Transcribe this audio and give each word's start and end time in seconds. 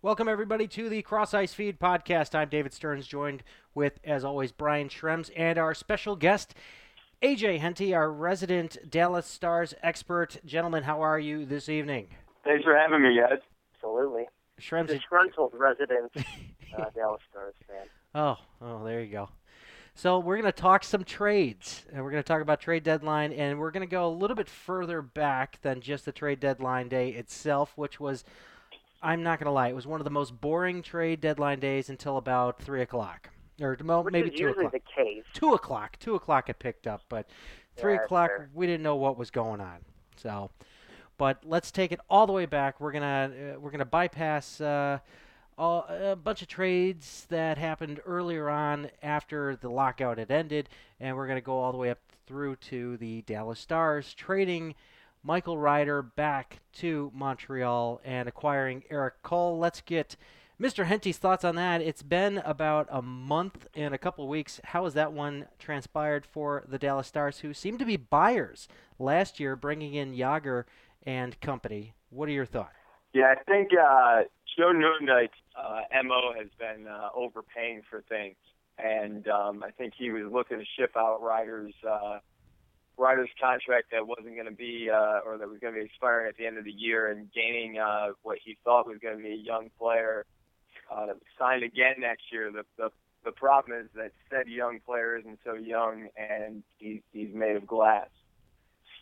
Welcome, 0.00 0.28
everybody, 0.28 0.68
to 0.68 0.88
the 0.88 1.02
Cross 1.02 1.34
Ice 1.34 1.52
Feed 1.52 1.80
podcast. 1.80 2.32
I'm 2.32 2.48
David 2.48 2.72
Stearns, 2.72 3.04
joined 3.04 3.42
with, 3.74 3.98
as 4.04 4.24
always, 4.24 4.52
Brian 4.52 4.88
Schrems 4.88 5.28
and 5.36 5.58
our 5.58 5.74
special 5.74 6.14
guest, 6.14 6.54
AJ 7.20 7.58
Henty, 7.58 7.92
our 7.92 8.12
resident 8.12 8.76
Dallas 8.88 9.26
Stars 9.26 9.74
expert. 9.82 10.36
Gentlemen, 10.46 10.84
how 10.84 11.00
are 11.02 11.18
you 11.18 11.44
this 11.44 11.68
evening? 11.68 12.06
Thanks 12.44 12.62
for 12.62 12.76
having 12.78 13.02
me, 13.02 13.18
guys. 13.18 13.40
Absolutely. 13.74 14.28
Schrems, 14.60 14.86
Disgruntled 14.86 15.52
resident 15.54 16.12
uh, 16.16 16.84
Dallas 16.94 17.22
Stars 17.28 17.54
fan. 17.66 17.86
Oh, 18.14 18.36
oh, 18.62 18.84
there 18.84 19.02
you 19.02 19.10
go. 19.10 19.28
So 19.96 20.20
we're 20.20 20.36
going 20.36 20.52
to 20.52 20.52
talk 20.52 20.84
some 20.84 21.02
trades, 21.02 21.84
and 21.92 22.04
we're 22.04 22.12
going 22.12 22.22
to 22.22 22.26
talk 22.28 22.40
about 22.40 22.60
trade 22.60 22.84
deadline, 22.84 23.32
and 23.32 23.58
we're 23.58 23.72
going 23.72 23.84
to 23.84 23.90
go 23.90 24.06
a 24.06 24.14
little 24.14 24.36
bit 24.36 24.48
further 24.48 25.02
back 25.02 25.60
than 25.62 25.80
just 25.80 26.04
the 26.04 26.12
trade 26.12 26.38
deadline 26.38 26.88
day 26.88 27.08
itself, 27.10 27.72
which 27.74 27.98
was, 27.98 28.22
I'm 29.02 29.22
not 29.22 29.38
going 29.38 29.46
to 29.46 29.52
lie, 29.52 29.68
it 29.68 29.74
was 29.74 29.86
one 29.86 30.00
of 30.00 30.04
the 30.04 30.10
most 30.10 30.40
boring 30.40 30.82
trade 30.82 31.20
deadline 31.20 31.60
days 31.60 31.88
until 31.88 32.16
about 32.16 32.60
three 32.60 32.82
o'clock, 32.82 33.30
or 33.60 33.76
well, 33.84 34.02
Which 34.02 34.12
maybe 34.12 34.30
two 34.30 34.48
o'clock. 34.48 34.74
Two 35.32 35.54
o'clock, 35.54 35.98
two 36.00 36.14
o'clock 36.14 36.48
it 36.48 36.58
picked 36.58 36.86
up, 36.86 37.02
but 37.08 37.28
three 37.76 37.94
Yeah, 37.94 38.04
o'clock 38.04 38.30
fair. 38.30 38.50
we 38.54 38.66
didn't 38.66 38.82
know 38.82 38.96
what 38.96 39.16
was 39.16 39.30
going 39.30 39.60
on. 39.60 39.78
So, 40.16 40.50
but 41.16 41.38
let's 41.44 41.70
take 41.70 41.92
it 41.92 42.00
all 42.10 42.26
the 42.26 42.32
way 42.32 42.46
back. 42.46 42.80
We're 42.80 42.92
gonna 42.92 43.54
uh, 43.56 43.60
we're 43.60 43.70
gonna 43.70 43.84
bypass. 43.84 44.60
Uh, 44.60 44.98
all, 45.56 45.86
a 45.88 46.14
bunch 46.14 46.40
of 46.40 46.46
trades 46.46 47.26
that 47.30 47.58
happened 47.58 48.00
earlier 48.06 48.48
on 48.48 48.90
after 49.02 49.56
the 49.56 49.68
lockout 49.68 50.18
had 50.18 50.30
ended, 50.30 50.68
and 51.00 51.16
we're 51.16 51.26
going 51.26 51.36
to 51.36 51.44
go 51.44 51.58
all 51.58 51.72
the 51.72 51.78
way 51.78 51.90
up 51.90 51.98
through 52.28 52.54
to 52.56 52.96
the 52.98 53.22
Dallas 53.22 53.58
Stars 53.58 54.14
trading 54.14 54.76
Michael 55.22 55.58
Ryder 55.58 56.02
back 56.02 56.60
to 56.74 57.10
Montreal 57.14 58.00
and 58.04 58.28
acquiring 58.28 58.84
Erik 58.90 59.22
Cole. 59.22 59.58
Let's 59.58 59.80
get 59.80 60.16
Mr. 60.60 60.86
Henty's 60.86 61.18
thoughts 61.18 61.44
on 61.44 61.54
that. 61.56 61.80
It's 61.80 62.02
been 62.02 62.38
about 62.38 62.88
a 62.90 63.00
month 63.00 63.66
and 63.74 63.94
a 63.94 63.98
couple 63.98 64.26
weeks. 64.26 64.60
How 64.64 64.84
has 64.84 64.94
that 64.94 65.12
one 65.12 65.46
transpired 65.58 66.26
for 66.26 66.64
the 66.66 66.78
Dallas 66.78 67.06
Stars, 67.06 67.38
who 67.38 67.54
seem 67.54 67.78
to 67.78 67.84
be 67.84 67.96
buyers 67.96 68.68
last 68.98 69.38
year, 69.38 69.54
bringing 69.54 69.94
in 69.94 70.14
Jagr 70.14 70.64
and 71.04 71.40
company? 71.40 71.94
What 72.10 72.28
are 72.28 72.32
your 72.32 72.46
thoughts? 72.46 72.74
Yeah, 73.12 73.34
I 73.38 73.42
think 73.44 73.70
uh, 73.72 74.22
Joe 74.56 74.72
Nieuwendyk's 74.72 75.38
uh, 75.56 75.82
MO 76.02 76.32
has 76.36 76.48
been 76.58 76.86
uh, 76.86 77.08
overpaying 77.14 77.82
for 77.88 78.02
things, 78.08 78.36
and 78.78 79.28
um, 79.28 79.62
I 79.62 79.70
think 79.70 79.94
he 79.96 80.10
was 80.10 80.24
looking 80.30 80.58
to 80.58 80.64
ship 80.78 80.92
out 80.96 81.22
Ryder's 81.22 81.74
Ryder's 82.98 83.30
contract 83.40 83.92
that 83.92 84.06
wasn't 84.06 84.34
going 84.34 84.46
to 84.46 84.50
be, 84.50 84.90
uh, 84.90 85.20
or 85.24 85.38
that 85.38 85.48
was 85.48 85.58
going 85.60 85.72
to 85.72 85.80
be 85.80 85.86
expiring 85.86 86.28
at 86.28 86.36
the 86.36 86.46
end 86.46 86.58
of 86.58 86.64
the 86.64 86.72
year, 86.72 87.10
and 87.10 87.32
gaining 87.32 87.78
uh, 87.78 88.08
what 88.22 88.38
he 88.44 88.58
thought 88.64 88.86
was 88.86 88.98
going 89.00 89.16
to 89.16 89.22
be 89.22 89.32
a 89.32 89.36
young 89.36 89.70
player 89.78 90.26
uh, 90.90 91.06
signed 91.38 91.62
again 91.62 91.94
next 92.00 92.24
year. 92.32 92.50
The, 92.50 92.64
the 92.76 92.90
the 93.24 93.32
problem 93.32 93.78
is 93.78 93.88
that 93.94 94.12
said 94.30 94.48
young 94.48 94.80
player 94.84 95.16
isn't 95.16 95.38
so 95.44 95.54
young, 95.54 96.08
and 96.16 96.62
he's 96.78 97.00
he's 97.12 97.34
made 97.34 97.56
of 97.56 97.66
glass. 97.66 98.08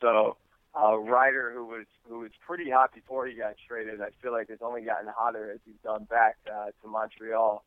So 0.01 0.37
uh, 0.79 0.97
Ryder, 0.97 1.53
who 1.55 1.65
was 1.65 1.87
who 2.09 2.21
was 2.21 2.31
pretty 2.47 2.71
hot 2.71 2.95
before 2.95 3.27
he 3.27 3.35
got 3.35 3.55
traded, 3.67 4.01
I 4.01 4.09
feel 4.23 4.33
like 4.33 4.51
it's 4.51 4.63
only 4.63 4.83
gotten 4.83 5.09
hotter 5.15 5.51
as 5.53 5.61
he's 5.65 5.81
gone 5.85 6.05
back 6.05 6.37
uh, 6.53 6.67
to 6.83 6.89
Montreal. 6.89 7.65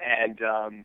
And 0.00 0.40
um, 0.42 0.84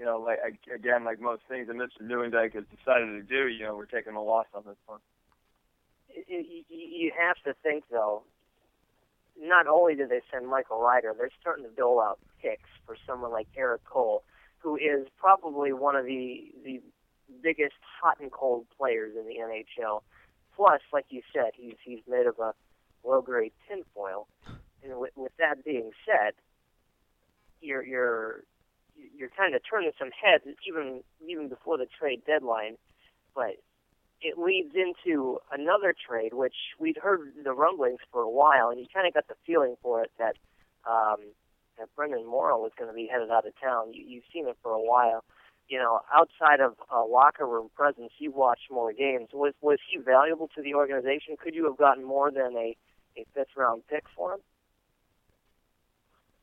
you 0.00 0.06
know, 0.06 0.18
like 0.18 0.38
again, 0.74 1.04
like 1.04 1.20
most 1.20 1.42
things 1.46 1.66
that 1.66 1.76
Mr. 1.76 2.02
Nieuwendyk 2.02 2.54
has 2.54 2.64
decided 2.74 3.06
to 3.06 3.22
do, 3.22 3.48
you 3.48 3.64
know, 3.64 3.76
we're 3.76 3.84
taking 3.84 4.14
a 4.14 4.22
loss 4.22 4.46
on 4.54 4.62
this 4.66 4.78
one. 4.86 5.00
You 6.26 7.12
have 7.20 7.36
to 7.44 7.54
think 7.62 7.84
though. 7.90 8.22
Not 9.38 9.66
only 9.66 9.94
did 9.94 10.08
they 10.08 10.22
send 10.32 10.48
Michael 10.48 10.80
Ryder, 10.80 11.14
they're 11.16 11.30
starting 11.40 11.64
to 11.64 11.70
dole 11.70 12.00
out 12.00 12.18
picks 12.42 12.68
for 12.86 12.96
someone 13.06 13.30
like 13.30 13.46
Erik 13.56 13.84
Cole, 13.84 14.22
who 14.58 14.76
is 14.76 15.06
probably 15.18 15.72
one 15.74 15.96
of 15.96 16.06
the 16.06 16.50
the 16.64 16.80
biggest 17.42 17.76
hot 18.02 18.18
and 18.20 18.32
cold 18.32 18.64
players 18.78 19.12
in 19.18 19.26
the 19.26 19.34
NHL. 19.34 20.00
Plus, 20.56 20.80
like 20.94 21.06
you 21.10 21.20
said, 21.30 21.50
he's 21.54 21.76
he's 21.84 22.00
made 22.08 22.26
of 22.26 22.38
a 22.38 22.54
low 23.06 23.20
grade 23.20 23.52
tinfoil. 23.68 24.26
And 24.82 24.98
with, 24.98 25.12
with 25.14 25.32
that 25.38 25.62
being 25.62 25.90
said, 26.06 26.32
you're 27.60 27.84
you're 27.84 28.44
you're 29.16 29.30
kind 29.36 29.54
of 29.54 29.62
turning 29.68 29.92
some 29.98 30.10
heads 30.10 30.44
even 30.66 31.02
even 31.26 31.48
before 31.48 31.78
the 31.78 31.86
trade 31.98 32.22
deadline, 32.26 32.76
but 33.34 33.56
it 34.22 34.38
leads 34.38 34.74
into 34.74 35.38
another 35.52 35.94
trade 35.94 36.34
which 36.34 36.54
we'd 36.78 36.98
heard 36.98 37.32
the 37.42 37.52
rumblings 37.52 38.00
for 38.12 38.22
a 38.22 38.30
while, 38.30 38.68
and 38.70 38.78
you 38.80 38.86
kind 38.92 39.06
of 39.06 39.14
got 39.14 39.28
the 39.28 39.34
feeling 39.46 39.76
for 39.82 40.02
it 40.02 40.10
that 40.18 40.36
um, 40.88 41.18
that 41.78 41.88
Brendan 41.96 42.26
Morrow 42.26 42.58
was 42.58 42.72
going 42.78 42.90
to 42.90 42.94
be 42.94 43.08
headed 43.10 43.30
out 43.30 43.46
of 43.46 43.52
town. 43.60 43.92
You, 43.94 44.04
you've 44.06 44.24
seen 44.32 44.46
it 44.46 44.56
for 44.62 44.72
a 44.72 44.80
while. 44.80 45.24
You 45.68 45.78
know, 45.78 46.00
outside 46.12 46.60
of 46.60 46.74
a 46.90 47.00
locker 47.02 47.46
room 47.46 47.70
presence, 47.76 48.12
you 48.18 48.32
watched 48.32 48.70
more 48.70 48.92
games. 48.92 49.28
Was 49.32 49.54
was 49.60 49.78
he 49.90 49.98
valuable 49.98 50.48
to 50.56 50.62
the 50.62 50.74
organization? 50.74 51.36
Could 51.42 51.54
you 51.54 51.64
have 51.66 51.76
gotten 51.76 52.04
more 52.04 52.30
than 52.30 52.56
a 52.56 52.76
a 53.16 53.24
fifth 53.34 53.56
round 53.56 53.82
pick 53.88 54.04
for 54.14 54.34
him? 54.34 54.40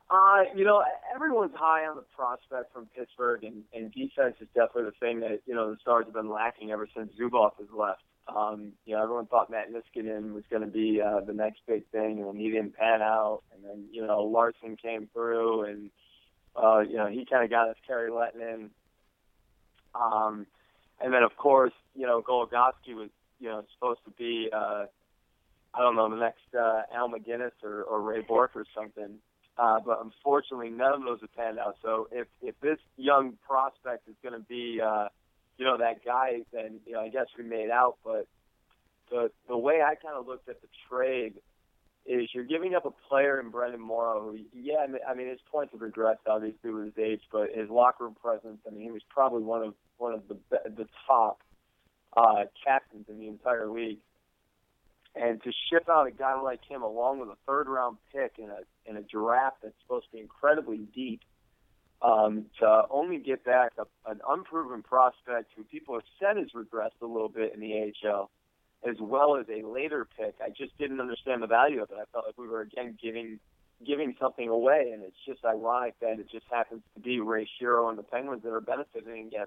Uh, 0.10 0.44
you 0.56 0.64
know, 0.64 0.84
everyone's 1.14 1.56
high 1.56 1.86
on 1.86 1.98
the 1.98 2.04
prospect 2.16 2.72
from 2.74 2.88
Pittsburgh, 2.96 3.44
and, 3.44 3.64
and 3.74 3.92
defense 3.92 4.36
is 4.40 4.48
definitely 4.56 4.86
the 4.86 5.06
thing 5.06 5.20
that 5.20 5.42
you 5.46 5.54
know 5.54 5.72
the 5.72 5.78
Stars 5.82 6.06
have 6.06 6.14
been 6.14 6.30
lacking 6.30 6.72
ever 6.72 6.88
since 6.96 7.12
Zubov 7.20 7.52
has 7.60 7.68
left. 7.78 8.04
Um, 8.34 8.74
you 8.86 8.96
know, 8.96 9.04
everyone 9.04 9.26
thought 9.26 9.50
Matt 9.50 9.68
Niskanen 9.72 10.34
was 10.34 10.44
going 10.50 10.62
to 10.62 10.68
be 10.68 11.02
uh, 11.02 11.22
the 11.22 11.34
next 11.34 11.62
big 11.68 11.86
thing, 11.92 12.24
and 12.24 12.40
he 12.40 12.50
didn't 12.50 12.76
pan 12.76 13.02
out. 13.02 13.42
And 13.54 13.64
then 13.66 13.86
you 13.92 14.06
know 14.06 14.24
Larson 14.24 14.78
came 14.78 15.10
through, 15.14 15.64
and 15.64 15.90
uh, 16.56 16.80
you 16.80 16.96
know 16.96 17.08
he 17.08 17.26
kind 17.26 17.44
of 17.44 17.50
got 17.50 17.68
us 17.68 17.76
Kerry 17.86 18.10
Lehtinen. 18.10 18.70
Um, 19.94 20.46
and 21.02 21.14
then 21.14 21.24
of 21.24 21.36
course, 21.36 21.74
you 21.96 22.06
know 22.06 22.22
Goligoski 22.22 22.96
was 22.96 23.10
you 23.40 23.50
know 23.50 23.62
supposed 23.74 24.00
to 24.06 24.12
be 24.12 24.50
uh, 24.54 24.86
I 25.74 25.82
don't 25.82 25.98
know 25.98 26.10
the 26.10 26.16
next 26.16 26.56
uh, 26.58 26.84
Al 26.96 27.10
MacInnis 27.10 27.52
or, 27.62 27.84
or 27.84 28.02
Ray 28.02 28.22
Bourque 28.22 28.56
or 28.56 28.66
something. 28.74 29.20
Uh, 29.58 29.80
but 29.84 30.00
unfortunately, 30.04 30.70
none 30.70 30.94
of 30.94 31.02
those 31.04 31.20
have 31.22 31.36
panned 31.36 31.60
out. 31.60 31.78
So 31.82 32.08
if 32.12 32.28
if 32.42 32.60
this 32.62 32.78
young 32.96 33.34
prospect 33.48 34.08
is 34.08 34.16
going 34.22 34.34
to 34.40 34.46
be, 34.48 34.80
uh, 34.84 35.08
you 35.58 35.66
know, 35.66 35.78
that 35.78 36.06
guy, 36.06 36.42
then 36.54 36.80
you 36.86 36.94
know, 36.94 37.02
I 37.02 37.10
guess 37.10 37.26
we 37.38 37.44
made 37.44 37.72
out. 37.72 37.98
But 38.04 38.28
the 39.10 39.32
the 39.48 39.58
way 39.58 39.82
I 39.82 39.96
kind 39.96 40.16
of 40.16 40.28
looked 40.28 40.48
at 40.48 40.62
the 40.62 40.68
trade 40.90 41.34
is 42.06 42.30
you're 42.34 42.46
giving 42.46 42.76
up 42.76 42.86
a 42.86 42.92
player 43.10 43.40
in 43.40 43.50
Brendan 43.50 43.82
Morrow 43.82 44.32
who, 44.32 44.40
yeah, 44.54 44.86
I 45.08 45.14
mean, 45.14 45.28
his 45.28 45.40
points 45.52 45.74
have 45.74 45.82
regressed 45.82 46.26
obviously 46.28 46.72
with 46.72 46.86
his 46.86 46.98
age, 46.98 47.22
but 47.32 47.50
his 47.54 47.70
locker 47.70 48.06
room 48.06 48.16
presence. 48.22 48.60
I 48.66 48.70
mean, 48.70 48.84
he 48.84 48.92
was 48.92 49.02
probably 49.10 49.44
one 49.44 49.64
of 49.64 49.74
one 49.98 50.14
of 50.14 50.22
the 50.28 50.38
the 50.70 50.88
top 51.08 51.42
uh, 52.16 52.46
captains 52.64 53.06
in 53.10 53.20
the 53.20 53.28
entire 53.28 53.68
league. 53.68 54.00
And 55.16 55.42
to 55.42 55.52
ship 55.72 55.90
out 55.90 56.06
a 56.06 56.12
guy 56.12 56.40
like 56.40 56.60
him 56.70 56.84
along 56.84 57.20
with 57.20 57.30
a 57.30 57.38
third 57.48 57.68
round 57.68 57.98
pick 58.14 58.34
in 58.38 58.52
a 58.52 58.60
in 58.88 58.98
a 58.98 59.02
draft 59.02 59.58
that's 59.64 59.76
supposed 59.82 60.06
to 60.08 60.12
be 60.14 60.20
incredibly 60.20 60.78
deep, 60.94 61.22
um, 62.02 62.46
to 62.60 62.84
only 62.90 63.18
get 63.18 63.44
back 63.44 63.74
a, 63.78 64.10
an 64.10 64.22
unproven 64.28 64.84
prospect 64.84 65.52
who 65.56 65.64
people 65.64 65.96
have 65.96 66.04
said 66.20 66.38
has 66.38 66.48
regressed 66.56 67.02
a 67.02 67.06
little 67.06 67.30
bit 67.30 67.54
in 67.54 67.60
the 67.60 67.92
AHL, 68.06 68.30
as 68.88 68.96
well 69.00 69.38
as 69.38 69.46
a 69.50 69.66
later 69.66 70.08
pick, 70.18 70.36
I 70.44 70.50
just 70.50 70.78
didn't 70.78 71.02
understand 71.02 71.42
the 71.42 71.48
value 71.48 71.82
of 71.82 71.90
it. 71.90 71.98
I 72.00 72.06
felt 72.12 72.26
like 72.26 72.38
we 72.38 72.48
were 72.48 72.62
again 72.62 72.98
giving 73.02 73.40
giving 73.86 74.16
something 74.20 74.50
away, 74.50 74.90
and 74.92 75.04
it's 75.04 75.18
just 75.26 75.46
ironic 75.46 75.96
that 76.02 76.20
it 76.20 76.30
just 76.32 76.46
happens 76.52 76.82
to 76.96 77.00
be 77.00 77.20
Ray 77.20 77.48
Shero 77.62 77.90
and 77.90 77.98
the 77.98 78.04
Penguins 78.04 78.42
that 78.44 78.52
are 78.52 78.62
benefiting 78.62 79.28
again. 79.28 79.46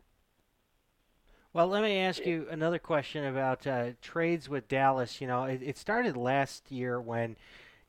Well, 1.53 1.67
let 1.67 1.83
me 1.83 1.99
ask 1.99 2.25
you 2.25 2.47
another 2.49 2.79
question 2.79 3.25
about 3.25 3.67
uh, 3.67 3.91
trades 4.01 4.49
with 4.49 4.69
Dallas. 4.69 5.21
You 5.21 5.27
know, 5.27 5.45
it, 5.45 5.61
it 5.65 5.77
started 5.77 6.17
last 6.17 6.71
year 6.71 7.01
when 7.01 7.37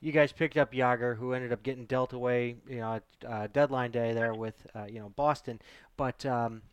you 0.02 0.12
guys 0.12 0.32
picked 0.32 0.58
up 0.58 0.74
Jagr, 0.74 1.16
who 1.16 1.34
ended 1.34 1.54
up 1.54 1.64
getting 1.64 1.86
dealt 1.86 2.14
away, 2.14 2.56
you 2.68 2.78
know, 2.78 3.00
uh, 3.28 3.48
deadline 3.54 3.92
day 3.92 4.14
there 4.14 4.34
with, 4.34 4.56
uh, 4.76 4.86
you 4.86 5.00
know, 5.00 5.10
Boston. 5.10 5.62
But 5.96 6.26
um, 6.26 6.64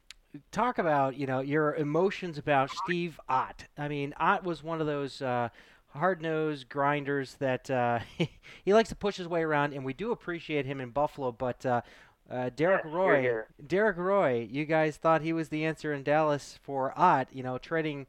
talk 0.50 0.78
about, 0.78 1.16
you 1.16 1.26
know, 1.26 1.40
your 1.40 1.74
emotions 1.74 2.38
about 2.38 2.70
Steve 2.70 3.20
Ott. 3.28 3.66
I 3.76 3.88
mean, 3.88 4.14
Ott 4.18 4.44
was 4.44 4.62
one 4.62 4.80
of 4.80 4.86
those 4.86 5.20
uh, 5.20 5.50
hard-nosed 5.88 6.68
grinders 6.68 7.34
that 7.34 7.70
uh, 7.70 8.00
he 8.64 8.74
likes 8.74 8.88
to 8.88 8.96
push 8.96 9.16
his 9.16 9.28
way 9.28 9.42
around, 9.42 9.74
and 9.74 9.84
we 9.84 9.92
do 9.92 10.10
appreciate 10.10 10.64
him 10.64 10.80
in 10.80 10.90
Buffalo. 10.90 11.30
But 11.30 11.64
uh, 11.66 11.82
uh, 12.30 12.50
Derek 12.56 12.82
Yes, 12.84 12.94
Roy, 12.94 13.12
here, 13.14 13.22
here. 13.22 13.46
Derek 13.66 13.96
Roy, 13.96 14.48
you 14.50 14.64
guys 14.64 14.96
thought 14.96 15.22
he 15.22 15.32
was 15.32 15.48
the 15.50 15.64
answer 15.64 15.92
in 15.92 16.02
Dallas 16.02 16.58
for 16.62 16.92
Ott. 16.96 17.28
You 17.32 17.42
know, 17.42 17.58
trading, 17.58 18.06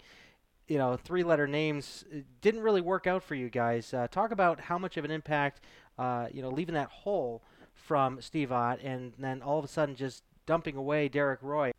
you 0.70 0.78
know, 0.78 0.96
three-letter 0.96 1.48
names 1.48 2.06
didn't 2.42 2.62
really 2.62 2.80
work 2.80 3.08
out 3.08 3.24
for 3.24 3.36
you 3.36 3.50
guys. 3.50 3.94
Uh, 3.94 4.08
talk 4.08 4.32
about 4.32 4.60
how 4.60 4.78
much 4.78 4.98
of 4.98 5.04
an 5.04 5.12
impact, 5.12 5.62
uh, 5.98 6.28
you 6.32 6.42
know, 6.42 6.50
leaving 6.50 6.76
that 6.76 6.90
hole 6.90 7.42
from 7.74 8.22
Steve 8.22 8.52
Ott, 8.52 8.80
and 8.82 9.14
then 9.18 9.42
all 9.42 9.58
of 9.58 9.66
a 9.66 9.68
sudden 9.68 9.96
just 9.96 10.24
dumping 10.46 10.76
away 10.76 11.10
Derek 11.10 11.40
Roy. 11.42 11.72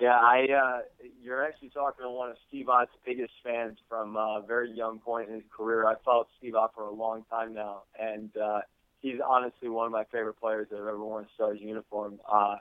Yeah, 0.00 0.18
I 0.18 0.46
uh 0.50 0.80
you're 1.22 1.44
actually 1.44 1.68
talking 1.68 2.06
to 2.06 2.10
one 2.10 2.30
of 2.30 2.36
Steve 2.48 2.70
Ott's 2.70 2.90
biggest 3.04 3.32
fans 3.44 3.76
from 3.86 4.16
uh, 4.16 4.38
a 4.38 4.42
very 4.46 4.70
young 4.70 4.98
point 4.98 5.28
in 5.28 5.34
his 5.34 5.44
career. 5.54 5.86
I've 5.86 6.00
followed 6.02 6.26
Steve 6.38 6.54
Ott 6.54 6.72
for 6.74 6.84
a 6.84 6.90
long 6.90 7.24
time 7.28 7.52
now, 7.52 7.82
and 8.00 8.34
uh, 8.38 8.60
he's 9.00 9.20
honestly 9.26 9.68
one 9.68 9.84
of 9.84 9.92
my 9.92 10.04
favorite 10.04 10.40
players 10.40 10.68
that 10.70 10.76
I've 10.76 10.86
ever 10.86 11.04
worn 11.04 11.24
a 11.24 11.28
Stars 11.34 11.58
uniform. 11.60 12.18
Uh, 12.26 12.56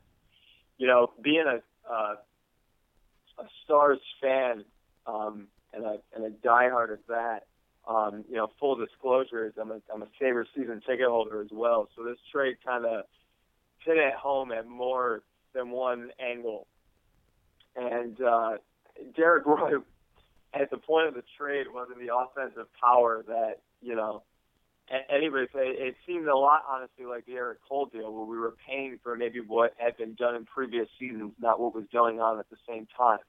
you 0.77 0.87
know, 0.87 1.11
being 1.21 1.45
a 1.47 1.61
uh, 1.89 2.15
a 3.37 3.47
Stars 3.63 3.99
fan 4.21 4.65
um, 5.07 5.47
and 5.73 5.85
a 5.85 5.97
and 6.15 6.25
a 6.25 6.29
diehard 6.29 6.91
of 6.93 6.99
that. 7.07 7.45
Um, 7.87 8.23
you 8.29 8.35
know, 8.35 8.49
full 8.59 8.75
disclosure 8.75 9.47
is 9.47 9.53
I'm 9.59 9.71
a 9.71 9.81
I'm 9.93 10.03
a 10.03 10.07
Sabres 10.19 10.47
season 10.55 10.81
ticket 10.87 11.07
holder 11.07 11.41
as 11.41 11.49
well. 11.51 11.89
So 11.95 12.03
this 12.03 12.17
trade 12.31 12.57
kind 12.65 12.85
of 12.85 13.05
hit 13.85 13.97
at 13.97 14.15
home 14.15 14.51
at 14.51 14.67
more 14.67 15.23
than 15.53 15.71
one 15.71 16.11
angle. 16.19 16.67
And 17.75 18.19
uh, 18.21 18.57
Derek 19.15 19.45
Roy, 19.45 19.77
at 20.53 20.69
the 20.69 20.77
point 20.77 21.07
of 21.07 21.13
the 21.13 21.23
trade, 21.37 21.67
wasn't 21.73 21.99
the 21.99 22.13
offensive 22.15 22.67
power 22.81 23.23
that 23.27 23.61
you 23.81 23.95
know. 23.95 24.23
Anybody, 25.07 25.45
say 25.53 25.67
it 25.67 25.95
seemed 26.07 26.27
a 26.27 26.35
lot, 26.35 26.63
honestly, 26.67 27.05
like 27.05 27.23
the 27.27 27.33
Erik 27.33 27.59
Cole 27.69 27.85
deal, 27.93 28.11
where 28.11 28.25
we 28.25 28.39
were 28.39 28.55
paying 28.67 28.97
for 29.03 29.15
maybe 29.15 29.39
what 29.39 29.75
had 29.77 29.95
been 29.97 30.15
done 30.15 30.33
in 30.33 30.45
previous 30.45 30.87
seasons, 30.97 31.33
not 31.39 31.59
what 31.59 31.75
was 31.75 31.83
going 31.93 32.19
on 32.19 32.39
at 32.39 32.49
the 32.49 32.57
same 32.67 32.87
time. 32.97 33.19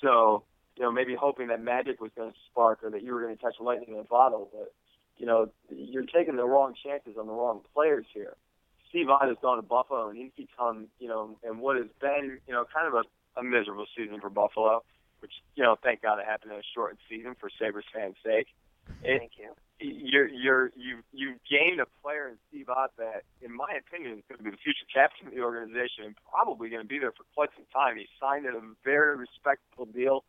So, 0.00 0.44
you 0.80 0.86
know, 0.86 0.90
maybe 0.90 1.14
hoping 1.14 1.48
that 1.48 1.62
magic 1.62 2.00
was 2.00 2.10
going 2.16 2.30
to 2.30 2.36
spark 2.50 2.82
or 2.82 2.88
that 2.88 3.02
you 3.02 3.12
were 3.12 3.20
going 3.20 3.36
to 3.36 3.42
catch 3.42 3.60
lightning 3.60 3.90
in 3.92 4.00
a 4.00 4.04
bottle, 4.04 4.48
but 4.50 4.72
you 5.18 5.26
know, 5.26 5.50
you're 5.68 6.06
taking 6.06 6.36
the 6.36 6.44
wrong 6.46 6.72
chances 6.82 7.18
on 7.20 7.26
the 7.26 7.32
wrong 7.34 7.60
players 7.74 8.06
here. 8.14 8.34
Steve 8.88 9.10
Ott 9.10 9.28
has 9.28 9.36
gone 9.42 9.56
to 9.56 9.62
Buffalo 9.62 10.08
and 10.08 10.16
he's 10.16 10.32
become, 10.34 10.86
you 10.98 11.06
know, 11.06 11.36
and 11.44 11.60
what 11.60 11.76
has 11.76 11.88
been, 12.00 12.38
you 12.48 12.54
know, 12.54 12.64
kind 12.74 12.88
of 12.88 12.94
a, 12.94 13.40
a 13.40 13.42
miserable 13.44 13.84
season 13.94 14.22
for 14.22 14.30
Buffalo, 14.30 14.82
which, 15.20 15.32
you 15.54 15.62
know, 15.62 15.76
thank 15.82 16.00
God 16.00 16.18
it 16.18 16.24
happened 16.24 16.52
in 16.52 16.58
a 16.58 16.62
shortened 16.74 16.98
season 17.10 17.36
for 17.38 17.50
Sabres 17.60 17.84
fans' 17.92 18.16
sake. 18.24 18.46
It, 19.04 19.18
Thank 19.18 19.32
you. 19.36 19.52
You're 19.82 20.28
you're 20.28 20.72
you 20.76 21.00
you 21.12 21.36
gained 21.48 21.80
a 21.80 21.86
player 22.02 22.28
in 22.28 22.36
Steve 22.48 22.68
Ott 22.68 22.92
that, 22.98 23.22
in 23.40 23.54
my 23.54 23.68
opinion, 23.78 24.18
is 24.18 24.24
going 24.28 24.38
to 24.38 24.44
be 24.44 24.50
the 24.50 24.60
future 24.60 24.84
captain 24.92 25.28
of 25.28 25.34
the 25.34 25.40
organization 25.40 26.04
and 26.04 26.14
probably 26.28 26.68
going 26.68 26.82
to 26.82 26.88
be 26.88 26.98
there 26.98 27.12
for 27.12 27.24
quite 27.34 27.48
some 27.54 27.64
time. 27.72 27.96
He 27.96 28.08
signed 28.20 28.44
at 28.44 28.54
a 28.54 28.60
very 28.84 29.16
respectable 29.16 29.86
deal, 29.86 30.24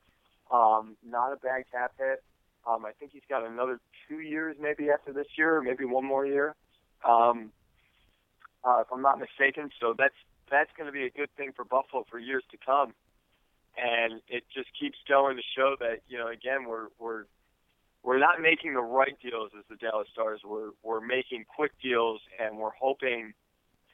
um, 0.52 0.96
not 1.06 1.34
a 1.34 1.38
bad 1.38 1.64
cap 1.72 1.94
hit. 1.98 2.24
Um, 2.68 2.86
I 2.86 2.92
think 2.92 3.12
he's 3.12 3.24
got 3.28 3.46
another 3.46 3.80
two 4.08 4.20
years 4.20 4.56
maybe 4.60 4.90
after 4.92 5.12
this 5.12 5.28
year, 5.38 5.62
maybe 5.62 5.86
one 5.86 6.06
more 6.06 6.26
year. 6.26 6.56
Um, 7.08 7.52
uh, 8.64 8.82
if 8.82 8.88
I'm 8.92 9.02
not 9.02 9.20
mistaken. 9.20 9.72
So 9.80 9.96
that's 9.98 10.14
that's 10.52 10.70
going 10.78 10.86
to 10.88 10.92
be 10.92 11.06
a 11.06 11.10
good 11.10 11.30
thing 11.38 11.52
for 11.56 11.64
Buffalo 11.66 12.06
for 12.10 12.20
years 12.20 12.44
to 12.52 12.58
come. 12.64 12.94
And 13.78 14.22
it 14.28 14.44
just 14.54 14.68
keeps 14.78 14.98
going 15.08 15.38
to 15.38 15.44
show 15.56 15.76
that 15.80 16.02
you 16.08 16.18
know 16.18 16.28
again 16.28 16.66
we're 16.68 16.88
we're 17.00 17.24
we're 18.04 18.20
not 18.20 18.42
making 18.42 18.74
the 18.74 18.82
right 18.82 19.18
deals 19.22 19.52
as 19.58 19.64
the 19.70 19.76
Dallas 19.76 20.08
Stars. 20.12 20.42
We're 20.46 20.72
we're 20.84 21.02
making 21.02 21.46
quick 21.56 21.72
deals 21.82 22.22
and 22.40 22.58
we're 22.58 22.76
hoping 22.80 23.34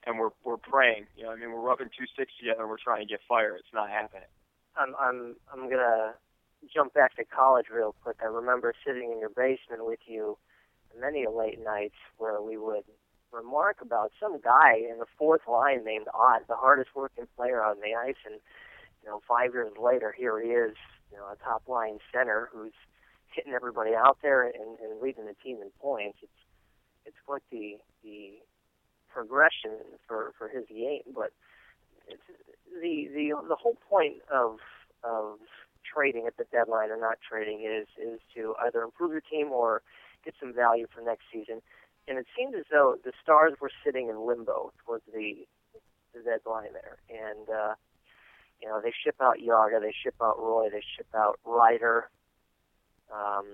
and 0.05 0.17
we're 0.17 0.31
we're 0.43 0.57
praying. 0.57 1.05
You 1.15 1.25
know, 1.25 1.31
I 1.31 1.35
mean, 1.35 1.51
we're 1.51 1.61
rubbing 1.61 1.89
two 1.97 2.05
sticks 2.13 2.31
together. 2.39 2.67
We're 2.67 2.81
trying 2.83 3.05
to 3.05 3.07
get 3.07 3.19
fire. 3.27 3.55
It's 3.55 3.73
not 3.73 3.89
happening. 3.89 4.27
I'm 4.75 4.95
I'm 4.99 5.35
I'm 5.53 5.69
gonna 5.69 6.13
jump 6.73 6.93
back 6.93 7.15
to 7.15 7.25
college 7.25 7.67
real 7.73 7.95
quick. 8.03 8.17
I 8.21 8.25
remember 8.25 8.73
sitting 8.85 9.11
in 9.11 9.19
your 9.19 9.29
basement 9.29 9.85
with 9.85 9.99
you 10.07 10.37
many 10.99 11.25
late 11.27 11.59
nights 11.63 11.95
where 12.17 12.41
we 12.41 12.57
would 12.57 12.83
remark 13.31 13.77
about 13.81 14.11
some 14.19 14.39
guy 14.41 14.75
in 14.75 14.99
the 14.99 15.05
fourth 15.17 15.41
line 15.47 15.83
named 15.83 16.07
Ott, 16.13 16.47
the 16.47 16.55
hardest 16.55 16.89
working 16.95 17.27
player 17.35 17.63
on 17.63 17.77
the 17.77 17.93
ice, 17.93 18.15
and 18.25 18.39
you 19.03 19.09
know, 19.09 19.21
five 19.27 19.53
years 19.53 19.71
later, 19.81 20.13
here 20.17 20.41
he 20.41 20.49
is, 20.49 20.75
you 21.11 21.17
know, 21.17 21.25
a 21.31 21.35
top 21.43 21.63
line 21.67 21.99
center 22.11 22.49
who's 22.51 22.73
hitting 23.33 23.53
everybody 23.53 23.91
out 23.93 24.17
there 24.21 24.43
and, 24.43 24.79
and 24.79 25.01
leading 25.01 25.25
the 25.25 25.35
team 25.43 25.57
in 25.61 25.69
points. 25.79 26.17
It's 26.21 26.31
it's 27.05 27.17
quite 27.25 27.43
the 27.51 27.77
the 28.03 28.33
progression 29.09 29.71
for 30.07 30.33
for 30.37 30.49
his 30.49 30.65
game, 30.67 31.03
but 31.13 31.31
it's 32.07 32.21
the 32.81 33.07
the 33.13 33.33
the 33.47 33.55
whole 33.55 33.77
point 33.89 34.15
of 34.33 34.57
of 35.03 35.39
trading 35.93 36.27
at 36.27 36.37
the 36.37 36.45
deadline 36.51 36.89
or 36.89 36.99
not 36.99 37.17
trading 37.27 37.61
is 37.61 37.87
is 38.01 38.19
to 38.35 38.55
either 38.65 38.81
improve 38.81 39.11
your 39.11 39.21
team 39.21 39.51
or 39.51 39.81
get 40.25 40.33
some 40.39 40.53
value 40.53 40.87
for 40.93 41.01
next 41.01 41.23
season 41.31 41.61
and 42.07 42.17
it 42.17 42.25
seemed 42.37 42.55
as 42.55 42.63
though 42.71 42.95
the 43.03 43.11
stars 43.21 43.53
were 43.59 43.71
sitting 43.83 44.09
in 44.09 44.25
limbo 44.25 44.71
towards 44.85 45.03
the 45.13 45.45
the 46.13 46.23
deadline 46.23 46.73
there. 46.73 46.97
And 47.09 47.49
uh, 47.49 47.75
you 48.61 48.67
know, 48.67 48.81
they 48.81 48.93
ship 49.03 49.15
out 49.21 49.37
Jagr, 49.37 49.81
they 49.81 49.93
ship 50.03 50.15
out 50.21 50.39
Roy, 50.39 50.69
they 50.69 50.81
ship 50.95 51.07
out 51.15 51.39
Ryder. 51.45 52.09
Um, 53.13 53.45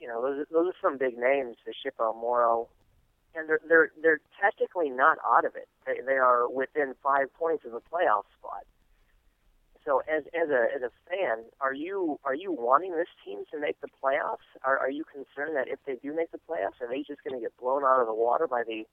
you 0.00 0.08
know, 0.08 0.22
those 0.22 0.46
those 0.50 0.68
are 0.68 0.78
some 0.80 0.98
big 0.98 1.18
names. 1.18 1.56
They 1.66 1.72
ship 1.82 1.94
out 2.00 2.16
Morrow, 2.16 2.68
and 3.34 3.48
they're 3.48 3.60
they're 3.68 3.90
they're 4.02 4.20
technically 4.40 4.90
not 4.90 5.18
out 5.26 5.44
of 5.44 5.56
it. 5.56 5.68
They 5.86 6.00
they 6.04 6.18
are 6.18 6.48
within 6.48 6.94
five 7.02 7.32
points 7.34 7.64
of 7.64 7.74
a 7.74 7.80
playoff 7.80 8.24
spot 8.38 8.64
so 9.84 10.02
as 10.08 10.24
as 10.34 10.48
a 10.48 10.66
as 10.74 10.82
a 10.82 10.90
fan, 11.08 11.44
are 11.60 11.74
you 11.74 12.18
are 12.24 12.34
you 12.34 12.52
wanting 12.52 12.92
this 12.92 13.08
team 13.24 13.44
to 13.52 13.60
make 13.60 13.80
the 13.80 13.88
playoffs? 14.02 14.48
Are 14.62 14.78
are 14.78 14.90
you 14.90 15.04
concerned 15.04 15.56
that 15.56 15.68
if 15.68 15.78
they 15.86 15.96
do 15.96 16.14
make 16.14 16.32
the 16.32 16.40
playoffs, 16.48 16.80
are 16.80 16.88
they 16.88 17.02
just 17.02 17.22
going 17.22 17.34
to 17.34 17.40
get 17.40 17.56
blown 17.58 17.84
out 17.84 18.00
of 18.00 18.06
the 18.06 18.14
water 18.14 18.46
by 18.46 18.62
the 18.66 18.84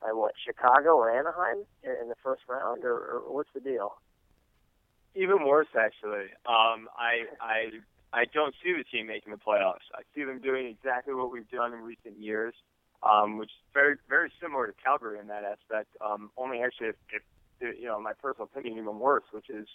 by 0.00 0.12
what 0.12 0.32
Chicago 0.42 0.96
or 0.96 1.10
Anaheim 1.10 1.64
in, 1.84 2.08
the 2.08 2.14
first 2.22 2.42
round, 2.48 2.84
or, 2.84 2.96
or 2.96 3.34
what's 3.34 3.50
the 3.52 3.60
deal? 3.60 3.96
Even 5.14 5.44
worse, 5.44 5.68
actually. 5.78 6.32
Um, 6.46 6.88
I 6.96 7.28
I 7.40 7.70
I 8.12 8.24
don't 8.32 8.54
see 8.64 8.72
the 8.72 8.84
team 8.84 9.06
making 9.06 9.32
the 9.32 9.38
playoffs. 9.38 9.84
I 9.94 10.02
see 10.14 10.24
them 10.24 10.40
doing 10.40 10.66
exactly 10.66 11.14
what 11.14 11.30
we've 11.30 11.50
done 11.50 11.74
in 11.74 11.80
recent 11.80 12.18
years, 12.18 12.54
um, 13.02 13.36
which 13.36 13.50
is 13.50 13.62
very 13.74 13.96
very 14.08 14.32
similar 14.40 14.68
to 14.68 14.72
Calgary 14.82 15.18
in 15.18 15.26
that 15.26 15.44
aspect. 15.44 15.88
Um, 16.00 16.30
only 16.38 16.62
actually, 16.62 16.88
if, 16.88 16.96
if 17.12 17.22
you 17.78 17.86
know, 17.86 18.00
my 18.00 18.14
personal 18.14 18.48
opinion, 18.50 18.78
even 18.78 18.98
worse, 18.98 19.24
which 19.32 19.50
is 19.50 19.66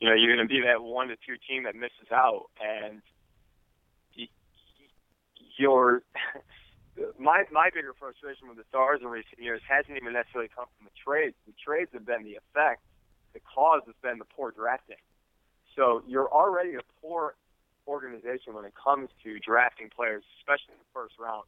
you 0.00 0.08
know, 0.08 0.14
you're 0.14 0.34
going 0.34 0.46
to 0.46 0.52
be 0.52 0.62
that 0.66 0.82
one 0.82 1.08
to 1.08 1.16
two 1.16 1.36
team 1.48 1.64
that 1.64 1.74
misses 1.74 2.10
out, 2.12 2.50
and 2.60 3.00
your 5.58 6.02
my 7.18 7.44
my 7.52 7.70
bigger 7.74 7.94
frustration 7.98 8.48
with 8.48 8.56
the 8.56 8.64
Stars 8.68 9.00
in 9.02 9.08
recent 9.08 9.38
years 9.38 9.60
hasn't 9.68 9.96
even 9.96 10.12
necessarily 10.12 10.50
come 10.54 10.66
from 10.76 10.86
the 10.86 10.94
trades. 10.94 11.34
The 11.46 11.54
trades 11.64 11.90
have 11.92 12.06
been 12.06 12.22
the 12.24 12.38
effect. 12.38 12.82
The 13.32 13.40
cause 13.40 13.82
has 13.86 13.94
been 14.02 14.18
the 14.18 14.28
poor 14.36 14.52
drafting. 14.52 15.02
So 15.76 16.02
you're 16.06 16.28
already 16.28 16.74
a 16.74 16.84
poor 17.02 17.34
organization 17.88 18.54
when 18.54 18.64
it 18.64 18.72
comes 18.74 19.08
to 19.24 19.38
drafting 19.40 19.90
players, 19.94 20.22
especially 20.40 20.74
in 20.74 20.78
the 20.78 20.92
first 20.94 21.14
round. 21.18 21.44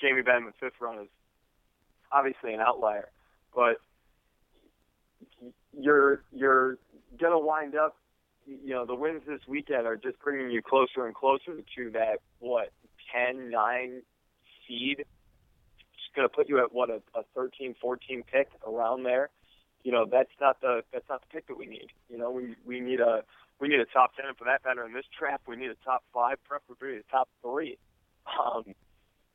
Jamie 0.00 0.22
Benn 0.22 0.36
in 0.36 0.44
the 0.46 0.56
fifth 0.58 0.80
round 0.80 1.00
is 1.02 1.08
obviously 2.10 2.54
an 2.54 2.60
outlier, 2.60 3.10
but 3.54 3.76
you're 5.78 6.22
you're 7.18 7.30
gonna 7.30 7.44
wind 7.44 7.74
up. 7.76 7.96
You 8.46 8.74
know, 8.74 8.84
the 8.84 8.94
wins 8.94 9.22
this 9.26 9.40
weekend 9.48 9.86
are 9.86 9.96
just 9.96 10.18
bringing 10.20 10.50
you 10.50 10.62
closer 10.62 11.06
and 11.06 11.14
closer 11.14 11.56
to 11.76 11.90
that 11.92 12.18
what 12.38 12.72
ten 13.12 13.50
nine 13.50 14.02
seed. 14.66 15.00
It's 15.00 16.16
gonna 16.16 16.28
put 16.28 16.48
you 16.48 16.58
at 16.58 16.72
what 16.72 16.90
a, 16.90 17.00
a 17.14 17.22
13, 17.34 17.74
14 17.80 18.22
pick 18.30 18.48
around 18.66 19.04
there. 19.04 19.30
You 19.82 19.92
know, 19.92 20.06
that's 20.10 20.30
not 20.40 20.60
the 20.60 20.82
that's 20.92 21.08
not 21.08 21.22
the 21.22 21.26
pick 21.32 21.46
that 21.48 21.58
we 21.58 21.66
need. 21.66 21.88
You 22.08 22.18
know, 22.18 22.30
we 22.30 22.54
we 22.66 22.80
need 22.80 23.00
a 23.00 23.22
we 23.60 23.68
need 23.68 23.80
a 23.80 23.86
top 23.86 24.14
ten 24.16 24.26
for 24.36 24.44
that 24.44 24.62
matter 24.64 24.84
in 24.84 24.92
this 24.92 25.04
draft. 25.18 25.44
We 25.46 25.56
need 25.56 25.70
a 25.70 25.76
top 25.84 26.04
five, 26.12 26.36
preferably 26.44 26.98
a 26.98 27.02
top 27.10 27.28
three. 27.42 27.78
Um, 28.26 28.74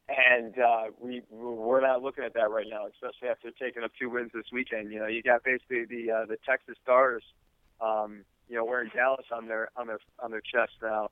and 0.09 0.57
uh, 0.57 0.85
we 0.99 1.21
we're 1.29 1.81
not 1.81 2.01
looking 2.01 2.23
at 2.23 2.33
that 2.33 2.49
right 2.49 2.65
now, 2.69 2.87
especially 2.87 3.29
after 3.29 3.51
taking 3.51 3.83
up 3.83 3.91
two 3.99 4.09
wins 4.09 4.31
this 4.33 4.45
weekend. 4.51 4.91
You 4.91 4.99
know, 4.99 5.07
you 5.07 5.21
got 5.21 5.43
basically 5.43 5.85
the 5.85 6.11
uh, 6.11 6.25
the 6.25 6.37
Texas 6.47 6.75
Stars, 6.81 7.23
um, 7.81 8.23
you 8.47 8.55
know, 8.55 8.65
wearing 8.65 8.89
Dallas 8.93 9.25
on 9.31 9.47
their 9.47 9.69
on 9.75 9.87
their 9.87 9.99
on 10.19 10.31
their 10.31 10.41
chest 10.41 10.73
now. 10.81 11.09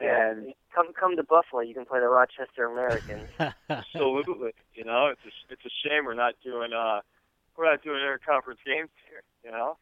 Yeah. 0.00 0.30
And 0.30 0.54
come 0.74 0.92
come 0.98 1.16
to 1.16 1.22
Buffalo, 1.22 1.60
you 1.62 1.74
can 1.74 1.84
play 1.84 2.00
the 2.00 2.08
Rochester 2.08 2.64
Americans. 2.64 3.28
absolutely, 3.68 4.52
you 4.74 4.84
know, 4.84 5.08
it's 5.08 5.20
a 5.24 5.52
it's 5.52 5.64
a 5.64 5.88
shame 5.88 6.04
we're 6.04 6.14
not 6.14 6.34
doing 6.42 6.72
uh 6.72 7.00
we're 7.56 7.70
not 7.70 7.82
doing 7.82 7.98
interconference 7.98 8.64
games 8.64 8.90
here. 9.08 9.22
You 9.44 9.50
know, 9.50 9.76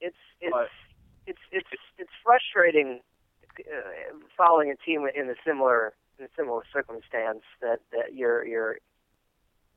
it's 0.00 0.16
it's 0.40 0.52
but, 0.52 0.68
it's 1.26 1.40
it's 1.50 1.68
it's 1.98 2.10
frustrating 2.24 3.00
uh, 3.58 4.16
following 4.36 4.70
a 4.70 4.76
team 4.76 5.06
in 5.14 5.28
a 5.28 5.34
similar 5.44 5.94
in 6.18 6.26
a 6.26 6.28
similar 6.36 6.62
circumstance 6.72 7.42
that 7.60 7.80
that 7.90 8.14
you're 8.14 8.46
you're 8.46 8.78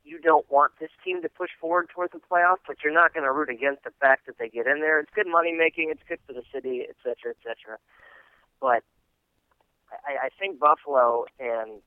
you 0.04 0.18
don't 0.18 0.50
want 0.50 0.72
this 0.80 0.90
team 1.04 1.22
to 1.22 1.28
push 1.28 1.50
forward 1.60 1.88
towards 1.94 2.12
the 2.12 2.18
playoffs, 2.18 2.64
but 2.66 2.76
you're 2.82 2.92
not 2.92 3.12
going 3.12 3.24
to 3.24 3.32
root 3.32 3.50
against 3.50 3.84
the 3.84 3.90
fact 4.00 4.26
that 4.26 4.38
they 4.38 4.48
get 4.48 4.66
in 4.66 4.80
there. 4.80 4.98
It's 4.98 5.10
good 5.14 5.26
money 5.26 5.52
making. 5.52 5.90
It's 5.90 6.02
good 6.08 6.18
for 6.26 6.32
the 6.32 6.42
city, 6.52 6.86
et 6.88 6.96
cetera, 7.02 7.32
et 7.32 7.40
cetera. 7.42 7.78
But 8.60 8.82
I, 9.90 10.26
I 10.26 10.28
think 10.38 10.58
Buffalo 10.58 11.26
and 11.38 11.80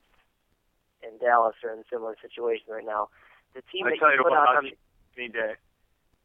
and 1.02 1.20
Dallas 1.20 1.54
are 1.62 1.72
in 1.72 1.80
a 1.80 1.84
similar 1.90 2.16
situation 2.20 2.64
right 2.68 2.84
now. 2.84 3.08
The 3.54 3.62
team 3.70 3.86
I 3.86 3.90
that 3.90 3.98
tell 3.98 4.12
you 4.12 4.22
put 4.22 4.32
out 4.32 4.56
on 4.56 4.70
any 5.18 5.28
day. 5.28 5.54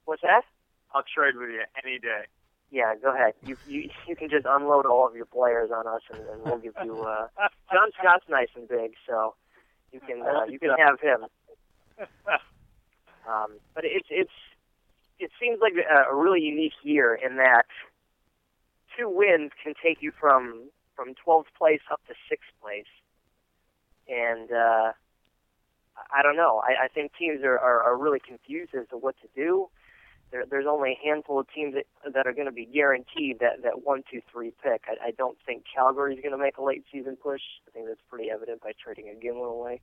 What's 0.06 0.22
that? 0.22 0.44
I'll 0.94 1.04
trade 1.04 1.36
with 1.36 1.50
you 1.50 1.64
any 1.84 2.00
day. 2.00 2.24
Yeah, 2.72 2.94
go 3.02 3.14
ahead. 3.14 3.34
You 3.44 3.58
you 3.68 3.90
you 4.08 4.16
can 4.16 4.30
just 4.30 4.46
unload 4.48 4.86
all 4.86 5.08
of 5.08 5.16
your 5.16 5.26
players 5.26 5.70
on 5.76 5.88
us, 5.88 6.02
and, 6.14 6.22
and 6.30 6.44
we'll 6.44 6.60
give 6.60 6.74
you. 6.84 7.02
Uh, 7.02 7.28
John 7.72 7.90
Scott's 8.00 8.26
nice 8.30 8.50
and 8.56 8.68
big, 8.68 8.94
so 9.08 9.36
you 9.92 10.00
can 10.00 10.22
uh, 10.22 10.46
you 10.46 10.60
can 10.60 10.72
have 10.78 11.00
him. 11.00 11.26
um, 13.28 13.60
but 13.76 13.84
it's 13.86 14.08
it's 14.10 14.32
it 15.20 15.32
seems 15.40 15.60
like 15.62 15.74
a, 15.74 16.16
really 16.16 16.42
unique 16.42 16.74
year 16.84 17.14
in 17.14 17.38
that 17.38 17.66
two 18.98 19.10
wins 19.10 19.52
can 19.64 19.74
take 19.84 20.02
you 20.02 20.12
from 20.20 20.70
from 20.96 21.14
12th 21.26 21.52
place 21.58 21.82
up 21.92 22.02
to 22.08 22.14
sixth 22.30 22.50
place, 22.62 22.90
and 24.08 24.52
uh, 24.52 24.92
I 26.12 26.22
don't 26.24 26.36
know. 26.36 26.62
I, 26.64 26.86
I 26.86 26.88
think 26.88 27.12
teams 27.18 27.44
are, 27.44 27.58
are, 27.58 27.82
are 27.84 27.98
really 27.98 28.20
confused 28.20 28.74
as 28.76 28.88
to 28.90 28.98
what 28.98 29.16
to 29.22 29.28
do. 29.36 29.70
There, 30.32 30.44
there's 30.50 30.66
only 30.70 30.92
a 30.92 31.08
handful 31.08 31.40
of 31.40 31.48
teams 31.54 31.74
that, 31.74 32.14
that 32.14 32.28
are 32.28 32.34
going 32.34 32.46
to 32.46 32.52
be 32.54 32.66
guaranteed 32.66 33.40
that, 33.40 33.64
that 33.64 33.84
one, 33.84 34.04
two, 34.12 34.22
three 34.32 34.52
pick. 34.64 34.84
I, 34.88 35.08
I 35.08 35.12
don't 35.12 35.38
think 35.46 35.64
Calgary 35.74 36.16
is 36.16 36.22
going 36.22 36.34
to 36.34 36.38
make 36.38 36.58
a 36.58 36.64
late 36.64 36.84
season 36.92 37.16
push. 37.16 37.42
I 37.68 37.72
think 37.72 37.88
that's 37.88 38.02
pretty 38.10 38.30
evident 38.30 38.62
by 38.62 38.74
trading 38.82 39.06
Iginla 39.06 39.52
away. 39.52 39.82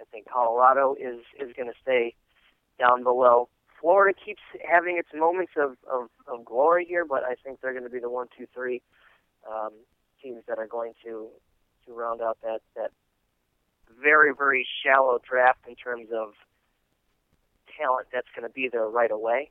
I 0.00 0.04
think 0.10 0.28
Colorado 0.28 0.94
is 0.94 1.20
is 1.38 1.54
going 1.56 1.68
to 1.68 1.78
stay 1.82 2.14
down 2.78 3.02
below. 3.02 3.48
Florida 3.80 4.18
keeps 4.24 4.40
having 4.66 4.96
its 4.96 5.08
moments 5.14 5.52
of, 5.58 5.76
of, 5.92 6.08
of 6.26 6.44
glory 6.44 6.86
here, 6.88 7.04
but 7.04 7.22
I 7.22 7.34
think 7.34 7.60
they're 7.60 7.72
going 7.72 7.84
to 7.84 7.90
be 7.90 8.00
the 8.00 8.08
one, 8.08 8.28
two, 8.36 8.46
three 8.54 8.80
um, 9.46 9.72
teams 10.22 10.42
that 10.48 10.58
are 10.58 10.66
going 10.66 10.92
to 11.04 11.28
to 11.86 11.92
round 11.92 12.22
out 12.22 12.38
that 12.42 12.60
that 12.76 12.90
very 14.02 14.32
very 14.36 14.66
shallow 14.82 15.20
draft 15.28 15.60
in 15.68 15.74
terms 15.74 16.08
of 16.12 16.32
talent 17.78 18.08
that's 18.12 18.28
going 18.34 18.48
to 18.48 18.52
be 18.52 18.68
there 18.68 18.88
right 18.88 19.10
away. 19.10 19.50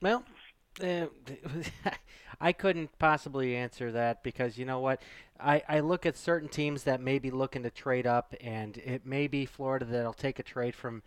Well, 0.00 0.22
uh, 0.82 1.06
I 2.40 2.52
couldn't 2.52 2.98
possibly 2.98 3.56
answer 3.56 3.92
that 3.92 4.22
because 4.22 4.58
you 4.58 4.64
know 4.64 4.80
what? 4.80 5.00
I, 5.40 5.62
I 5.68 5.80
look 5.80 6.06
at 6.06 6.16
certain 6.16 6.48
teams 6.48 6.84
that 6.84 7.00
may 7.00 7.18
be 7.18 7.30
looking 7.30 7.62
to 7.64 7.70
trade 7.70 8.06
up, 8.06 8.34
and 8.40 8.76
it 8.78 9.04
may 9.04 9.26
be 9.26 9.46
Florida 9.46 9.84
that'll 9.84 10.12
take 10.12 10.38
a 10.38 10.42
trade 10.42 10.74
from 10.74 11.02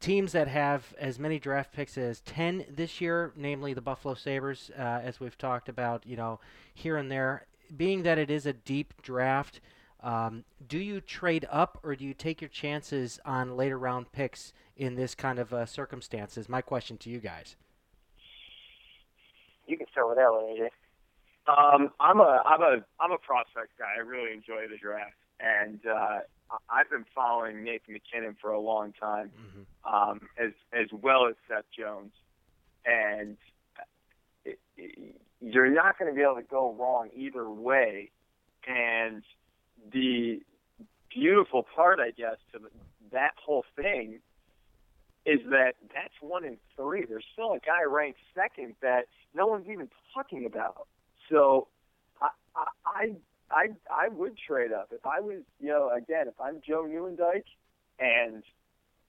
teams 0.00 0.32
that 0.32 0.48
have 0.48 0.94
as 0.98 1.18
many 1.18 1.38
draft 1.38 1.72
picks 1.72 1.96
as 1.98 2.20
10 2.22 2.64
this 2.70 3.00
year, 3.00 3.32
namely 3.36 3.74
the 3.74 3.80
Buffalo 3.80 4.14
Sabres, 4.14 4.70
uh, 4.76 4.82
as 4.82 5.20
we've 5.20 5.38
talked 5.38 5.68
about, 5.68 6.06
you 6.06 6.16
know, 6.16 6.40
here 6.74 6.96
and 6.96 7.10
there. 7.10 7.46
Being 7.76 8.02
that 8.02 8.18
it 8.18 8.30
is 8.30 8.46
a 8.46 8.52
deep 8.52 8.94
draft, 9.02 9.60
um, 10.02 10.44
do 10.66 10.78
you 10.78 11.00
trade 11.00 11.46
up 11.50 11.78
or 11.82 11.94
do 11.94 12.04
you 12.04 12.14
take 12.14 12.40
your 12.40 12.48
chances 12.48 13.20
on 13.24 13.56
later 13.56 13.78
round 13.78 14.10
picks 14.12 14.52
in 14.76 14.94
this 14.94 15.14
kind 15.14 15.38
of 15.38 15.52
uh, 15.52 15.66
circumstances? 15.66 16.48
My 16.48 16.62
question 16.62 16.96
to 16.98 17.10
you 17.10 17.18
guys. 17.18 17.56
You 19.70 19.78
can 19.78 19.86
start 19.92 20.08
with 20.08 20.18
that 20.18 20.32
one, 20.32 20.46
AJ. 20.46 20.70
Um, 21.46 21.90
I'm 22.00 22.18
a 22.18 22.42
I'm 22.44 22.60
a 22.60 22.84
I'm 22.98 23.12
a 23.12 23.18
prospect 23.18 23.78
guy. 23.78 23.94
I 23.96 24.00
really 24.00 24.32
enjoy 24.32 24.66
the 24.68 24.76
draft, 24.76 25.14
and 25.38 25.78
uh, 25.86 26.18
I've 26.68 26.90
been 26.90 27.04
following 27.14 27.62
Nathan 27.62 27.94
MacKinnon 27.94 28.36
for 28.40 28.50
a 28.50 28.58
long 28.58 28.92
time, 29.00 29.30
mm-hmm. 29.30 29.94
um, 29.94 30.28
as 30.36 30.50
as 30.72 30.88
well 30.92 31.28
as 31.28 31.36
Seth 31.48 31.64
Jones, 31.76 32.12
and 32.84 33.36
it, 34.44 34.58
it, 34.76 35.20
you're 35.40 35.70
not 35.70 35.98
going 35.98 36.10
to 36.10 36.16
be 36.16 36.22
able 36.22 36.34
to 36.34 36.42
go 36.42 36.74
wrong 36.78 37.10
either 37.14 37.48
way. 37.48 38.10
And 38.66 39.22
the 39.92 40.40
beautiful 41.14 41.64
part, 41.74 42.00
I 42.00 42.10
guess, 42.10 42.36
to 42.52 42.60
that 43.12 43.34
whole 43.36 43.64
thing 43.76 44.18
is 45.26 45.40
that 45.50 45.74
that's 45.94 46.14
one 46.20 46.44
in 46.44 46.56
three. 46.76 47.04
There's 47.08 47.24
still 47.32 47.52
a 47.52 47.58
guy 47.58 47.84
ranked 47.88 48.20
second 48.34 48.74
that 48.82 49.06
no 49.34 49.46
one's 49.46 49.68
even 49.68 49.88
talking 50.14 50.46
about. 50.46 50.86
So 51.30 51.68
I 52.20 52.28
I 52.86 53.16
I 53.50 53.66
I 53.90 54.08
would 54.08 54.36
trade 54.38 54.72
up 54.72 54.88
if 54.92 55.06
I 55.06 55.20
was 55.20 55.42
you 55.60 55.68
know 55.68 55.90
again 55.90 56.28
if 56.28 56.40
I'm 56.40 56.60
Joe 56.66 56.84
Nieuwendyk 56.84 57.44
and 57.98 58.42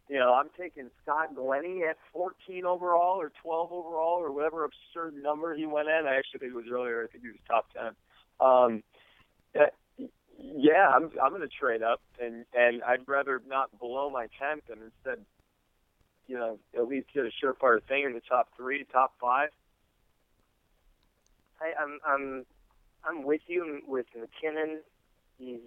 you 0.10 0.20
know 0.20 0.34
I'm 0.34 0.50
taking 0.60 0.90
Scott 1.02 1.36
Glennie 1.36 1.84
at 1.90 1.98
14 2.14 2.66
overall 2.66 3.22
or 3.22 3.32
12 3.42 3.72
overall 3.72 4.20
or 4.20 4.32
whatever 4.32 4.66
absurd 4.66 5.16
number 5.22 5.56
he 5.56 5.66
went 5.66 5.88
in. 5.88 6.06
I 6.08 6.16
actually 6.16 6.40
think 6.40 6.52
it 6.52 6.56
was 6.56 6.66
earlier. 6.72 7.04
I 7.04 7.08
think 7.08 7.24
he 7.24 7.30
was 7.30 7.38
top 7.48 7.68
10. 7.74 7.96
Um, 8.40 8.84
yeah, 10.44 10.90
I'm 10.90 11.12
I'm 11.22 11.30
going 11.30 11.42
to 11.42 11.48
trade 11.48 11.84
up 11.84 12.02
and 12.20 12.46
and 12.54 12.84
I'd 12.84 13.08
rather 13.08 13.42
not 13.48 13.78
blow 13.80 14.10
my 14.10 14.28
tenth 14.40 14.64
and 14.70 14.80
instead 14.82 15.24
you 16.32 16.38
know 16.38 16.58
at 16.78 16.88
least 16.88 17.08
get 17.14 17.26
a 17.26 17.46
surefire 17.46 17.84
thing 17.84 18.06
in 18.06 18.14
the 18.14 18.22
top 18.22 18.48
three, 18.56 18.86
top 18.90 19.14
five. 19.20 19.50
I, 21.60 21.74
I'm 21.78 22.00
I'm 22.08 22.46
I'm 23.04 23.24
with 23.24 23.42
you 23.48 23.82
with 23.86 24.06
MacKinnon. 24.18 24.80
He's 25.38 25.60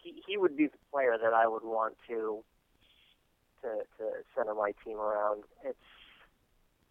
he 0.00 0.22
he 0.24 0.36
would 0.36 0.56
be 0.56 0.66
the 0.66 0.78
player 0.92 1.16
that 1.20 1.32
I 1.34 1.48
would 1.48 1.64
want 1.64 1.96
to 2.06 2.44
to 3.62 3.68
to 3.98 4.10
center 4.36 4.54
my 4.54 4.72
team 4.84 4.98
around. 4.98 5.42
It's 5.64 5.76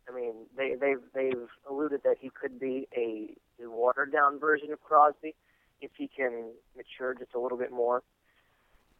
I 0.09 0.13
mean 0.13 0.33
they 0.57 0.75
they've 0.75 1.03
they've 1.15 1.47
alluded 1.69 2.01
that 2.03 2.17
he 2.19 2.29
could 2.29 2.59
be 2.59 2.89
a, 2.97 3.33
a 3.63 3.69
watered 3.69 4.11
down 4.11 4.39
version 4.39 4.73
of 4.73 4.83
Crosby 4.83 5.35
if 5.79 5.91
he 5.97 6.09
can 6.09 6.51
mature 6.75 7.13
just 7.13 7.33
a 7.33 7.39
little 7.39 7.57
bit 7.57 7.71
more. 7.71 8.03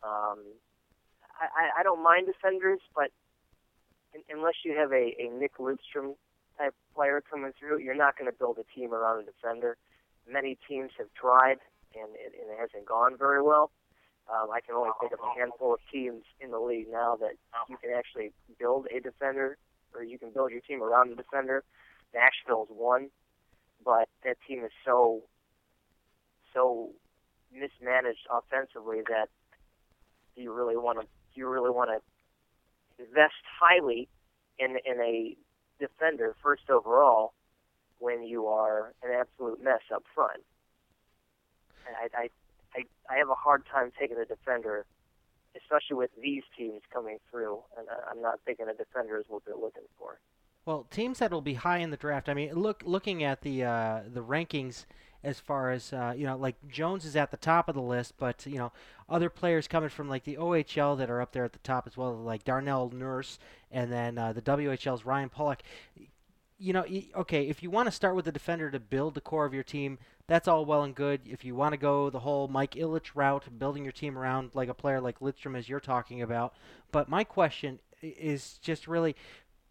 Um, 0.04 0.40
I, 1.40 1.80
I 1.80 1.84
don't 1.84 2.04
mind 2.04 2.28
defenders, 2.28 2.80
but 2.96 3.12
unless 4.30 4.56
you 4.64 4.76
have 4.78 4.92
a, 4.92 5.16
a 5.20 5.30
Nick 5.30 5.58
Lidstrom 5.58 6.16
type 6.58 6.74
player 6.96 7.22
coming 7.22 7.52
through, 7.60 7.80
you're 7.80 7.96
not 7.96 8.18
going 8.18 8.32
to 8.32 8.38
build 8.38 8.58
a 8.60 8.80
team 8.80 8.94
around 8.94 9.24
a 9.24 9.26
defender. 9.26 9.78
Many 10.30 10.58
teams 10.68 10.92
have 10.98 11.08
tried, 11.20 11.58
and 11.96 12.10
it, 12.16 12.34
and 12.40 12.52
it 12.52 12.58
hasn't 12.60 12.86
gone 12.86 13.18
very 13.18 13.42
well. 13.42 13.72
Um, 14.32 14.50
I 14.52 14.62
can 14.62 14.76
only 14.76 14.92
think 15.02 15.12
of 15.12 15.20
a 15.20 15.38
handful 15.38 15.74
of 15.74 15.80
teams 15.92 16.24
in 16.40 16.52
the 16.52 16.60
league 16.60 16.88
now 16.90 17.18
that 17.20 17.34
you 17.70 17.76
can 17.78 17.92
actually 17.92 18.32
build 18.58 18.88
a 18.96 19.02
defender, 19.02 19.58
or 19.94 20.04
you 20.04 20.18
can 20.18 20.32
build 20.32 20.52
your 20.52 20.62
team 20.62 20.82
around 20.82 21.12
a 21.12 21.16
defender. 21.16 21.64
Nashville's 22.14 22.70
one, 22.70 23.10
but 23.84 24.08
that 24.24 24.38
team 24.48 24.64
is 24.64 24.72
so 24.86 25.24
so 26.54 26.92
mismanaged 27.52 28.28
offensively 28.32 29.02
that 29.10 29.28
you 30.36 30.54
really 30.54 30.78
want 30.78 31.02
to 31.02 31.08
you 31.34 31.48
really 31.50 31.72
want 31.72 31.90
to 31.90 32.00
invest 33.04 33.44
highly 33.60 34.08
in 34.60 34.78
in 34.86 35.00
a 35.02 35.36
defender 35.80 36.36
first 36.42 36.70
overall 36.70 37.34
when 38.00 38.24
you 38.24 38.48
are 38.48 38.94
an 39.04 39.12
absolute 39.12 39.64
mess 39.64 39.82
up 39.94 40.04
front. 40.14 40.42
I, 41.88 42.18
I, 42.18 42.30
I, 42.76 42.84
I 43.14 43.18
have 43.18 43.30
a 43.30 43.36
hard 43.36 43.64
time 43.66 43.92
taking 44.00 44.18
a 44.18 44.26
defender, 44.26 44.86
especially 45.56 45.98
with 45.98 46.12
these 46.22 46.44
teams 46.58 46.82
coming 46.92 47.18
through, 47.30 47.60
and 47.78 47.88
I'm 48.10 48.22
not 48.22 48.40
thinking 48.46 48.68
a 48.70 48.74
defender 48.74 49.18
is 49.20 49.26
what 49.28 49.44
they're 49.46 49.56
looking 49.56 49.84
for. 49.98 50.20
Well, 50.66 50.86
teams 50.90 51.20
that 51.20 51.32
will 51.32 51.42
be 51.42 51.56
high 51.56 51.80
in 51.80 51.92
the 51.92 51.98
draft. 51.98 52.30
I 52.30 52.34
mean, 52.34 52.54
look, 52.54 52.84
looking 52.86 53.24
at 53.24 53.42
the 53.42 53.64
uh, 53.64 54.02
the 54.12 54.24
rankings 54.24 54.86
as 55.24 55.40
far 55.40 55.72
as 55.72 55.94
uh, 55.94 56.14
you 56.16 56.26
know, 56.26 56.38
like 56.38 56.56
Jones 56.68 57.06
is 57.06 57.16
at 57.16 57.32
the 57.32 57.38
top 57.38 57.70
of 57.70 57.76
the 57.76 57.82
list, 57.82 58.14
but 58.18 58.46
you 58.46 58.58
know, 58.58 58.72
other 59.10 59.30
players 59.30 59.68
coming 59.68 59.90
from 59.90 60.10
like 60.10 60.24
the 60.24 60.38
OHL 60.38 60.98
that 60.98 61.10
are 61.10 61.22
up 61.22 61.32
there 61.32 61.46
at 61.46 61.54
the 61.54 61.60
top 61.60 61.88
as 61.88 61.96
well, 61.96 62.16
like 62.16 62.44
Darnell 62.44 62.92
Nurse, 62.94 63.40
and 63.72 63.92
then 63.92 64.18
uh, 64.18 64.34
the 64.34 64.42
WHL's 64.42 65.06
Ryan 65.06 65.30
Pulock. 65.30 65.62
You 66.60 66.74
know, 66.74 66.86
okay, 67.16 67.48
if 67.48 67.62
you 67.62 67.70
want 67.70 67.88
to 67.88 67.92
start 67.92 68.16
with 68.16 68.26
the 68.26 68.32
defender 68.32 68.72
to 68.72 68.80
build 68.80 69.16
the 69.16 69.22
core 69.22 69.46
of 69.46 69.54
your 69.54 69.64
team, 69.64 69.98
that's 70.28 70.48
all 70.48 70.66
well 70.66 70.84
and 70.84 70.96
good. 70.96 71.22
If 71.26 71.44
you 71.44 71.56
want 71.56 71.74
to 71.74 71.78
go 71.78 72.10
the 72.10 72.20
whole 72.20 72.48
Mike 72.48 72.76
Ilitch 72.76 73.12
route, 73.16 73.60
building 73.60 73.84
your 73.84 73.92
team 73.92 74.18
around 74.18 74.52
like 74.54 74.70
a 74.70 74.74
player 74.74 75.02
like 75.02 75.20
Lidstrom, 75.20 75.58
as 75.58 75.68
you're 75.68 75.82
talking 75.82 76.22
about, 76.22 76.54
but 76.92 77.10
my 77.10 77.24
question 77.24 77.80
is 78.02 78.60
just 78.62 78.88
really, 78.88 79.16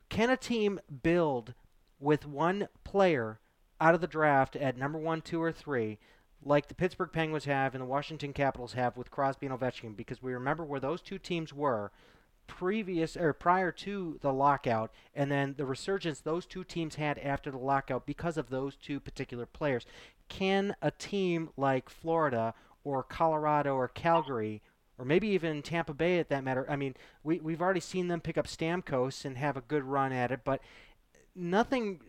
can 0.09 0.29
a 0.29 0.37
team 0.37 0.81
build 1.03 1.55
with 1.99 2.27
one 2.27 2.69
player 2.85 3.39
out 3.83 3.97
of 3.97 4.01
the 4.01 4.07
draft 4.07 4.55
at 4.55 4.79
number 4.79 4.97
one, 4.99 5.21
two, 5.21 5.43
or 5.43 5.51
three, 5.51 5.99
like 6.45 6.69
the 6.69 6.75
Pittsburgh 6.75 7.11
Penguins 7.13 7.47
have 7.47 7.75
and 7.75 7.83
the 7.83 7.87
Washington 7.87 8.33
Capitals 8.33 8.75
have 8.75 8.97
with 8.97 9.11
Crosby 9.11 9.47
and 9.47 9.59
Ovechkin, 9.59 9.97
because 9.97 10.23
we 10.23 10.33
remember 10.33 10.65
where 10.65 10.79
those 10.79 11.01
two 11.01 11.19
teams 11.19 11.53
were 11.53 11.91
previous 12.47 13.17
or 13.17 13.33
prior 13.33 13.73
to 13.73 14.21
the 14.23 14.33
lockout, 14.33 14.93
and 15.17 15.33
then 15.33 15.55
the 15.59 15.67
resurgence 15.67 16.21
those 16.21 16.47
two 16.47 16.63
teams 16.63 16.95
had 16.95 17.19
after 17.19 17.51
the 17.51 17.59
lockout 17.59 18.07
because 18.07 18.37
of 18.37 18.51
those 18.51 18.77
two 18.77 19.01
particular 19.01 19.47
players. 19.47 19.85
Can 20.29 20.77
a 20.81 20.93
team 20.93 21.51
like 21.57 21.91
Florida 21.91 22.55
or 22.85 23.03
Colorado 23.03 23.75
or 23.75 23.89
Calgary 23.89 24.63
or 24.97 25.05
maybe 25.05 25.27
even 25.29 25.63
Tampa 25.63 25.95
Bay 25.95 26.21
at 26.21 26.29
that 26.29 26.45
matter. 26.45 26.65
I 26.69 26.77
mean, 26.77 26.95
we 27.25 27.41
we've 27.41 27.63
already 27.63 27.81
seen 27.81 28.07
them 28.07 28.21
pick 28.21 28.39
up 28.39 28.47
Stamkos 28.47 29.25
and 29.25 29.37
have 29.37 29.57
a 29.57 29.63
good 29.63 29.83
run 29.83 30.13
at 30.13 30.31
it, 30.31 30.41
but 30.45 30.61
nothing 31.35 32.01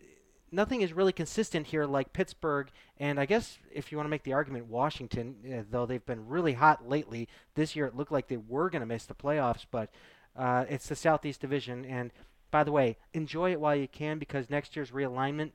nothing 0.54 0.82
is 0.82 0.92
really 0.92 1.12
consistent 1.12 1.66
here 1.66 1.84
like 1.84 2.12
Pittsburgh 2.12 2.68
and 2.98 3.18
I 3.18 3.26
guess 3.26 3.58
if 3.72 3.90
you 3.90 3.98
want 3.98 4.06
to 4.06 4.10
make 4.10 4.22
the 4.22 4.32
argument 4.32 4.66
Washington, 4.66 5.36
uh, 5.46 5.62
though 5.68 5.86
they've 5.86 6.04
been 6.04 6.28
really 6.28 6.52
hot 6.52 6.88
lately. 6.88 7.28
This 7.54 7.74
year 7.74 7.86
it 7.86 7.96
looked 7.96 8.12
like 8.12 8.28
they 8.28 8.36
were 8.36 8.70
going 8.70 8.80
to 8.80 8.86
miss 8.86 9.04
the 9.04 9.14
playoffs, 9.14 9.66
but 9.70 9.90
uh, 10.36 10.64
it's 10.68 10.88
the 10.88 10.96
Southeast 10.96 11.40
Division. 11.40 11.84
And 11.84 12.12
by 12.50 12.64
the 12.64 12.72
way, 12.72 12.96
enjoy 13.12 13.52
it 13.52 13.60
while 13.60 13.74
you 13.74 13.88
can 13.88 14.18
because 14.18 14.48
next 14.48 14.76
year's 14.76 14.92
realignment, 14.92 15.50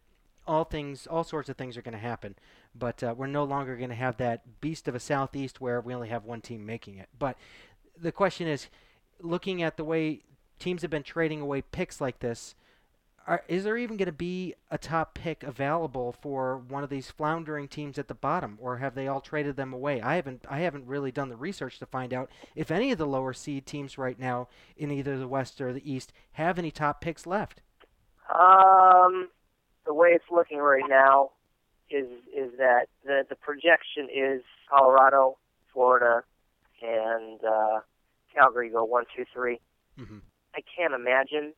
all 0.45 0.65
things, 0.65 1.07
all 1.07 1.23
sorts 1.23 1.47
of 1.47 1.57
things 1.57 1.77
are 1.77 1.81
going 1.81 1.93
to 1.93 1.99
happen. 1.99 2.35
But 2.75 3.01
uh, 3.01 3.15
we're 3.17 3.27
no 3.27 3.45
longer 3.45 3.77
going 3.77 3.89
to 3.89 3.95
have 3.95 4.17
that 4.17 4.59
beast 4.59 4.87
of 4.87 4.95
a 4.95 4.99
Southeast 4.99 5.61
where 5.61 5.79
we 5.79 5.93
only 5.93 6.09
have 6.09 6.25
one 6.25 6.41
team 6.41 6.65
making 6.65 6.97
it. 6.97 7.07
But 7.17 7.37
the 7.97 8.11
question 8.11 8.47
is, 8.47 8.67
looking 9.21 9.61
at 9.61 9.77
the 9.77 9.83
way 9.83 10.21
teams 10.59 10.81
have 10.81 10.91
been 10.91 11.03
trading 11.03 11.41
away 11.41 11.61
picks 11.61 12.01
like 12.01 12.19
this, 12.19 12.55
are, 13.29 13.43
is 13.47 13.63
there 13.63 13.77
even 13.77 13.95
going 13.95 14.07
to 14.07 14.11
be 14.11 14.55
a 14.71 14.77
top 14.79 15.13
pick 15.13 15.43
available 15.43 16.15
for 16.19 16.57
one 16.57 16.83
of 16.83 16.89
these 16.89 17.11
floundering 17.11 17.67
teams 17.67 17.99
at 17.99 18.07
the 18.07 18.15
bottom, 18.15 18.57
or 18.59 18.77
have 18.77 18.95
they 18.95 19.07
all 19.07 19.21
traded 19.21 19.55
them 19.55 19.71
away? 19.71 20.01
I 20.01 20.15
haven't 20.15 20.45
I 20.49 20.61
haven't 20.61 20.87
really 20.87 21.11
done 21.11 21.29
the 21.29 21.35
research 21.35 21.77
to 21.77 21.85
find 21.85 22.11
out 22.11 22.31
if 22.55 22.71
any 22.71 22.91
of 22.91 22.97
the 22.97 23.05
lower 23.05 23.33
seed 23.33 23.67
teams 23.67 23.99
right 23.99 24.19
now 24.19 24.47
in 24.75 24.89
either 24.89 25.15
the 25.15 25.27
West 25.27 25.61
or 25.61 25.71
the 25.71 25.89
East 25.89 26.11
have 26.33 26.57
any 26.57 26.71
top 26.71 27.01
picks 27.01 27.27
left. 27.27 27.61
Um, 28.33 29.29
the 29.85 29.93
way 29.93 30.09
it's 30.09 30.25
looking 30.31 30.57
right 30.57 30.89
now 30.89 31.29
is 31.91 32.07
is 32.35 32.57
that 32.57 32.87
the 33.05 33.25
the 33.29 33.35
projection 33.35 34.07
is 34.11 34.41
Colorado, 34.71 35.37
Florida, 35.71 36.23
and 36.81 37.39
uh, 37.43 37.81
Calgary 38.33 38.71
go 38.71 38.83
one, 38.85 39.03
two, 39.15 39.25
three. 39.31 39.59
Mm-hmm. 39.99 40.17
I 40.55 40.61
can't 40.75 40.95
imagine 40.95 41.53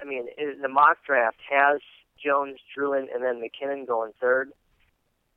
I 0.00 0.04
mean, 0.04 0.26
the 0.60 0.68
mock 0.68 0.98
draft 1.04 1.38
has 1.50 1.80
Jones, 2.22 2.58
Drouin, 2.76 3.06
and 3.12 3.22
then 3.22 3.40
MacKinnon 3.40 3.84
going 3.84 4.12
third. 4.20 4.52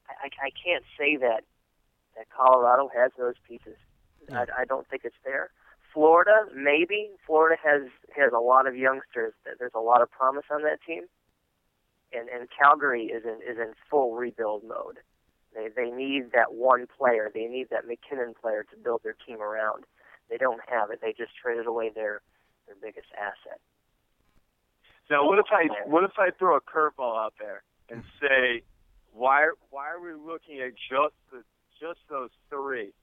I, 0.08 0.28
I 0.28 0.50
can't 0.64 0.84
say 0.98 1.18
that 1.18 1.44
that 2.16 2.28
Colorado 2.36 2.90
has 2.96 3.12
those 3.18 3.36
pieces. 3.48 3.78
Hmm. 4.28 4.36
I, 4.36 4.46
I 4.60 4.66
don't 4.66 4.88
think 4.88 5.04
it's 5.06 5.16
there. 5.24 5.52
Florida, 5.94 6.46
maybe. 6.56 7.10
Florida 7.26 7.58
has 7.64 7.84
has 8.16 8.32
a 8.34 8.40
lot 8.40 8.68
of 8.68 8.76
youngsters. 8.76 9.34
There's 9.60 9.76
a 9.76 9.80
lot 9.80 10.02
of 10.02 10.10
promise 10.12 10.46
on 10.50 10.64
that 10.64 10.80
team, 10.86 11.04
and 12.14 12.30
and 12.30 12.48
Calgary 12.50 13.06
is 13.06 13.24
in 13.26 13.40
is 13.48 13.58
in 13.58 13.74
full 13.90 14.16
rebuild 14.16 14.64
mode. 14.64 15.00
They 15.54 15.68
they 15.76 15.92
need 15.92 16.32
that 16.34 16.54
one 16.54 16.88
player. 16.98 17.30
They 17.34 17.48
need 17.48 17.70
that 17.72 17.88
MacKinnon 17.88 18.36
player 18.42 18.64
to 18.72 18.78
build 18.78 19.02
their 19.04 19.16
team 19.26 19.42
around. 19.42 19.84
They 20.30 20.38
don't 20.38 20.62
have 20.70 20.92
it. 20.92 21.00
They 21.02 21.12
just 21.12 21.36
traded 21.36 21.68
away 21.68 21.92
their 21.94 22.22
their 22.68 22.78
biggest 22.82 23.08
asset. 23.18 23.60
Now, 25.12 25.28
what 25.28 25.40
if 25.40 25.48
I 25.52 25.68
what 25.86 26.06
if 26.06 26.18
I 26.18 26.30
throw 26.40 26.56
a 26.56 26.62
curveball 26.62 27.22
out 27.22 27.34
there 27.38 27.64
and 27.90 28.02
say, 28.22 28.64
why 29.12 29.52
why 29.70 29.90
are 29.92 30.00
we 30.00 30.14
looking 30.14 30.62
at 30.62 30.72
just 30.90 31.16
the 31.32 31.44
just 31.82 32.00
those 32.10 32.30
three? 32.50 32.94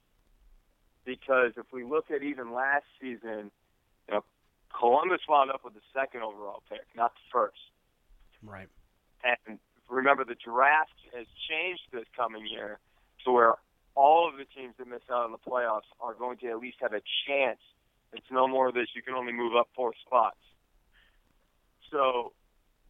Because 1.05 1.53
if 1.55 1.67
we 1.71 1.83
look 1.83 2.09
at 2.09 2.23
even 2.23 2.51
last 2.51 2.85
season, 2.99 3.51
you 4.07 4.15
know, 4.15 4.23
Columbus 4.77 5.21
wound 5.29 5.51
up 5.51 5.61
with 5.63 5.75
the 5.75 5.85
second 5.93 6.23
overall 6.23 6.63
pick, 6.67 6.81
not 6.95 7.13
the 7.13 7.21
first. 7.31 7.61
Right. 8.41 8.67
And 9.23 9.59
remember, 9.87 10.25
the 10.25 10.35
draft 10.35 10.97
has 11.15 11.27
changed 11.47 11.83
this 11.93 12.05
coming 12.17 12.47
year 12.47 12.79
to 13.25 13.31
where 13.31 13.53
all 13.93 14.27
of 14.27 14.37
the 14.37 14.45
teams 14.45 14.73
that 14.79 14.87
miss 14.87 15.01
out 15.11 15.25
on 15.25 15.31
the 15.31 15.37
playoffs 15.37 15.89
are 16.01 16.15
going 16.15 16.39
to 16.39 16.47
at 16.47 16.57
least 16.57 16.77
have 16.81 16.93
a 16.93 17.01
chance. 17.27 17.59
It's 18.13 18.31
no 18.31 18.47
more 18.47 18.69
of 18.69 18.73
this. 18.73 18.87
You 18.95 19.03
can 19.03 19.13
only 19.13 19.33
move 19.33 19.55
up 19.55 19.69
four 19.75 19.93
spots. 20.05 20.37
So, 21.91 22.33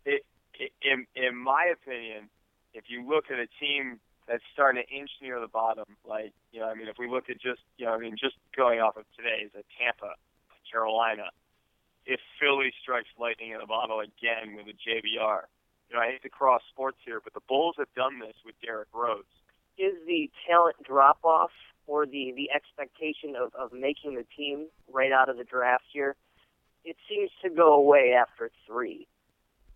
it, 0.06 0.26
it, 0.60 0.72
in 0.82 1.06
in 1.16 1.36
my 1.36 1.72
opinion, 1.72 2.30
if 2.74 2.86
you 2.88 3.08
look 3.08 3.26
at 3.32 3.40
a 3.40 3.48
team 3.60 4.00
that's 4.28 4.44
starting 4.54 4.84
to 4.84 4.96
inch 4.96 5.10
near 5.22 5.40
the 5.40 5.48
bottom, 5.48 5.86
like 6.06 6.34
you 6.52 6.60
know, 6.60 6.68
I 6.68 6.76
mean, 6.76 6.88
if 6.88 6.98
we 7.00 7.10
look 7.10 7.30
at 7.30 7.42
just 7.42 7.62
you 7.78 7.86
know, 7.86 7.94
I 7.94 7.98
mean, 7.98 8.16
just 8.20 8.36
going 8.56 8.80
off 8.80 8.98
of 8.98 9.06
today, 9.16 9.46
is 9.46 9.52
a 9.56 9.64
Tampa, 9.78 10.16
Carolina. 10.72 11.32
If 12.06 12.20
Philly 12.40 12.74
strikes 12.82 13.10
lightning 13.20 13.52
in 13.52 13.62
a 13.62 13.68
bottle 13.68 14.00
again 14.00 14.56
with 14.56 14.66
a 14.68 14.78
JVR, 14.78 15.42
you 15.90 15.96
know, 15.96 16.02
I 16.02 16.12
hate 16.12 16.22
to 16.24 16.30
cross 16.30 16.62
sports 16.70 16.98
here, 17.06 17.20
but 17.24 17.34
the 17.34 17.42
Bulls 17.48 17.76
have 17.78 17.94
done 17.96 18.20
this 18.20 18.36
with 18.46 18.56
Derrick 18.64 18.90
Rose. 18.94 19.24
Is 19.78 19.94
the 20.08 20.30
talent 20.48 20.76
drop 20.84 21.20
off 21.24 21.52
or 21.88 22.06
the 22.06 22.34
the 22.36 22.50
expectation 22.52 23.36
of 23.36 23.54
of 23.56 23.74
making 23.74 24.16
the 24.16 24.26
team 24.36 24.68
right 24.92 25.12
out 25.12 25.30
of 25.30 25.38
the 25.38 25.44
draft 25.44 25.86
here? 25.92 26.16
It 26.86 26.96
seems 27.10 27.30
to 27.44 27.50
go 27.50 27.74
away 27.74 28.14
after 28.14 28.52
3 28.68 29.08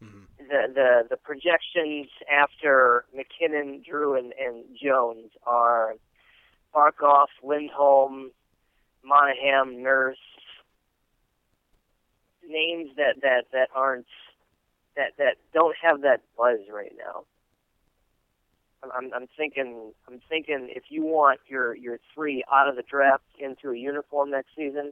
mm-hmm. 0.04 0.20
The 0.38 0.74
the 0.74 1.08
the 1.12 1.18
projections 1.18 2.08
after 2.32 3.06
MacKinnon, 3.16 3.84
Drouin, 3.89 4.20
and, 4.20 4.34
and 4.39 4.63
Jones 4.82 5.32
are 5.46 5.96
Barkov, 6.76 7.28
Lindholm, 7.44 8.32
Monahan, 9.04 9.82
Nurse, 9.82 10.18
names 12.48 12.89
that 12.98 13.22
that 13.22 13.46
that 13.52 13.70
aren't 13.74 14.08
that 14.96 15.13
that 15.18 15.38
don't 15.54 15.76
have 15.82 16.02
that 16.02 16.22
buzz 16.38 16.60
right 16.72 16.94
now. 16.98 17.24
I'm 18.94 19.13
I'm 19.13 19.28
thinking 19.38 19.94
I'm 20.08 20.20
thinking 20.30 20.70
if 20.76 20.84
you 20.89 21.04
want 21.04 21.39
your 21.48 21.76
your 21.76 22.00
three 22.13 22.44
out 22.52 22.68
of 22.68 22.76
the 22.76 22.84
draft 22.84 23.24
into 23.39 23.70
a 23.70 23.78
uniform 23.78 24.32
next 24.32 24.50
season, 24.56 24.92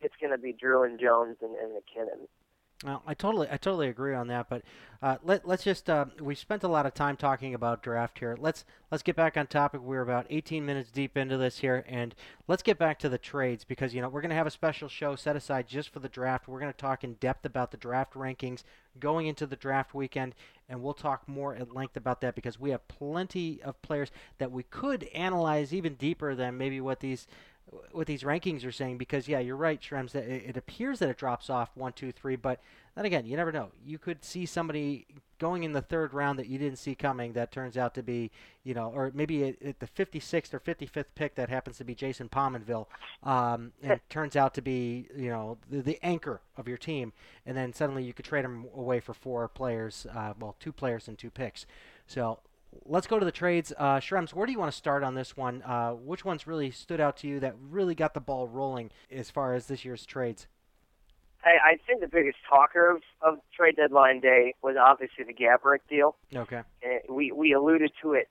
it's 0.00 0.14
going 0.20 0.32
to 0.32 0.38
be 0.38 0.52
Drouin 0.52 0.90
and 0.90 1.00
Jones 1.00 1.36
and, 1.40 1.54
and 1.56 1.72
MacKinnon. 1.74 2.28
Well, 2.84 3.02
I 3.06 3.14
totally, 3.14 3.48
I 3.50 3.56
totally 3.56 3.88
agree 3.88 4.14
on 4.14 4.26
that. 4.26 4.50
But 4.50 4.62
uh, 5.00 5.16
let 5.22 5.48
let's 5.48 5.64
just 5.64 5.88
uh, 5.88 6.06
we 6.20 6.34
spent 6.34 6.62
a 6.62 6.68
lot 6.68 6.84
of 6.84 6.92
time 6.92 7.16
talking 7.16 7.54
about 7.54 7.82
draft 7.82 8.18
here. 8.18 8.36
Let's 8.38 8.66
let's 8.90 9.02
get 9.02 9.16
back 9.16 9.38
on 9.38 9.46
topic. 9.46 9.80
We're 9.80 10.02
about 10.02 10.26
18 10.28 10.66
minutes 10.66 10.90
deep 10.90 11.16
into 11.16 11.38
this 11.38 11.58
here, 11.58 11.86
and 11.88 12.14
let's 12.48 12.62
get 12.62 12.78
back 12.78 12.98
to 12.98 13.08
the 13.08 13.16
trades 13.16 13.64
because 13.64 13.94
you 13.94 14.02
know 14.02 14.10
we're 14.10 14.20
going 14.20 14.28
to 14.28 14.36
have 14.36 14.46
a 14.46 14.50
special 14.50 14.90
show 14.90 15.16
set 15.16 15.36
aside 15.36 15.68
just 15.68 15.88
for 15.88 16.00
the 16.00 16.08
draft. 16.08 16.48
We're 16.48 16.60
going 16.60 16.72
to 16.72 16.76
talk 16.76 17.02
in 17.02 17.14
depth 17.14 17.46
about 17.46 17.70
the 17.70 17.78
draft 17.78 18.12
rankings 18.12 18.62
going 19.00 19.26
into 19.26 19.46
the 19.46 19.56
draft 19.56 19.94
weekend, 19.94 20.34
and 20.68 20.82
we'll 20.82 20.92
talk 20.92 21.26
more 21.26 21.54
at 21.54 21.74
length 21.74 21.96
about 21.96 22.20
that 22.20 22.34
because 22.34 22.60
we 22.60 22.70
have 22.70 22.86
plenty 22.88 23.62
of 23.62 23.80
players 23.80 24.10
that 24.36 24.52
we 24.52 24.64
could 24.64 25.04
analyze 25.14 25.72
even 25.72 25.94
deeper 25.94 26.34
than 26.34 26.58
maybe 26.58 26.82
what 26.82 27.00
these 27.00 27.26
what 27.92 28.06
these 28.06 28.22
rankings 28.22 28.64
are 28.64 28.72
saying 28.72 28.98
because 28.98 29.26
yeah, 29.26 29.40
you're 29.40 29.56
right, 29.56 29.80
Shrems. 29.80 30.12
That 30.12 30.24
it, 30.24 30.50
it, 30.50 30.56
appears 30.56 31.00
that 31.00 31.08
it 31.08 31.18
drops 31.18 31.50
off 31.50 31.70
one, 31.74 31.92
two, 31.92 32.12
three, 32.12 32.36
but 32.36 32.60
then 32.94 33.04
again, 33.04 33.26
you 33.26 33.36
never 33.36 33.50
know. 33.50 33.70
You 33.84 33.98
could 33.98 34.24
see 34.24 34.46
somebody 34.46 35.06
going 35.38 35.64
in 35.64 35.72
the 35.72 35.82
third 35.82 36.14
round 36.14 36.38
that 36.38 36.46
you 36.46 36.58
didn't 36.58 36.78
see 36.78 36.94
coming 36.94 37.32
that 37.32 37.50
turns 37.52 37.76
out 37.76 37.94
to 37.94 38.02
be, 38.02 38.30
you 38.64 38.72
know, 38.72 38.90
or 38.94 39.10
maybe 39.14 39.56
at, 39.62 39.80
the 39.80 39.86
56th 39.86 40.54
or 40.54 40.60
55th 40.60 41.06
pick 41.14 41.34
that 41.34 41.48
happens 41.48 41.78
to 41.78 41.84
be 41.84 41.94
Jason 41.94 42.28
Pominville, 42.28 42.86
um, 43.22 43.72
and 43.82 44.00
turns 44.08 44.36
out 44.36 44.54
to 44.54 44.62
be, 44.62 45.08
you 45.14 45.28
know, 45.28 45.58
the, 45.68 45.82
the, 45.82 45.98
anchor 46.02 46.40
of 46.56 46.68
your 46.68 46.78
team, 46.78 47.12
and 47.44 47.56
then 47.56 47.72
suddenly 47.72 48.04
you 48.04 48.12
could 48.12 48.24
trade 48.24 48.44
him 48.44 48.66
away 48.74 49.00
for 49.00 49.12
four 49.12 49.48
players, 49.48 50.06
uh, 50.14 50.32
well, 50.38 50.56
two 50.60 50.72
players 50.72 51.08
and 51.08 51.18
two 51.18 51.30
picks. 51.30 51.66
So 52.06 52.38
let's 52.84 53.06
go 53.06 53.18
to 53.18 53.24
the 53.24 53.32
trades. 53.32 53.72
Uh, 53.76 53.98
Shrems, 53.98 54.34
where 54.34 54.46
do 54.46 54.52
you 54.52 54.58
want 54.58 54.70
to 54.70 54.76
start 54.76 55.02
on 55.02 55.14
this 55.14 55.36
one? 55.36 55.62
Uh, 55.62 55.90
which 55.92 56.24
ones 56.24 56.46
really 56.46 56.70
stood 56.70 57.00
out 57.00 57.16
to 57.18 57.26
you 57.26 57.40
that 57.40 57.54
really 57.58 57.94
got 57.94 58.14
the 58.14 58.20
ball 58.20 58.48
rolling 58.48 58.90
as 59.10 59.30
far 59.30 59.54
as 59.54 59.66
this 59.66 59.84
year's 59.84 60.06
trades? 60.06 60.46
I, 61.44 61.72
I 61.72 61.76
think 61.86 62.00
the 62.00 62.08
biggest 62.08 62.38
talker 62.48 62.90
of, 62.90 63.02
of 63.22 63.38
trade 63.56 63.76
deadline 63.76 64.20
day 64.20 64.54
was 64.62 64.76
obviously 64.80 65.24
the 65.24 65.34
Gaborik 65.34 65.80
deal. 65.88 66.16
Okay. 66.34 66.62
We 67.08 67.30
we 67.30 67.52
alluded 67.52 67.92
to 68.02 68.14
it 68.14 68.28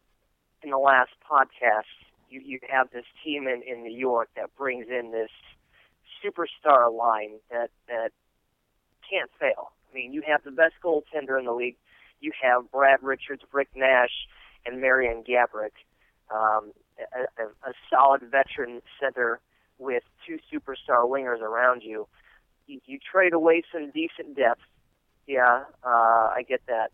in 0.61 0.69
the 0.71 0.77
last 0.77 1.11
podcast. 1.29 1.83
You 2.29 2.41
you 2.43 2.59
have 2.69 2.89
this 2.91 3.05
team 3.23 3.47
in 3.47 3.61
in 3.63 3.83
New 3.83 3.97
York 3.97 4.29
that 4.35 4.55
brings 4.57 4.87
in 4.89 5.11
this 5.11 5.29
superstar 6.23 6.93
line 6.93 7.39
that 7.49 7.69
that 7.87 8.11
can't 9.09 9.31
fail. 9.39 9.71
I 9.89 9.95
mean, 9.95 10.11
you 10.11 10.21
have 10.27 10.43
the 10.43 10.51
best 10.51 10.73
goaltender 10.83 11.39
in 11.39 11.45
the 11.45 11.53
league 11.53 11.77
you 12.25 12.31
have 12.41 12.71
Brad 12.71 12.99
Richards, 13.01 13.43
Rick 13.53 13.69
Nash, 13.75 14.27
and 14.65 14.81
Marian 14.81 15.23
Gaborik, 15.23 15.77
um, 16.33 16.71
a, 16.99 17.41
a, 17.41 17.69
a 17.69 17.73
solid 17.89 18.21
veteran 18.21 18.81
center 18.99 19.39
with 19.77 20.03
two 20.25 20.39
superstar 20.51 21.07
wingers 21.07 21.41
around 21.41 21.83
you. 21.83 22.07
You, 22.67 22.79
you 22.85 22.99
trade 22.99 23.33
away 23.33 23.61
some 23.71 23.91
decent 23.91 24.35
depth. 24.35 24.61
Yeah, 25.27 25.63
uh, 25.83 26.33
I 26.33 26.43
get 26.47 26.61
that. 26.67 26.91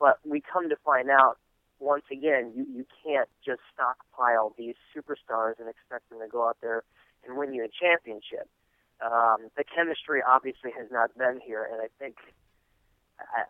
But 0.00 0.18
we 0.24 0.40
come 0.40 0.70
to 0.70 0.76
find 0.84 1.10
out 1.10 1.38
once 1.78 2.04
again, 2.10 2.52
you, 2.56 2.66
you 2.72 2.86
can't 3.04 3.28
just 3.44 3.60
stockpile 3.72 4.54
these 4.56 4.74
superstars 4.96 5.58
and 5.58 5.68
expect 5.68 6.08
them 6.08 6.20
to 6.20 6.28
go 6.28 6.48
out 6.48 6.56
there 6.62 6.82
and 7.26 7.36
win 7.36 7.52
you 7.52 7.64
a 7.64 7.68
championship. 7.68 8.48
Um, 9.04 9.50
the 9.56 9.64
chemistry 9.64 10.22
obviously 10.26 10.70
has 10.78 10.88
not 10.90 11.16
been 11.18 11.40
here, 11.44 11.68
and 11.70 11.82
I 11.82 11.88
think 11.98 12.16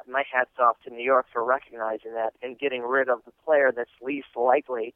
my 0.08 0.24
hat's 0.30 0.58
off 0.58 0.76
to 0.84 0.90
New 0.90 1.02
York 1.02 1.26
for 1.32 1.44
recognizing 1.44 2.14
that 2.14 2.34
and 2.42 2.58
getting 2.58 2.82
rid 2.82 3.08
of 3.08 3.20
the 3.24 3.32
player 3.44 3.72
that's 3.74 3.90
least 4.02 4.28
likely 4.36 4.94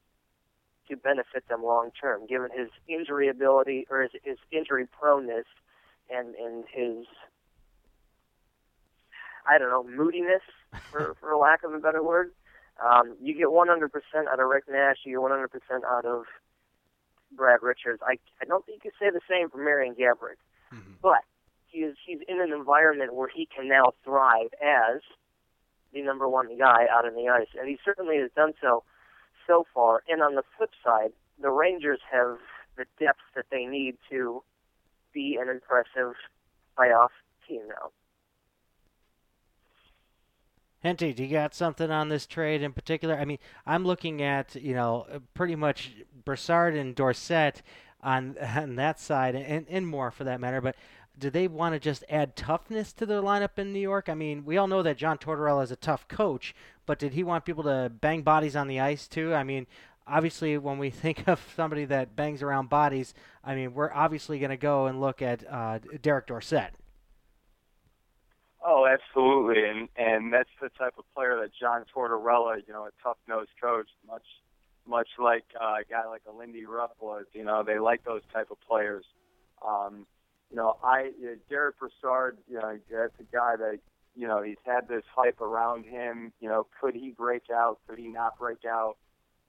to 0.89 0.97
benefit 0.97 1.47
them 1.47 1.63
long 1.63 1.91
term, 1.99 2.25
given 2.27 2.49
his 2.55 2.69
injury 2.87 3.29
ability 3.29 3.85
or 3.89 4.01
his, 4.01 4.11
his 4.23 4.37
injury 4.51 4.87
proneness 4.87 5.45
and 6.09 6.35
and 6.35 6.65
his 6.71 7.05
I 9.47 9.57
don't 9.57 9.69
know 9.69 9.83
moodiness, 9.83 10.41
for 10.91 11.15
for 11.19 11.35
lack 11.37 11.63
of 11.63 11.73
a 11.73 11.79
better 11.79 12.03
word. 12.03 12.31
Um, 12.81 13.17
you 13.21 13.33
get 13.33 13.47
100% 13.47 13.89
out 14.31 14.39
of 14.39 14.47
Rick 14.47 14.63
Nash. 14.71 14.99
You 15.03 15.19
get 15.19 15.19
100% 15.19 15.83
out 15.83 16.05
of 16.05 16.23
Brad 17.31 17.59
Richards. 17.61 18.01
I 18.05 18.17
I 18.41 18.45
don't 18.45 18.65
think 18.65 18.81
you 18.83 18.91
could 18.91 18.99
say 18.99 19.11
the 19.11 19.21
same 19.29 19.49
for 19.49 19.57
Marian 19.57 19.95
Gaborik, 19.95 20.39
mm-hmm. 20.73 20.93
but 21.01 21.23
he 21.71 21.79
is 21.79 21.95
he's 22.05 22.19
in 22.27 22.41
an 22.41 22.51
environment 22.51 23.13
where 23.13 23.29
he 23.29 23.45
can 23.45 23.67
now 23.67 23.93
thrive 24.03 24.49
as 24.61 25.01
the 25.93 26.01
number 26.01 26.27
one 26.27 26.57
guy 26.57 26.85
out 26.91 27.05
on 27.05 27.15
the 27.15 27.29
ice, 27.29 27.47
and 27.59 27.67
he 27.67 27.77
certainly 27.83 28.17
has 28.17 28.31
done 28.35 28.53
so 28.61 28.83
so 29.47 29.65
far. 29.73 30.03
And 30.07 30.21
on 30.21 30.35
the 30.35 30.43
flip 30.57 30.71
side, 30.83 31.11
the 31.41 31.49
Rangers 31.49 31.99
have 32.11 32.37
the 32.77 32.85
depth 32.99 33.19
that 33.35 33.45
they 33.51 33.65
need 33.65 33.97
to 34.09 34.43
be 35.13 35.37
an 35.41 35.49
impressive 35.49 36.15
playoff 36.77 37.09
team 37.47 37.61
now. 37.67 37.91
Henty, 40.81 41.11
do 41.11 41.23
you 41.23 41.29
got 41.29 41.53
something 41.53 41.91
on 41.91 42.07
this 42.07 42.25
trade 42.25 42.61
in 42.61 42.71
particular? 42.71 43.15
I 43.15 43.25
mean, 43.25 43.39
I'm 43.65 43.83
looking 43.85 44.21
at 44.21 44.55
you 44.55 44.73
know 44.73 45.05
pretty 45.33 45.55
much 45.55 45.91
Brassard 46.23 46.75
and 46.75 46.95
Dorsett 46.95 47.61
on 48.01 48.37
on 48.55 48.75
that 48.75 48.99
side, 48.99 49.35
and 49.35 49.65
and 49.69 49.87
more 49.87 50.11
for 50.11 50.23
that 50.23 50.39
matter. 50.39 50.61
But 50.61 50.75
do 51.19 51.29
they 51.29 51.47
want 51.47 51.73
to 51.73 51.79
just 51.79 52.03
add 52.09 52.35
toughness 52.35 52.93
to 52.93 53.05
their 53.05 53.21
lineup 53.21 53.57
in 53.57 53.73
New 53.73 53.79
York? 53.79 54.09
I 54.09 54.15
mean, 54.15 54.45
we 54.45 54.57
all 54.57 54.67
know 54.67 54.81
that 54.83 54.97
John 54.97 55.17
Tortorella 55.17 55.63
is 55.63 55.71
a 55.71 55.75
tough 55.75 56.07
coach, 56.07 56.55
but 56.85 56.99
did 56.99 57.13
he 57.13 57.23
want 57.23 57.45
people 57.45 57.63
to 57.63 57.91
bang 58.01 58.21
bodies 58.21 58.55
on 58.55 58.67
the 58.67 58.79
ice 58.79 59.07
too? 59.07 59.33
I 59.33 59.43
mean, 59.43 59.67
obviously, 60.07 60.57
when 60.57 60.77
we 60.77 60.89
think 60.89 61.27
of 61.27 61.41
somebody 61.55 61.85
that 61.85 62.15
bangs 62.15 62.41
around 62.41 62.69
bodies, 62.69 63.13
I 63.43 63.55
mean, 63.55 63.73
we're 63.73 63.93
obviously 63.93 64.39
going 64.39 64.51
to 64.51 64.57
go 64.57 64.87
and 64.87 64.99
look 65.01 65.21
at 65.21 65.43
uh, 65.49 65.79
Derek 66.01 66.27
Dorsett. 66.27 66.73
Oh, 68.61 68.85
absolutely, 68.85 69.63
and 69.63 69.87
and 69.95 70.33
that's 70.33 70.49
the 70.61 70.67
type 70.77 70.95
of 70.97 71.05
player 71.15 71.39
that 71.41 71.51
John 71.57 71.85
Tortorella, 71.95 72.57
you 72.67 72.73
know, 72.73 72.83
a 72.83 72.89
tough-nosed 73.01 73.51
coach, 73.61 73.87
much 74.05 74.25
much 74.85 75.07
like 75.17 75.45
uh, 75.59 75.75
a 75.79 75.83
guy 75.89 76.05
like 76.07 76.23
a 76.27 76.35
Lindy 76.35 76.65
Ruff 76.65 76.91
was. 76.99 77.25
You 77.33 77.45
know, 77.45 77.63
they 77.63 77.79
like 77.79 78.03
those 78.03 78.21
type 78.33 78.51
of 78.51 78.57
players. 78.67 79.05
Um, 79.65 80.05
you 80.49 80.57
know, 80.57 80.77
I 80.83 81.11
uh, 81.23 81.35
Derek 81.49 81.75
Brassard, 81.79 82.37
you 82.47 82.55
know, 82.55 82.77
that's 82.91 83.13
a 83.19 83.23
guy 83.35 83.55
that 83.57 83.79
you 84.15 84.27
know 84.27 84.41
he's 84.41 84.57
had 84.65 84.87
this 84.87 85.03
hype 85.15 85.41
around 85.41 85.85
him. 85.85 86.33
You 86.39 86.49
know, 86.49 86.67
could 86.81 86.95
he 86.95 87.11
break 87.11 87.43
out? 87.53 87.79
Could 87.87 87.99
he 87.99 88.07
not 88.07 88.37
break 88.39 88.65
out? 88.65 88.97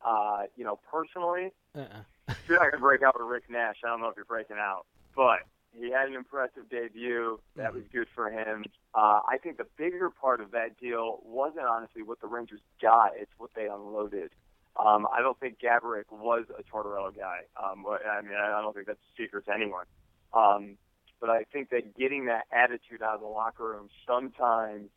Uh, 0.04 0.42
you 0.56 0.64
know, 0.64 0.78
personally, 0.90 1.52
uh-uh. 1.74 2.34
you're 2.48 2.58
not 2.58 2.70
gonna 2.70 2.80
break 2.80 3.02
out 3.02 3.18
with 3.18 3.28
Rick 3.28 3.44
Nash. 3.50 3.76
I 3.84 3.88
don't 3.88 4.00
know 4.00 4.08
if 4.08 4.16
you're 4.16 4.24
breaking 4.24 4.56
out, 4.58 4.86
but 5.16 5.40
he 5.72 5.90
had 5.90 6.08
an 6.08 6.14
impressive 6.14 6.68
debut. 6.70 7.40
That 7.56 7.72
was 7.72 7.84
good 7.92 8.08
for 8.14 8.30
him. 8.30 8.64
Uh, 8.94 9.20
I 9.28 9.38
think 9.42 9.56
the 9.56 9.66
bigger 9.76 10.10
part 10.10 10.40
of 10.40 10.50
that 10.50 10.78
deal 10.78 11.20
wasn't 11.24 11.66
honestly 11.66 12.02
what 12.02 12.20
the 12.20 12.26
Rangers 12.26 12.60
got; 12.82 13.12
it's 13.16 13.32
what 13.38 13.50
they 13.54 13.66
unloaded. 13.66 14.30
Um, 14.76 15.06
I 15.12 15.20
don't 15.20 15.38
think 15.38 15.58
Gaborik 15.60 16.04
was 16.10 16.44
a 16.56 16.62
Tortorella 16.62 17.16
guy. 17.16 17.40
Um, 17.56 17.84
I 17.86 18.22
mean, 18.22 18.34
I 18.34 18.60
don't 18.60 18.74
think 18.74 18.86
that's 18.86 18.98
a 18.98 19.22
secret 19.22 19.46
to 19.46 19.54
anyone. 19.54 19.84
Um, 20.32 20.76
but 21.20 21.30
I 21.30 21.44
think 21.52 21.70
that 21.70 21.96
getting 21.96 22.26
that 22.26 22.44
attitude 22.50 23.02
out 23.02 23.14
of 23.14 23.20
the 23.20 23.26
locker 23.26 23.68
room 23.68 23.88
sometimes 24.06 24.88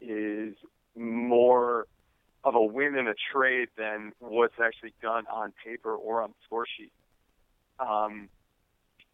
is 0.00 0.54
more 0.96 1.86
of 2.44 2.54
a 2.54 2.62
win 2.62 2.96
in 2.96 3.06
a 3.08 3.14
trade 3.32 3.68
than 3.76 4.12
what's 4.18 4.54
actually 4.62 4.94
done 5.00 5.24
on 5.32 5.52
paper 5.64 5.94
or 5.94 6.22
on 6.22 6.30
the 6.30 6.36
score 6.46 6.66
sheet. 6.76 6.92
Um, 7.78 8.28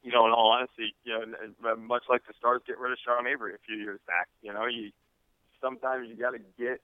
you 0.03 0.13
know, 0.13 0.27
in 0.27 0.33
all 0.33 0.53
honesty, 0.53 0.95
you 1.05 1.13
know, 1.13 1.77
much 1.77 2.05
like 2.09 2.23
the 2.27 2.35
Stars 2.39 2.63
get 2.67 2.79
rid 2.79 2.93
of 2.93 2.99
Sean 3.05 3.27
Avery 3.27 3.55
a 3.55 3.59
few 3.67 3.77
years 3.77 4.01
back, 4.07 4.29
you 4.43 4.53
know, 4.53 4.67
you 4.67 4.91
sometimes 5.61 6.09
you 6.09 6.17
got 6.17 6.31
to 6.31 6.39
get 6.59 6.81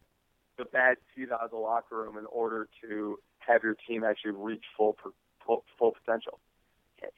the 0.59 0.64
bad 0.64 0.97
seed 1.14 1.31
out 1.33 1.40
of 1.40 1.51
the 1.51 1.57
locker 1.57 2.03
room 2.03 2.18
in 2.18 2.27
order 2.27 2.68
to 2.83 3.18
have 3.38 3.62
your 3.62 3.77
team 3.88 4.05
actually 4.05 4.33
reach 4.33 4.64
full 4.77 4.97
full, 5.47 5.64
full 5.79 5.92
potential. 5.92 6.38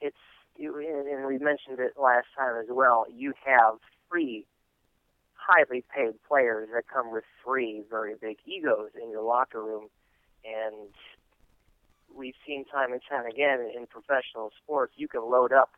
It's 0.01 0.17
and 0.59 1.27
we 1.27 1.37
mentioned 1.37 1.79
it 1.79 1.93
last 2.01 2.27
time 2.37 2.55
as 2.59 2.67
well. 2.69 3.05
You 3.13 3.33
have 3.45 3.75
three 4.09 4.45
highly 5.33 5.83
paid 5.95 6.13
players 6.27 6.69
that 6.73 6.83
come 6.91 7.11
with 7.11 7.23
three 7.43 7.83
very 7.89 8.15
big 8.19 8.37
egos 8.45 8.89
in 9.01 9.09
your 9.09 9.23
locker 9.23 9.63
room, 9.63 9.87
and 10.43 10.89
we've 12.13 12.35
seen 12.45 12.65
time 12.65 12.91
and 12.91 13.01
time 13.09 13.25
again 13.25 13.59
in 13.75 13.87
professional 13.87 14.51
sports. 14.61 14.93
You 14.97 15.07
can 15.07 15.21
load 15.21 15.53
up 15.53 15.71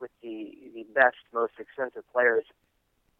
with 0.00 0.10
the 0.22 0.52
the 0.74 0.86
best, 0.94 1.16
most 1.32 1.54
expensive 1.58 2.04
players 2.12 2.44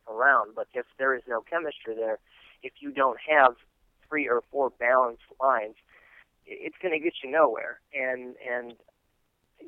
around. 0.08 0.54
But 0.54 0.68
if 0.74 0.86
there 0.98 1.14
is 1.14 1.22
no 1.28 1.40
chemistry 1.40 1.94
there, 1.96 2.18
if 2.62 2.74
you 2.80 2.92
don't 2.92 3.18
have 3.28 3.54
three 4.08 4.28
or 4.28 4.42
four 4.50 4.70
balanced 4.70 5.22
lines, 5.40 5.74
it's 6.46 6.76
going 6.80 6.92
to 6.92 7.02
get 7.02 7.14
you 7.24 7.30
nowhere. 7.30 7.80
And 7.94 8.34
and 8.48 8.74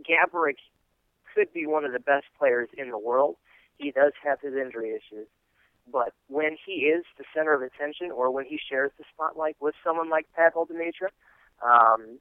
Gaborik 0.08 0.58
could 1.38 1.52
be 1.52 1.66
one 1.66 1.84
of 1.84 1.92
the 1.92 2.00
best 2.00 2.26
players 2.36 2.68
in 2.76 2.90
the 2.90 2.98
world. 2.98 3.36
He 3.76 3.92
does 3.92 4.12
have 4.24 4.40
his 4.40 4.54
injury 4.54 4.90
issues, 4.90 5.28
but 5.90 6.12
when 6.26 6.56
he 6.66 6.90
is 6.90 7.04
the 7.16 7.24
center 7.32 7.54
of 7.54 7.62
attention, 7.62 8.10
or 8.10 8.32
when 8.32 8.44
he 8.44 8.58
shares 8.58 8.90
the 8.98 9.04
spotlight 9.14 9.56
with 9.60 9.76
someone 9.84 10.10
like 10.10 10.26
Pavol 10.36 10.66
Demitra, 10.66 11.14
um, 11.62 12.18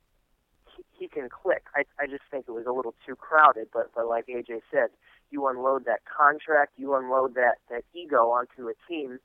he 1.00 1.08
can 1.08 1.30
click. 1.30 1.64
I 1.76 1.84
I 2.00 2.06
just 2.06 2.22
think 2.30 2.46
it 2.48 2.52
was 2.52 2.68
a 2.68 2.72
little 2.72 2.94
too 3.08 3.16
crowded. 3.16 3.70
But 3.74 3.90
but 3.96 4.08
like 4.08 4.28
AJ 4.28 4.62
said, 4.70 4.90
you 5.32 5.48
unload 5.48 5.86
that 5.86 6.02
contract, 6.06 6.74
you 6.78 6.94
unload 6.94 7.34
that 7.34 7.58
that 7.72 7.84
ego 7.96 8.30
onto 8.30 8.70
a 8.70 8.74
team 8.88 9.18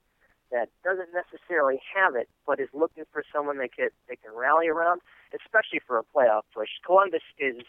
that 0.51 0.71
doesn't 0.83 1.09
necessarily 1.13 1.81
have 1.95 2.15
it, 2.15 2.31
but 2.47 2.61
is 2.61 2.69
looking 2.73 3.05
for 3.13 3.23
someone 3.31 3.59
they 3.59 3.69
can 3.69 3.91
they 4.09 4.17
can 4.17 4.33
rally 4.35 4.69
around, 4.69 5.03
especially 5.37 5.81
for 5.87 5.99
a 5.99 6.05
playoff 6.17 6.49
push. 6.55 6.71
Columbus 6.87 7.25
is 7.39 7.61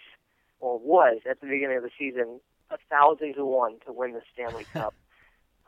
or 0.63 0.79
was 0.79 1.19
at 1.29 1.41
the 1.41 1.47
beginning 1.47 1.75
of 1.75 1.83
the 1.83 1.91
season 1.99 2.39
a 2.71 2.77
thousand 2.89 3.33
to 3.33 3.45
one 3.45 3.75
to 3.85 3.91
win 3.91 4.13
the 4.13 4.21
Stanley 4.33 4.63
Cup. 4.73 4.93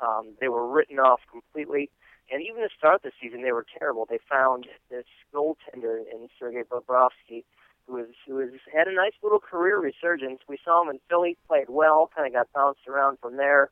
Um, 0.01 0.35
they 0.39 0.47
were 0.47 0.67
written 0.67 0.99
off 0.99 1.19
completely. 1.29 1.89
And 2.31 2.41
even 2.41 2.63
to 2.63 2.69
start 2.75 3.03
the 3.03 3.11
season, 3.21 3.43
they 3.43 3.51
were 3.51 3.65
terrible. 3.77 4.07
They 4.09 4.19
found 4.29 4.67
this 4.89 5.05
goaltender 5.33 5.99
in 5.99 6.29
Sergei 6.39 6.63
Bobrovsky 6.63 7.43
who 7.87 7.97
has 7.97 8.07
who 8.25 8.39
has 8.39 8.49
had 8.73 8.87
a 8.87 8.95
nice 8.95 9.13
little 9.21 9.39
career 9.39 9.79
resurgence. 9.79 10.39
We 10.47 10.57
saw 10.63 10.81
him 10.81 10.89
in 10.89 10.99
Philly, 11.09 11.37
played 11.47 11.69
well, 11.69 12.09
kind 12.15 12.25
of 12.25 12.33
got 12.33 12.51
bounced 12.53 12.87
around 12.87 13.19
from 13.19 13.37
there, 13.37 13.69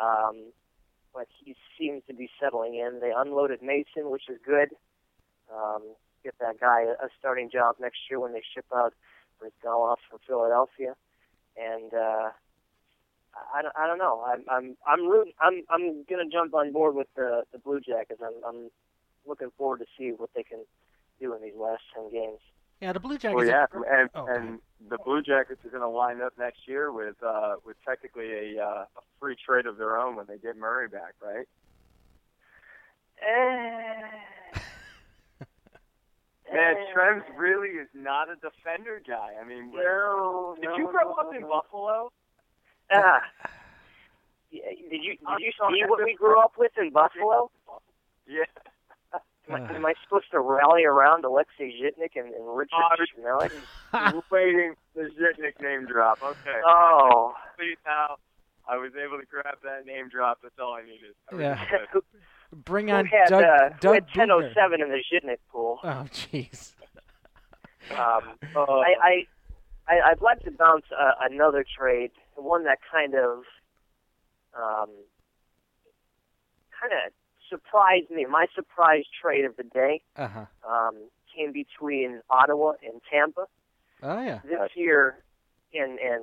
um, 0.00 0.52
but 1.12 1.26
he 1.42 1.56
seems 1.78 2.02
to 2.06 2.14
be 2.14 2.30
settling 2.40 2.74
in. 2.76 3.00
They 3.00 3.12
unloaded 3.16 3.60
Mason, 3.60 4.10
which 4.10 4.28
is 4.28 4.38
good. 4.46 4.68
Um, 5.52 5.82
get 6.22 6.34
that 6.38 6.60
guy 6.60 6.82
a, 6.82 7.06
a 7.06 7.08
starting 7.18 7.50
job 7.50 7.76
next 7.80 7.98
year 8.08 8.20
when 8.20 8.32
they 8.32 8.42
ship 8.54 8.66
out 8.72 8.94
Bryzgalov 9.40 9.96
from 10.08 10.18
Philadelphia, 10.26 10.94
and 11.56 11.92
uh, 11.94 12.30
I, 13.34 13.62
I 13.76 13.86
don't 13.86 13.98
know. 13.98 14.24
I'm 14.26 14.44
I'm 14.48 14.76
I'm 14.86 15.08
rooting. 15.08 15.32
I'm 15.40 15.62
I'm 15.70 16.04
gonna 16.08 16.28
jump 16.30 16.54
on 16.54 16.72
board 16.72 16.94
with 16.94 17.08
the 17.16 17.44
the 17.52 17.58
Blue 17.58 17.80
Jackets. 17.80 18.20
I'm 18.24 18.44
I'm 18.46 18.70
looking 19.26 19.50
forward 19.56 19.78
to 19.78 19.86
see 19.98 20.10
what 20.16 20.30
they 20.34 20.42
can 20.42 20.64
do 21.20 21.34
in 21.34 21.42
these 21.42 21.56
last 21.56 21.82
ten 21.94 22.10
games. 22.10 22.40
Yeah, 22.80 22.94
the 22.94 23.00
Blue 23.00 23.18
Jackets. 23.18 23.36
Well, 23.36 23.46
yeah, 23.46 23.66
are... 23.72 24.00
and, 24.00 24.10
oh, 24.14 24.26
and 24.26 24.58
the 24.88 24.96
Blue 25.04 25.22
Jackets 25.22 25.64
are 25.64 25.70
going 25.70 25.82
to 25.82 25.88
line 25.88 26.22
up 26.22 26.32
next 26.38 26.66
year 26.66 26.90
with 26.92 27.16
uh, 27.22 27.56
with 27.64 27.76
technically 27.86 28.56
a, 28.56 28.62
uh, 28.62 28.84
a 28.96 29.02
free 29.18 29.36
trade 29.36 29.66
of 29.66 29.76
their 29.76 29.98
own 29.98 30.16
when 30.16 30.26
they 30.26 30.38
get 30.38 30.56
Murray 30.56 30.88
back, 30.88 31.14
right? 31.22 31.46
Uh, 33.20 34.08
Man, 36.52 36.74
Trem's 36.92 37.22
really 37.36 37.68
is 37.68 37.88
not 37.94 38.28
a 38.28 38.34
defender 38.36 39.00
guy. 39.06 39.34
I 39.40 39.46
mean, 39.46 39.70
no, 39.72 40.56
did 40.60 40.70
no, 40.70 40.76
you 40.76 40.88
grow 40.90 41.10
no, 41.10 41.14
up 41.14 41.34
in. 41.34 41.42
Buffalo? 41.42 42.10
Ah. 42.92 43.20
Yeah, 44.50 44.62
did 44.90 45.02
you 45.02 45.12
did 45.12 45.40
you 45.40 45.52
see 45.52 45.82
what 45.86 46.04
we 46.04 46.14
grew 46.14 46.40
up 46.40 46.54
with 46.58 46.72
in 46.76 46.90
Buffalo? 46.90 47.50
Yeah. 48.26 48.44
Am 49.48 49.54
I, 49.54 49.74
am 49.76 49.86
I 49.86 49.94
supposed 50.02 50.30
to 50.32 50.40
rally 50.40 50.84
around 50.84 51.24
Alexei 51.24 51.72
Zhitnik 51.80 52.16
and, 52.16 52.34
and 52.34 52.56
Richard 52.56 52.74
Oh, 52.74 53.48
Smehlik? 53.92 54.24
Waiting 54.30 54.74
the 54.94 55.02
Zhitnik 55.02 55.62
name 55.62 55.86
drop. 55.86 56.18
Okay. 56.22 56.60
Oh, 56.66 57.34
Please 57.56 57.76
now. 57.86 58.16
I 58.68 58.76
was 58.76 58.92
able 58.94 59.18
to 59.18 59.26
grab 59.26 59.58
that 59.64 59.86
name 59.86 60.08
drop. 60.08 60.38
That's 60.42 60.54
all 60.60 60.74
I 60.74 60.82
needed. 60.82 61.14
Yeah. 61.36 61.58
Bring 62.52 62.90
on 62.90 63.06
had 63.06 63.28
Doug, 63.28 63.44
uh, 63.44 63.68
Doug 63.80 63.94
had 63.94 64.06
Booger. 64.08 64.28
1007 64.54 64.80
in 64.82 64.88
the 64.88 65.02
Zhitnik 65.12 65.38
pool? 65.52 65.78
Oh, 65.84 66.06
jeez. 66.12 66.72
Um, 67.90 68.22
Uh, 68.54 68.60
I, 68.60 68.94
I, 69.02 69.26
I 69.88 70.00
I'd 70.10 70.20
like 70.20 70.40
to 70.40 70.50
bounce 70.50 70.84
uh, 70.98 71.12
another 71.20 71.64
trade, 71.78 72.10
one 72.34 72.64
that 72.64 72.78
kind 72.90 73.14
of, 73.14 73.38
um, 74.56 74.90
kind 76.80 76.92
of 76.92 77.12
surprised 77.48 78.10
me. 78.10 78.26
My 78.26 78.46
surprise 78.54 79.04
trade 79.20 79.44
of 79.44 79.56
the 79.56 79.64
day 79.64 80.02
Uh 80.16 80.28
huh. 80.28 80.44
um, 80.68 80.94
came 81.34 81.52
between 81.52 82.20
Ottawa 82.30 82.72
and 82.82 83.00
Tampa. 83.10 83.46
Oh 84.02 84.20
yeah. 84.22 84.40
this 84.44 84.70
year, 84.74 85.18
and 85.74 85.98
and 85.98 86.22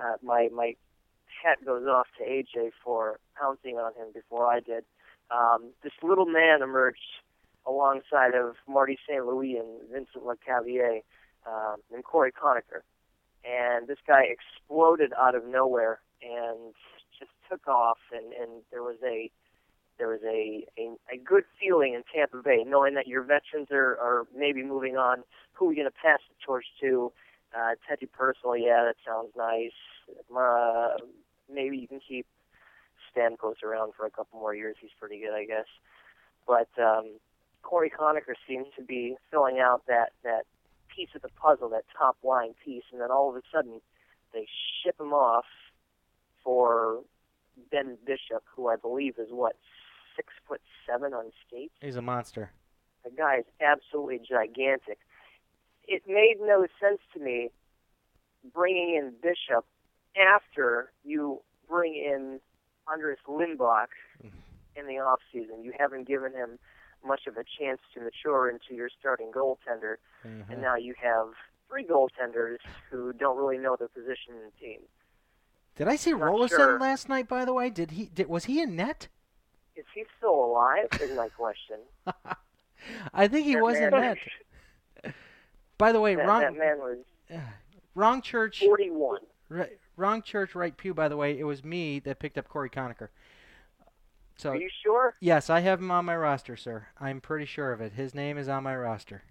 uh, 0.00 0.14
my 0.22 0.48
my 0.54 0.74
hat 1.44 1.58
goes 1.64 1.86
off 1.86 2.06
to 2.18 2.24
AJ 2.24 2.70
for 2.82 3.20
pouncing 3.38 3.76
on 3.76 3.92
him 3.94 4.12
before 4.14 4.46
I 4.46 4.60
did. 4.60 4.84
Um, 5.30 5.70
this 5.82 5.92
little 6.02 6.26
man 6.26 6.62
emerged 6.62 7.00
alongside 7.66 8.34
of 8.34 8.54
Marty 8.68 8.98
St. 9.08 9.24
Louis 9.26 9.56
and 9.56 9.80
Vincent 9.90 10.24
Lecavalier 10.24 11.02
um, 11.46 11.76
and 11.92 12.04
Cory 12.04 12.32
Conacher, 12.32 12.82
and 13.44 13.88
this 13.88 13.98
guy 14.06 14.22
exploded 14.24 15.12
out 15.18 15.34
of 15.34 15.44
nowhere 15.44 16.00
and 16.22 16.74
just 17.18 17.30
took 17.50 17.66
off, 17.66 17.98
and 18.12 18.32
and 18.32 18.62
there 18.70 18.82
was 18.82 18.96
a 19.04 19.30
there 19.98 20.08
was 20.08 20.20
a, 20.24 20.66
a, 20.78 21.14
a 21.14 21.18
good 21.18 21.44
feeling 21.60 21.94
in 21.94 22.02
Tampa 22.14 22.42
Bay, 22.42 22.64
knowing 22.66 22.94
that 22.94 23.06
your 23.06 23.22
veterans 23.22 23.68
are, 23.70 23.96
are 23.98 24.26
maybe 24.36 24.62
moving 24.62 24.96
on. 24.96 25.22
Who 25.54 25.66
are 25.66 25.68
we 25.68 25.74
going 25.74 25.88
to 25.88 25.94
pass 26.02 26.20
the 26.28 26.34
torch 26.44 26.66
to? 26.80 27.12
Uh, 27.56 27.74
Teddy 27.88 28.06
Purcell, 28.06 28.56
yeah, 28.56 28.84
that 28.84 28.96
sounds 29.06 29.30
nice. 29.36 29.70
Uh, 30.36 30.96
maybe 31.52 31.78
you 31.78 31.88
can 31.88 32.00
keep 32.06 32.26
Stamkos 33.16 33.62
around 33.62 33.94
for 33.96 34.06
a 34.06 34.10
couple 34.10 34.38
more 34.38 34.54
years. 34.54 34.76
He's 34.80 34.90
pretty 34.98 35.20
good, 35.20 35.34
I 35.34 35.44
guess. 35.44 35.66
But 36.46 36.68
um, 36.82 37.18
Cory 37.62 37.90
Conacher 37.90 38.34
seems 38.48 38.66
to 38.76 38.84
be 38.84 39.16
filling 39.30 39.58
out 39.58 39.82
that 39.86 40.12
that 40.22 40.44
piece 40.94 41.08
of 41.14 41.22
the 41.22 41.28
puzzle, 41.28 41.68
that 41.70 41.84
top 41.96 42.16
line 42.22 42.54
piece, 42.64 42.84
and 42.92 43.00
then 43.00 43.10
all 43.10 43.30
of 43.30 43.36
a 43.36 43.42
sudden 43.52 43.80
they 44.32 44.46
ship 44.82 45.00
him 45.00 45.12
off 45.12 45.44
for 46.42 47.00
Ben 47.70 47.96
Bishop, 48.06 48.44
who 48.54 48.68
I 48.68 48.76
believe 48.76 49.14
is 49.18 49.28
what 49.30 49.56
six 50.14 50.32
foot 50.46 50.60
seven 50.86 51.12
on 51.12 51.32
skates. 51.46 51.74
He's 51.80 51.96
a 51.96 52.02
monster. 52.02 52.50
The 53.04 53.10
guy 53.10 53.38
is 53.38 53.44
absolutely 53.60 54.18
gigantic. 54.18 54.98
It 55.86 56.02
made 56.08 56.36
no 56.40 56.66
sense 56.80 57.00
to 57.14 57.20
me 57.20 57.50
bringing 58.54 58.96
in 58.96 59.12
Bishop 59.22 59.64
after 60.16 60.92
you 61.04 61.40
bring 61.68 61.94
in 61.94 62.40
Anders 62.90 63.18
Lindback 63.28 63.88
in 64.76 64.86
the 64.86 64.98
off 64.98 65.20
season. 65.32 65.62
You 65.62 65.72
haven't 65.78 66.06
given 66.06 66.32
him 66.32 66.58
much 67.04 67.26
of 67.26 67.36
a 67.36 67.44
chance 67.58 67.80
to 67.94 68.00
mature 68.00 68.48
into 68.50 68.74
your 68.74 68.88
starting 68.98 69.30
goaltender, 69.32 69.96
Mhm. 70.24 70.50
and 70.50 70.60
now 70.62 70.76
you 70.76 70.94
have 71.00 71.28
three 71.68 71.84
goaltenders 71.84 72.58
who 72.90 73.12
don't 73.12 73.36
really 73.36 73.58
know 73.58 73.76
their 73.76 73.88
position 73.88 74.34
in 74.34 74.44
the 74.44 74.50
team. 74.60 74.80
Did 75.76 75.88
I 75.88 75.96
see 75.96 76.10
Not 76.12 76.20
Roloson 76.22 76.48
sure. 76.56 76.78
last 76.80 77.08
night? 77.08 77.28
By 77.28 77.44
the 77.44 77.52
way, 77.52 77.70
did 77.70 77.92
he? 77.92 78.06
Did, 78.06 78.28
was 78.28 78.46
he 78.46 78.60
in 78.62 78.76
net? 78.76 79.08
Is 79.76 79.84
he 79.94 80.04
still 80.16 80.34
alive? 80.44 80.88
Is 81.00 81.14
my 81.16 81.28
question. 81.28 81.80
I 83.12 83.28
think 83.28 83.44
he 83.46 83.54
That 83.54 83.62
was 83.62 83.76
in 83.76 83.90
man- 83.90 84.16
net. 85.04 85.14
By 85.78 85.92
the 85.92 86.00
way, 86.00 86.14
That, 86.14 86.26
wrong, 86.26 86.40
that 86.40 86.56
man 86.56 86.78
was 86.78 86.98
wrong 87.94 88.22
church, 88.22 88.60
41. 88.60 89.20
right, 89.50 89.78
wrong 89.96 90.22
church, 90.22 90.54
right 90.54 90.76
pew. 90.76 90.94
By 90.94 91.08
the 91.08 91.16
way, 91.16 91.38
it 91.38 91.44
was 91.44 91.64
me 91.64 91.98
that 92.00 92.18
picked 92.18 92.38
up 92.38 92.48
Cory 92.48 92.70
Conacher. 92.70 93.08
So 94.38 94.50
Are 94.50 94.56
you 94.56 94.68
sure? 94.82 95.14
yes, 95.20 95.48
I 95.48 95.60
have 95.60 95.78
him 95.80 95.90
on 95.90 96.04
my 96.04 96.16
roster, 96.16 96.56
sir. 96.56 96.88
I'm 97.00 97.20
pretty 97.22 97.46
sure 97.46 97.72
of 97.72 97.80
it. 97.80 97.92
His 97.92 98.14
name 98.14 98.36
is 98.36 98.48
on 98.48 98.62
my 98.64 98.76
roster. 98.76 99.22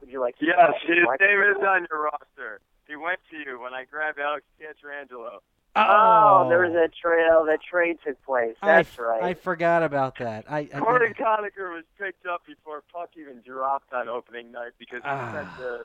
Would 0.00 0.10
you 0.10 0.20
like 0.20 0.38
to 0.38 0.46
Yes, 0.46 0.72
his 0.86 0.96
Like- 1.06 1.20
name 1.20 1.40
is 1.42 1.58
on 1.58 1.86
your 1.90 2.02
roster. 2.04 2.60
He 2.88 2.96
went 2.96 3.20
to 3.30 3.36
you 3.36 3.60
when 3.60 3.74
I 3.74 3.84
grabbed 3.84 4.18
Alex 4.18 4.44
Pietrangelo. 4.58 5.40
Oh, 5.76 6.48
there 6.48 6.66
was 6.66 6.74
a 6.74 6.88
trail. 6.88 7.44
That 7.44 7.60
trade 7.62 7.98
took 8.04 8.20
place. 8.24 8.56
That's 8.60 8.88
f- 8.88 8.98
right. 8.98 9.22
I 9.22 9.34
forgot 9.34 9.84
about 9.84 10.16
that. 10.18 10.44
I, 10.50 10.60
I 10.74 10.80
Cory 10.80 11.14
Conacher 11.14 11.72
was 11.72 11.84
picked 11.96 12.26
up 12.26 12.44
before 12.44 12.82
puck 12.92 13.10
even 13.16 13.40
dropped 13.42 13.92
on 13.92 14.08
opening 14.08 14.50
night 14.50 14.72
because 14.80 15.02
he 15.04 15.08
Ah. 15.08 15.30
spent 15.30 15.58
the 15.58 15.84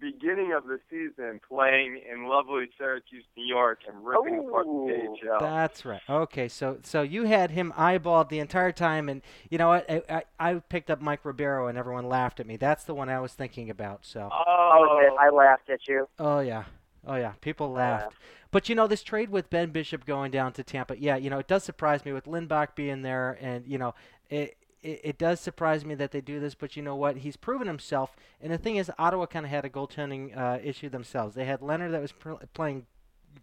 beginning 0.00 0.52
of 0.52 0.64
the 0.64 0.78
season 0.90 1.40
playing 1.48 2.00
in 2.10 2.28
lovely 2.28 2.68
Syracuse, 2.78 3.24
New 3.36 3.46
York, 3.46 3.80
and 3.88 4.04
ripping 4.04 4.38
apart 4.38 4.66
Ooh. 4.66 4.86
the 5.22 5.30
AHL. 5.30 5.40
That's 5.40 5.84
right. 5.84 6.00
Okay, 6.08 6.48
so 6.48 6.78
so 6.82 7.02
you 7.02 7.24
had 7.24 7.50
him 7.50 7.72
eyeballed 7.76 8.28
the 8.28 8.38
entire 8.38 8.72
time, 8.72 9.08
and 9.08 9.22
you 9.50 9.58
know 9.58 9.68
what? 9.68 9.90
I, 9.90 10.02
I, 10.08 10.22
I 10.38 10.54
picked 10.54 10.90
up 10.90 11.00
Mike 11.00 11.24
Ribeiro, 11.24 11.66
and 11.68 11.78
everyone 11.78 12.08
laughed 12.08 12.40
at 12.40 12.46
me. 12.46 12.56
That's 12.56 12.84
the 12.84 12.94
one 12.94 13.08
I 13.08 13.20
was 13.20 13.32
thinking 13.32 13.70
about. 13.70 14.04
So, 14.04 14.28
Oh, 14.32 14.44
oh 14.46 14.98
Okay, 14.98 15.16
I 15.18 15.30
laughed 15.30 15.70
at 15.70 15.86
you. 15.88 16.08
oh 16.18 16.40
yeah, 16.40 16.64
oh 17.06 17.16
yeah, 17.16 17.32
people 17.40 17.70
laughed. 17.70 18.14
But 18.50 18.68
you 18.68 18.74
know 18.74 18.86
this 18.86 19.02
trade 19.02 19.30
with 19.30 19.50
Ben 19.50 19.70
Bishop 19.70 20.06
going 20.06 20.30
down 20.30 20.52
to 20.54 20.62
Tampa, 20.62 20.98
yeah, 20.98 21.16
you 21.16 21.30
know 21.30 21.38
it 21.38 21.48
does 21.48 21.64
surprise 21.64 22.04
me 22.04 22.12
with 22.12 22.24
Lindback 22.26 22.74
being 22.74 23.02
there, 23.02 23.36
and 23.40 23.66
you 23.66 23.78
know 23.78 23.94
it. 24.30 24.56
It, 24.86 25.00
it 25.02 25.18
does 25.18 25.40
surprise 25.40 25.84
me 25.84 25.96
that 25.96 26.12
they 26.12 26.20
do 26.20 26.38
this, 26.38 26.54
but 26.54 26.76
you 26.76 26.82
know 26.82 26.94
what? 26.94 27.18
He's 27.18 27.36
proven 27.36 27.66
himself. 27.66 28.16
And 28.40 28.52
the 28.52 28.58
thing 28.58 28.76
is, 28.76 28.90
Ottawa 28.98 29.26
kind 29.26 29.44
of 29.44 29.50
had 29.50 29.64
a 29.64 29.68
goaltending 29.68 30.36
uh, 30.36 30.58
issue 30.62 30.88
themselves. 30.88 31.34
They 31.34 31.44
had 31.44 31.60
Lehner 31.60 31.90
that 31.90 32.00
was 32.00 32.12
pr- 32.12 32.34
playing 32.54 32.86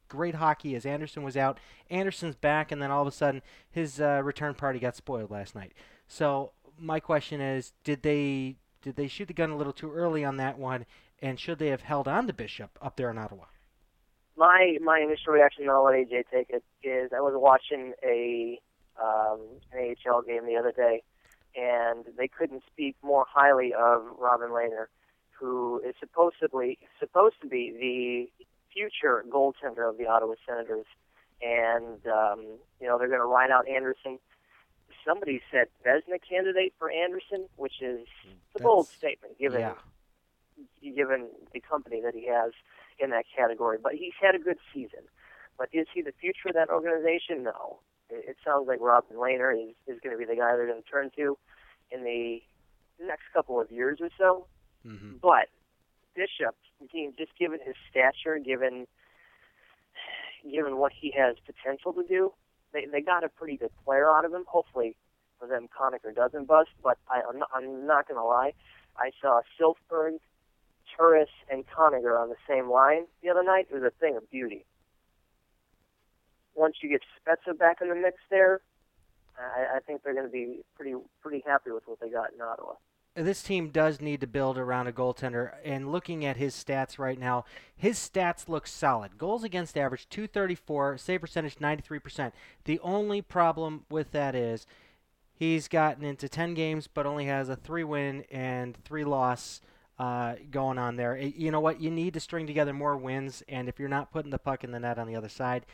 great 0.07 0.35
hockey 0.35 0.75
as 0.75 0.85
Anderson 0.85 1.21
was 1.21 1.35
out. 1.35 1.59
Anderson's 1.89 2.35
back, 2.35 2.71
and 2.71 2.81
then 2.81 2.91
all 2.91 3.01
of 3.01 3.07
a 3.07 3.11
sudden 3.11 3.41
his 3.69 3.99
uh, 3.99 4.21
return 4.23 4.53
party 4.53 4.79
got 4.79 4.95
spoiled 4.95 5.31
last 5.31 5.53
night. 5.53 5.73
So 6.07 6.51
my 6.79 6.99
question 6.99 7.41
is, 7.41 7.73
did 7.83 8.03
they 8.03 8.55
did 8.81 8.95
they 8.95 9.07
shoot 9.07 9.27
the 9.27 9.33
gun 9.33 9.49
a 9.51 9.57
little 9.57 9.73
too 9.73 9.91
early 9.91 10.23
on 10.23 10.37
that 10.37 10.57
one, 10.57 10.85
and 11.21 11.39
should 11.39 11.59
they 11.59 11.67
have 11.67 11.81
held 11.81 12.07
on 12.07 12.27
to 12.27 12.33
Bishop 12.33 12.77
up 12.81 12.95
there 12.95 13.11
in 13.11 13.17
Ottawa? 13.17 13.45
My 14.37 14.77
my 14.81 14.99
initial 14.99 15.33
reaction, 15.33 15.69
I'll 15.69 15.83
let 15.83 15.95
AJ 15.95 16.23
take 16.31 16.49
it, 16.49 16.63
is 16.83 17.11
I 17.15 17.21
was 17.21 17.33
watching 17.35 17.93
a 18.03 18.59
um, 19.01 19.39
an 19.71 19.95
AHL 20.07 20.21
game 20.21 20.45
the 20.45 20.55
other 20.55 20.71
day, 20.71 21.03
and 21.55 22.05
they 22.17 22.27
couldn't 22.27 22.63
speak 22.71 22.95
more 23.03 23.25
highly 23.29 23.73
of 23.73 24.03
Robin 24.17 24.49
Lehner, 24.49 24.85
who 25.31 25.81
is 25.87 25.95
supposedly 25.99 26.79
supposed 26.99 27.35
to 27.41 27.47
be 27.47 28.29
the 28.37 28.45
future 28.73 29.23
goaltender 29.29 29.87
of 29.87 29.97
the 29.97 30.07
Ottawa 30.07 30.33
Senators, 30.47 30.85
and 31.41 32.05
um, 32.07 32.45
you 32.79 32.87
know 32.87 32.97
they're 32.97 33.07
going 33.07 33.19
to 33.19 33.25
ride 33.25 33.51
out 33.51 33.67
Anderson. 33.67 34.19
Somebody 35.05 35.41
said 35.51 35.67
Vezina 35.85 36.17
candidate 36.27 36.73
for 36.79 36.89
Anderson, 36.89 37.47
which 37.57 37.81
is 37.81 38.07
a 38.55 38.61
bold 38.61 38.87
statement 38.87 39.37
given 39.37 39.61
yeah. 39.61 39.73
given 40.95 41.27
the 41.53 41.59
company 41.59 42.01
that 42.01 42.13
he 42.13 42.27
has 42.27 42.53
in 42.99 43.09
that 43.09 43.25
category. 43.35 43.77
But 43.81 43.93
he's 43.93 44.13
had 44.21 44.35
a 44.35 44.39
good 44.39 44.57
season. 44.73 45.01
But 45.57 45.69
is 45.71 45.87
he 45.93 46.01
the 46.01 46.13
future 46.19 46.49
of 46.49 46.55
that 46.55 46.69
organization? 46.69 47.43
No. 47.43 47.79
It, 48.13 48.29
it 48.29 48.37
sounds 48.45 48.67
like 48.67 48.79
Robin 48.79 49.17
Lehner 49.17 49.53
is, 49.53 49.75
is 49.87 49.99
going 50.01 50.15
to 50.15 50.17
be 50.17 50.25
the 50.25 50.35
guy 50.39 50.55
they're 50.55 50.67
going 50.67 50.81
to 50.81 50.89
turn 50.89 51.09
to 51.17 51.37
in 51.91 52.03
the 52.03 52.41
next 53.03 53.23
couple 53.33 53.59
of 53.59 53.71
years 53.71 53.99
or 54.01 54.09
so. 54.17 54.45
hmm 54.83 55.17
But 55.21 55.49
Bishop, 56.15 56.55
just 57.17 57.37
given 57.39 57.59
his 57.65 57.75
stature, 57.89 58.37
given 58.39 58.87
given 60.49 60.77
what 60.77 60.91
he 60.91 61.13
has 61.17 61.35
potential 61.45 61.93
to 61.93 62.03
do, 62.03 62.33
they 62.73 62.85
they 62.85 63.01
got 63.01 63.23
a 63.23 63.29
pretty 63.29 63.57
good 63.57 63.71
player 63.85 64.09
out 64.09 64.25
of 64.25 64.33
him. 64.33 64.43
Hopefully, 64.47 64.95
for 65.39 65.47
them, 65.47 65.67
Conacher 65.67 66.13
doesn't 66.15 66.45
bust. 66.47 66.69
But 66.83 66.97
I, 67.09 67.21
I'm 67.27 67.39
not, 67.39 67.49
I'm 67.53 67.87
not 67.87 68.07
going 68.07 68.19
to 68.19 68.23
lie. 68.23 68.53
I 68.97 69.11
saw 69.21 69.41
Silfverberg, 69.59 70.19
Turris, 70.95 71.29
and 71.49 71.65
Conacher 71.67 72.19
on 72.19 72.29
the 72.29 72.35
same 72.47 72.69
line 72.69 73.05
the 73.23 73.29
other 73.29 73.43
night. 73.43 73.67
It 73.71 73.73
was 73.73 73.83
a 73.83 73.91
thing 73.99 74.15
of 74.15 74.29
beauty. 74.29 74.65
Once 76.55 76.77
you 76.81 76.89
get 76.89 77.01
Spezza 77.19 77.57
back 77.57 77.77
in 77.81 77.89
the 77.89 77.95
mix 77.95 78.17
there, 78.29 78.61
I, 79.37 79.77
I 79.77 79.79
think 79.79 80.03
they're 80.03 80.13
going 80.13 80.25
to 80.25 80.31
be 80.31 80.59
pretty 80.75 80.95
pretty 81.21 81.43
happy 81.45 81.71
with 81.71 81.83
what 81.87 81.99
they 81.99 82.09
got 82.09 82.33
in 82.33 82.41
Ottawa. 82.41 82.73
this 83.15 83.41
team 83.41 83.69
does 83.69 84.01
need 84.01 84.21
to 84.21 84.27
build 84.27 84.57
around 84.57 84.87
a 84.87 84.91
goaltender. 84.91 85.53
And 85.63 85.91
looking 85.91 86.25
at 86.25 86.37
his 86.37 86.53
stats 86.53 86.99
right 86.99 87.19
now, 87.19 87.45
his 87.75 87.97
stats 87.97 88.47
look 88.47 88.67
solid. 88.67 89.17
Goals 89.17 89.43
against 89.43 89.77
average 89.77 90.07
234, 90.09 90.97
save 90.97 91.21
percentage 91.21 91.55
93%. 91.55 92.31
The 92.65 92.79
only 92.79 93.21
problem 93.21 93.85
with 93.89 94.11
that 94.11 94.35
is 94.35 94.65
he's 95.33 95.67
gotten 95.67 96.03
into 96.03 96.29
10 96.29 96.53
games, 96.53 96.87
but 96.87 97.05
only 97.05 97.25
has 97.25 97.49
a 97.49 97.55
three 97.55 97.83
win 97.83 98.23
and 98.31 98.77
three 98.83 99.03
loss 99.03 99.61
uh, 99.99 100.35
going 100.49 100.77
on 100.77 100.95
there. 100.95 101.15
You 101.17 101.51
know 101.51 101.59
what? 101.59 101.79
You 101.79 101.91
need 101.91 102.13
to 102.15 102.19
string 102.19 102.47
together 102.47 102.73
more 102.73 102.97
wins, 102.97 103.43
and 103.47 103.69
if 103.69 103.79
you're 103.79 103.89
not 103.89 104.11
putting 104.11 104.31
the 104.31 104.39
puck 104.39 104.63
in 104.63 104.71
the 104.71 104.79
net 104.79 104.97
on 104.97 105.07
the 105.07 105.15
other 105.15 105.29
side, 105.29 105.65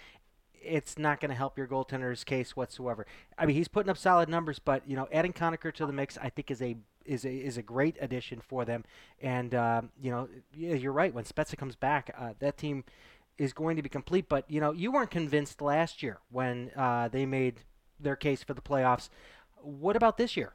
it's 0.63 0.97
not 0.97 1.19
going 1.19 1.29
to 1.29 1.35
help 1.35 1.57
your 1.57 1.67
goaltender's 1.67 2.23
case 2.23 2.55
whatsoever. 2.55 3.05
I 3.37 3.45
mean, 3.45 3.55
he's 3.55 3.67
putting 3.67 3.89
up 3.89 3.97
solid 3.97 4.29
numbers, 4.29 4.59
but 4.59 4.87
you 4.87 4.95
know, 4.95 5.07
adding 5.11 5.33
Conacher 5.33 5.73
to 5.73 5.85
the 5.85 5.93
mix, 5.93 6.17
I 6.17 6.29
think, 6.29 6.51
is 6.51 6.61
a 6.61 6.75
is 7.05 7.25
a 7.25 7.31
is 7.33 7.57
a 7.57 7.61
great 7.61 7.97
addition 7.99 8.39
for 8.41 8.65
them. 8.65 8.83
And 9.21 9.53
um, 9.55 9.89
you 10.01 10.11
know, 10.11 10.29
you're 10.55 10.91
right. 10.91 11.13
When 11.13 11.23
Spezza 11.23 11.57
comes 11.57 11.75
back, 11.75 12.13
uh, 12.17 12.33
that 12.39 12.57
team 12.57 12.83
is 13.37 13.53
going 13.53 13.75
to 13.77 13.81
be 13.81 13.89
complete. 13.89 14.29
But 14.29 14.49
you 14.49 14.59
know, 14.59 14.71
you 14.71 14.91
weren't 14.91 15.11
convinced 15.11 15.61
last 15.61 16.03
year 16.03 16.19
when 16.29 16.71
uh, 16.75 17.07
they 17.07 17.25
made 17.25 17.61
their 17.99 18.15
case 18.15 18.43
for 18.43 18.53
the 18.53 18.61
playoffs. 18.61 19.09
What 19.61 19.95
about 19.95 20.17
this 20.17 20.37
year? 20.37 20.53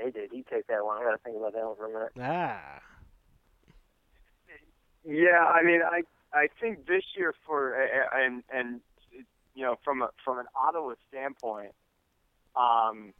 Hey, 0.00 0.10
did 0.10 0.30
he 0.32 0.42
take 0.42 0.66
that 0.68 0.84
one? 0.84 0.98
I 0.98 1.04
got 1.04 1.12
to 1.12 1.18
think 1.18 1.36
about 1.36 1.52
that 1.52 1.64
one 1.64 1.76
for 1.76 1.86
a 1.86 1.92
minute. 1.92 2.12
Ah, 2.20 2.80
Yeah, 5.04 5.44
I 5.44 5.62
mean, 5.62 5.80
I 5.82 6.02
I 6.32 6.48
think 6.60 6.86
this 6.86 7.04
year 7.16 7.34
for 7.46 7.74
and 8.14 8.42
and 8.52 8.80
you 9.54 9.62
know 9.64 9.76
from 9.84 10.02
a 10.02 10.10
from 10.24 10.38
an 10.38 10.46
Ottawa 10.54 10.94
standpoint, 11.08 11.72
um, 12.56 13.12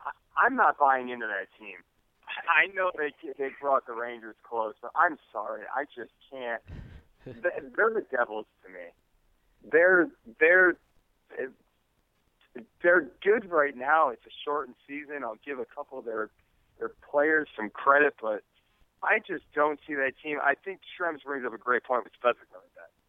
I, 0.00 0.10
I'm 0.36 0.56
not 0.56 0.78
buying 0.78 1.08
into 1.08 1.26
that 1.26 1.48
team. 1.58 1.76
I 2.48 2.66
know 2.74 2.90
they 2.96 3.12
they 3.38 3.50
brought 3.60 3.86
the 3.86 3.92
Rangers 3.94 4.36
close, 4.48 4.74
but 4.80 4.92
I'm 4.94 5.16
sorry, 5.32 5.62
I 5.74 5.84
just 5.84 6.12
can't. 6.30 6.62
They- 7.24 7.68
They're 7.76 7.92
the 7.94 8.04
Devils 8.10 8.46
to 8.64 8.68
me. 8.72 8.86
They're 9.70 10.08
they're 10.38 10.76
they're 12.82 13.06
good 13.22 13.50
right 13.50 13.76
now. 13.76 14.08
It's 14.10 14.24
a 14.26 14.30
shortened 14.44 14.76
season. 14.86 15.22
I'll 15.22 15.38
give 15.44 15.58
a 15.58 15.64
couple 15.66 15.98
of 15.98 16.04
their 16.04 16.30
their 16.78 16.90
players 17.10 17.48
some 17.56 17.70
credit, 17.70 18.14
but 18.20 18.42
I 19.02 19.18
just 19.18 19.44
don't 19.54 19.80
see 19.86 19.94
that 19.94 20.12
team. 20.22 20.38
I 20.42 20.54
think 20.54 20.80
Shrems 20.96 21.24
brings 21.24 21.44
up 21.46 21.54
a 21.54 21.58
great 21.58 21.84
point 21.84 22.04
with 22.04 22.12
back. 22.22 22.36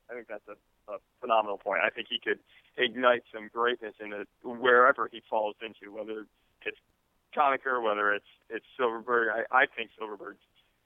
I 0.09 0.13
think 0.13 0.27
that's 0.27 0.47
a, 0.47 0.91
a 0.91 0.97
phenomenal 1.19 1.57
point. 1.57 1.81
I 1.85 1.89
think 1.89 2.07
he 2.09 2.19
could 2.19 2.39
ignite 2.77 3.23
some 3.33 3.49
greatness 3.53 3.95
in 3.99 4.13
it 4.13 4.27
wherever 4.43 5.09
he 5.11 5.21
falls 5.29 5.55
into, 5.61 5.93
whether 5.93 6.25
it's 6.65 6.77
Conacher, 7.35 7.81
whether 7.81 8.13
it's 8.13 8.25
it's 8.49 8.65
Silfverberg. 8.79 9.27
I, 9.31 9.63
I 9.63 9.65
think 9.65 9.91
Silfverberg's 9.99 10.43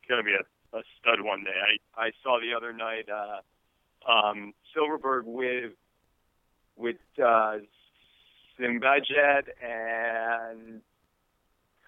going 0.08 0.24
to 0.24 0.24
be 0.24 0.34
a, 0.34 0.78
a 0.78 0.84
stud 1.00 1.22
one 1.22 1.44
day. 1.44 1.58
I 1.98 2.08
I 2.08 2.12
saw 2.24 2.40
the 2.40 2.56
other 2.56 2.74
night 2.74 3.08
uh, 3.10 4.12
um, 4.12 4.54
Silfverberg 4.76 5.24
with 5.26 5.74
with 6.78 6.98
uh, 7.24 7.58
Zibanejad 8.60 9.50
and 9.62 10.82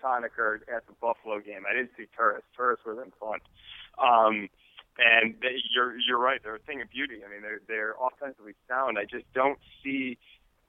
Conacher 0.04 0.60
at 0.74 0.86
the 0.88 0.94
Buffalo 1.02 1.40
game. 1.40 1.64
I 1.70 1.74
didn't 1.74 1.92
see 1.98 2.06
Turris. 2.16 2.44
Turris 2.56 2.80
was 2.86 2.98
in 3.04 3.12
front. 3.20 3.44
Um, 3.98 4.50
and 5.00 5.36
they, 5.42 5.62
you're 5.74 5.98
you're 6.00 6.20
right. 6.20 6.42
They're 6.44 6.56
a 6.56 6.60
thing 6.60 6.82
of 6.82 6.90
beauty. 6.90 7.22
I 7.26 7.30
mean, 7.30 7.42
they're 7.42 7.62
they're 7.68 7.96
offensively 8.02 8.54
sound. 8.68 8.98
I 8.98 9.06
just 9.06 9.32
don't 9.34 9.60
see 9.84 10.18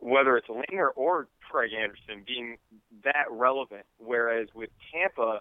whether 0.00 0.36
it's 0.36 0.48
Lehner 0.48 0.88
or 0.94 1.28
Craig 1.50 1.72
Anderson 1.72 2.24
being 2.26 2.58
that 3.04 3.26
relevant. 3.30 3.84
Whereas 3.98 4.48
with 4.54 4.70
Tampa, 4.92 5.40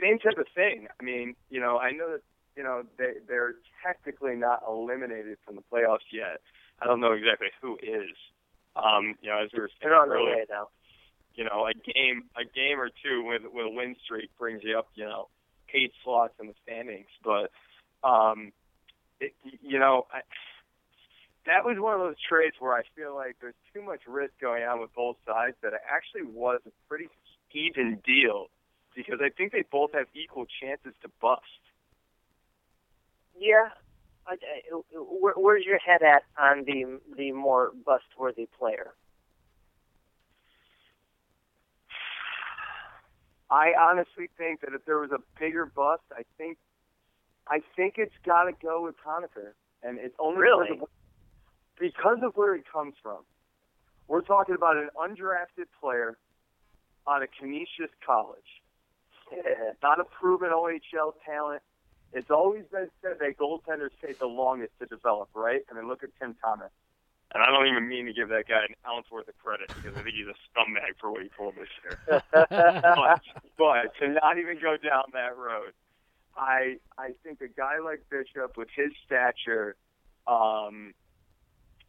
same 0.00 0.18
type 0.18 0.38
of 0.38 0.46
thing. 0.54 0.88
I 1.00 1.02
mean, 1.02 1.34
you 1.50 1.60
know, 1.60 1.78
I 1.78 1.92
know 1.92 2.12
that 2.12 2.22
you 2.56 2.62
know 2.62 2.84
they 2.98 3.14
they're 3.26 3.54
technically 3.84 4.36
not 4.36 4.62
eliminated 4.68 5.38
from 5.44 5.56
the 5.56 5.62
playoffs 5.72 6.08
yet. 6.12 6.40
I 6.80 6.86
don't 6.86 7.00
know 7.00 7.12
exactly 7.12 7.48
who 7.60 7.78
is. 7.82 8.12
Um, 8.74 9.16
you 9.20 9.28
know, 9.28 9.38
as 9.42 9.50
we 9.52 9.60
were 9.60 9.68
saying 9.68 9.90
They're 9.90 9.96
on 9.96 10.08
their 10.08 10.22
way 10.22 10.44
now. 10.48 10.68
You 11.34 11.44
know, 11.44 11.66
a 11.66 11.74
game 11.74 12.24
a 12.36 12.44
game 12.44 12.80
or 12.80 12.90
two 13.02 13.24
with 13.24 13.42
with 13.52 13.66
a 13.66 13.70
win 13.70 13.96
streak 14.04 14.30
brings 14.38 14.62
you 14.62 14.78
up, 14.78 14.88
you 14.94 15.04
know, 15.04 15.28
eight 15.74 15.92
slots 16.04 16.34
in 16.40 16.46
the 16.46 16.54
standings. 16.62 17.08
But 17.24 17.50
um 18.06 18.52
it, 19.20 19.34
you 19.62 19.78
know, 19.78 20.06
I, 20.12 20.20
that 21.46 21.64
was 21.64 21.76
one 21.78 21.94
of 21.94 22.00
those 22.00 22.20
trades 22.28 22.56
where 22.58 22.74
I 22.74 22.82
feel 22.94 23.14
like 23.14 23.36
there's 23.40 23.54
too 23.74 23.82
much 23.82 24.00
risk 24.06 24.32
going 24.40 24.62
on 24.62 24.80
with 24.80 24.94
both 24.94 25.16
sides 25.26 25.56
that 25.62 25.72
it 25.72 25.80
actually 25.88 26.22
was 26.22 26.60
a 26.66 26.70
pretty 26.88 27.08
even 27.54 27.98
deal 28.04 28.46
because 28.94 29.20
I 29.22 29.28
think 29.30 29.52
they 29.52 29.64
both 29.70 29.92
have 29.92 30.06
equal 30.14 30.46
chances 30.60 30.94
to 31.02 31.10
bust. 31.20 31.42
Yeah. 33.38 33.70
Where, 34.92 35.34
where's 35.34 35.64
your 35.64 35.78
head 35.78 36.02
at 36.02 36.22
on 36.38 36.64
the 36.64 37.00
the 37.16 37.32
more 37.32 37.72
bust-worthy 37.84 38.48
player? 38.58 38.94
I 43.52 43.72
honestly 43.78 44.30
think 44.38 44.62
that 44.62 44.72
if 44.72 44.84
there 44.86 44.98
was 44.98 45.10
a 45.12 45.18
bigger 45.38 45.66
bust, 45.66 46.02
I 46.10 46.22
think 46.38 46.56
I 47.46 47.60
think 47.76 47.94
it's 47.98 48.14
got 48.24 48.44
to 48.44 48.52
go 48.52 48.82
with 48.84 48.94
Conacher, 49.04 49.52
and 49.82 49.98
it's 49.98 50.14
only 50.18 50.40
Really? 50.40 50.68
because 50.70 50.82
of, 50.82 50.88
because 51.78 52.18
of 52.22 52.32
where 52.36 52.56
he 52.56 52.62
comes 52.62 52.94
from. 53.02 53.18
We're 54.08 54.22
talking 54.22 54.54
about 54.54 54.76
an 54.76 54.88
undrafted 54.96 55.66
player 55.80 56.16
out 57.06 57.22
of 57.22 57.28
Canisius 57.38 57.90
College, 58.06 58.62
not 59.82 60.00
a 60.00 60.04
proven 60.04 60.50
OHL 60.50 61.12
talent. 61.26 61.62
It's 62.14 62.30
always 62.30 62.64
been 62.72 62.88
said 63.02 63.18
that 63.20 63.36
goaltenders 63.38 63.90
take 64.04 64.18
the 64.18 64.26
longest 64.26 64.72
to 64.80 64.86
develop, 64.86 65.28
right? 65.34 65.62
I 65.70 65.74
mean, 65.74 65.88
look 65.88 66.02
at 66.04 66.10
Tim 66.20 66.34
Thomas. 66.42 66.70
And 67.34 67.42
I 67.42 67.46
don't 67.46 67.66
even 67.66 67.88
mean 67.88 68.04
to 68.06 68.12
give 68.12 68.28
that 68.28 68.46
guy 68.46 68.64
an 68.68 68.74
ounce 68.86 69.06
worth 69.10 69.26
of 69.26 69.36
credit 69.42 69.68
because 69.74 69.96
I 69.98 70.02
think 70.02 70.14
he's 70.16 70.26
a 70.28 70.36
scumbag 70.52 70.98
for 71.00 71.10
what 71.10 71.22
he 71.22 71.28
pulled 71.28 71.54
this 71.56 71.68
year 71.82 72.22
but, 72.32 73.22
but 73.62 73.94
to 74.00 74.12
not 74.12 74.38
even 74.38 74.58
go 74.60 74.76
down 74.76 75.04
that 75.12 75.36
road, 75.36 75.72
I 76.36 76.78
I 76.98 77.10
think 77.22 77.40
a 77.40 77.48
guy 77.48 77.78
like 77.78 78.02
Bishop 78.10 78.56
with 78.56 78.68
his 78.74 78.90
stature, 79.06 79.76
um, 80.26 80.94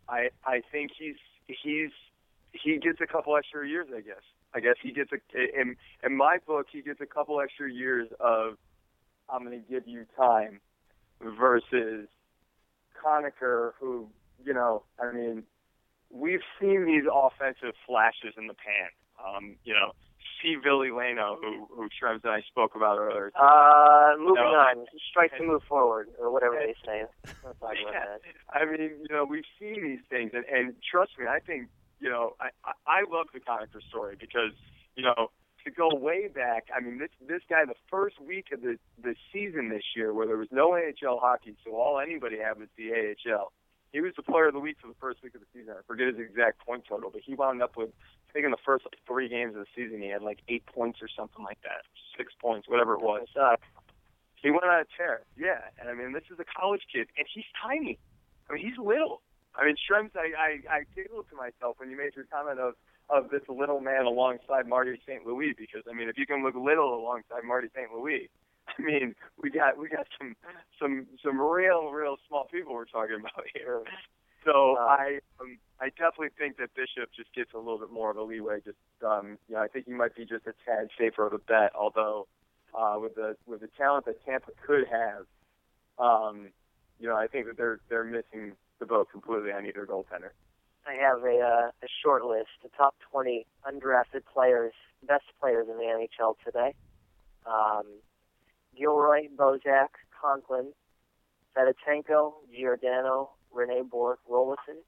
I 0.08 0.30
I 0.46 0.62
think 0.72 0.92
he's 0.98 1.16
he's 1.48 1.90
he 2.52 2.78
gets 2.78 3.02
a 3.02 3.08
couple 3.08 3.36
extra 3.36 3.68
years. 3.68 3.88
I 3.96 4.02
guess 4.02 4.22
I 4.54 4.60
guess 4.60 4.76
he 4.84 4.92
gets 4.92 5.12
a 5.14 5.60
in 5.60 5.76
in 6.04 6.16
my 6.16 6.38
book 6.46 6.68
he 6.72 6.84
gets 6.84 7.02
a 7.02 7.08
couple 7.08 7.42
extra 7.42 7.72
years 7.72 8.08
of 8.20 8.58
I'm 9.28 9.44
going 9.44 9.60
to 9.60 9.72
give 9.72 9.88
you 9.88 10.06
time 10.16 10.60
versus 11.22 12.08
Conacher 13.04 13.72
who 13.80 14.10
you 14.46 14.54
know 14.54 14.84
I 15.02 15.12
mean 15.12 15.44
we've 16.12 16.44
seen 16.62 16.86
these 16.86 17.06
offensive 17.12 17.74
flashes 17.88 18.36
in 18.38 18.46
the 18.46 18.54
pan. 18.54 18.90
Um, 19.26 19.56
you 19.64 19.74
know, 19.74 19.94
see 20.44 20.56
Ville 20.62 20.92
Leino, 20.92 21.38
who 21.42 21.66
who 21.74 21.88
Shrevs 21.90 22.24
and 22.24 22.34
I 22.34 22.42
spoke 22.42 22.76
about 22.76 23.00
earlier. 23.00 23.32
Uh, 23.36 24.14
moving 24.20 24.36
No. 24.36 24.60
on. 24.60 24.86
Strike 25.10 25.36
to 25.38 25.44
move 25.44 25.62
forward, 25.68 26.10
or 26.20 26.32
whatever 26.32 26.56
they 26.60 26.76
say. 26.86 27.06
Let's 27.26 27.60
talk 27.60 27.74
about 27.82 27.94
Yeah. 27.94 28.18
I 28.52 28.66
mean, 28.66 28.82
you 29.02 29.08
know, 29.16 29.24
we've 29.26 29.48
seen 29.60 29.82
these 29.82 30.04
things, 30.10 30.32
and, 30.34 30.46
and 30.46 30.76
trust 30.84 31.12
me, 31.18 31.26
I 31.28 31.40
think, 31.40 31.70
you 32.00 32.10
know, 32.10 32.36
I 32.40 32.50
I, 32.66 32.74
I 32.88 33.00
love 33.10 33.28
the 33.34 33.40
Conacher 33.40 33.82
story 33.90 34.18
because, 34.20 34.52
you 34.96 35.04
know, 35.04 35.32
to 35.64 35.72
go 35.72 35.88
way 35.96 36.28
back, 36.28 36.68
I 36.76 36.82
mean, 36.82 37.00
this 37.00 37.10
this 37.26 37.42
guy, 37.50 37.64
the 37.66 37.80
first 37.90 38.20
week 38.22 38.48
of 38.52 38.62
the 38.62 38.78
the 39.02 39.16
season 39.32 39.70
this 39.70 39.84
year, 39.96 40.14
where 40.14 40.28
there 40.28 40.38
was 40.38 40.50
no 40.52 40.72
NHL 40.72 41.20
hockey, 41.22 41.56
so 41.64 41.72
all 41.76 42.00
anybody 42.00 42.38
had 42.38 42.60
was 42.60 42.68
the 42.78 42.92
AHL. 42.92 43.52
He 43.94 44.02
was 44.02 44.14
the 44.18 44.24
player 44.24 44.48
of 44.48 44.54
the 44.54 44.60
week 44.60 44.78
for 44.82 44.88
the 44.88 44.98
first 45.00 45.22
week 45.22 45.36
of 45.36 45.42
the 45.42 45.48
season. 45.54 45.76
I 45.78 45.86
forget 45.86 46.08
his 46.08 46.18
exact 46.18 46.66
point 46.66 46.84
total, 46.90 47.12
but 47.14 47.22
he 47.24 47.36
wound 47.36 47.62
up 47.62 47.78
with, 47.78 47.90
I 48.28 48.34
think, 48.34 48.44
in 48.44 48.52
the 48.52 48.58
first 48.66 48.86
like, 48.86 48.98
three 49.06 49.30
games 49.30 49.56
of 49.56 49.62
the 49.62 49.72
season, 49.78 50.02
he 50.02 50.10
had 50.10 50.24
like 50.24 50.40
eight 50.50 50.66
points 50.66 50.98
or 51.00 51.08
something 51.08 51.46
like 51.46 51.62
that, 51.62 51.86
six 52.18 52.34
points, 52.42 52.68
whatever 52.68 52.96
it 52.96 53.02
was. 53.02 53.28
He 54.42 54.50
went 54.50 54.66
on 54.66 54.82
a 54.82 54.90
tear. 54.98 55.22
Yeah, 55.38 55.62
and 55.80 55.88
I 55.90 55.94
mean, 55.94 56.12
this 56.12 56.26
is 56.34 56.40
a 56.40 56.44
college 56.44 56.82
kid, 56.92 57.08
and 57.18 57.28
he's 57.32 57.46
tiny. 57.62 58.00
I 58.50 58.54
mean, 58.54 58.66
he's 58.66 58.78
little. 58.82 59.22
I 59.56 59.64
mean, 59.64 59.76
Shrems, 59.78 60.12
I, 60.18 60.34
I, 60.34 60.50
I 60.68 60.80
giggled 60.96 61.30
to 61.30 61.36
myself 61.38 61.78
when 61.78 61.90
you 61.92 61.96
made 61.96 62.16
your 62.16 62.26
comment 62.26 62.60
of 62.60 62.74
of 63.10 63.30
this 63.30 63.42
little 63.50 63.82
man 63.82 64.06
alongside 64.06 64.66
Marty 64.68 64.98
St. 65.06 65.26
Louis 65.26 65.54
because 65.58 65.84
I 65.90 65.94
mean, 65.94 66.10
if 66.10 66.18
you 66.18 66.26
can 66.26 66.42
look 66.42 66.56
little 66.56 66.96
alongside 66.96 67.44
Marty 67.44 67.68
St. 67.76 67.92
Louis, 67.94 68.30
I 68.68 68.82
mean, 68.82 69.16
we 69.42 69.50
got 69.50 69.78
we 69.78 69.90
got 69.90 70.08
some 70.18 70.36
some 70.80 71.08
some 71.24 71.40
real 71.40 71.92
real 71.92 72.18
small 72.28 72.46
people 72.46 72.74
we're 72.74 72.86
talking 72.86 73.20
about 73.20 73.46
here. 73.54 73.82
So 74.46 74.74
Wow. 74.74 74.98
I 75.00 75.20
um, 75.40 75.58
I 75.80 75.90
definitely 75.90 76.30
think 76.38 76.58
that 76.58 76.74
Bishop 76.76 77.10
just 77.16 77.34
gets 77.34 77.54
a 77.54 77.58
little 77.58 77.78
bit 77.78 77.92
more 77.92 78.12
of 78.12 78.18
a 78.18 78.24
leeway. 78.24 78.60
Just 78.64 78.78
um, 79.06 79.38
you 79.48 79.56
know, 79.56 79.62
I 79.62 79.68
think 79.68 79.86
he 79.86 79.94
might 79.94 80.16
be 80.16 80.26
just 80.26 80.46
a 80.48 80.54
tad 80.66 80.90
safer 80.98 81.26
of 81.26 81.34
a 81.34 81.40
bet. 81.40 81.72
Although 81.76 82.28
uh, 82.78 82.98
with 83.00 83.16
the 83.16 83.36
with 83.46 83.62
the 83.62 83.70
talent 83.78 84.06
that 84.06 84.24
Tampa 84.26 84.52
could 84.66 84.86
have, 84.92 85.26
um, 86.00 86.50
you 87.00 87.08
know, 87.08 87.16
I 87.16 87.28
think 87.28 87.48
that 87.48 87.58
they're 87.58 87.80
they're 87.90 88.04
missing 88.04 88.54
the 88.80 88.86
boat 88.86 89.10
completely 89.12 89.52
on 89.52 89.66
either 89.66 89.86
goaltender. 89.86 90.32
I 90.86 90.96
have 90.96 91.24
a 91.24 91.40
uh, 91.40 91.68
a 91.84 91.88
short 92.04 92.26
list, 92.26 92.50
the 92.62 92.70
top 92.78 92.96
20 93.12 93.46
undrafted 93.66 94.24
players, 94.34 94.74
best 95.08 95.26
players 95.40 95.68
in 95.70 95.78
the 95.78 95.84
NHL 95.84 96.36
today. 96.44 96.74
Um, 97.46 97.86
Gilroy, 98.78 99.28
Bozak, 99.36 99.90
Conklin, 100.20 100.74
Fedotenko, 101.56 102.34
Giordano, 102.56 103.32
Rene 103.54 103.84
Bourque, 103.84 104.20
Roloson, 104.30 104.82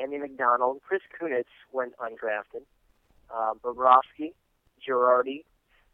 Andy 0.00 0.18
McDonald, 0.18 0.80
Chris 0.86 1.02
Kunitz 1.20 1.44
went 1.72 1.94
undrafted, 1.98 2.62
uh, 3.34 3.54
Bobrovsky, 3.62 4.32
Girardi, 4.86 5.44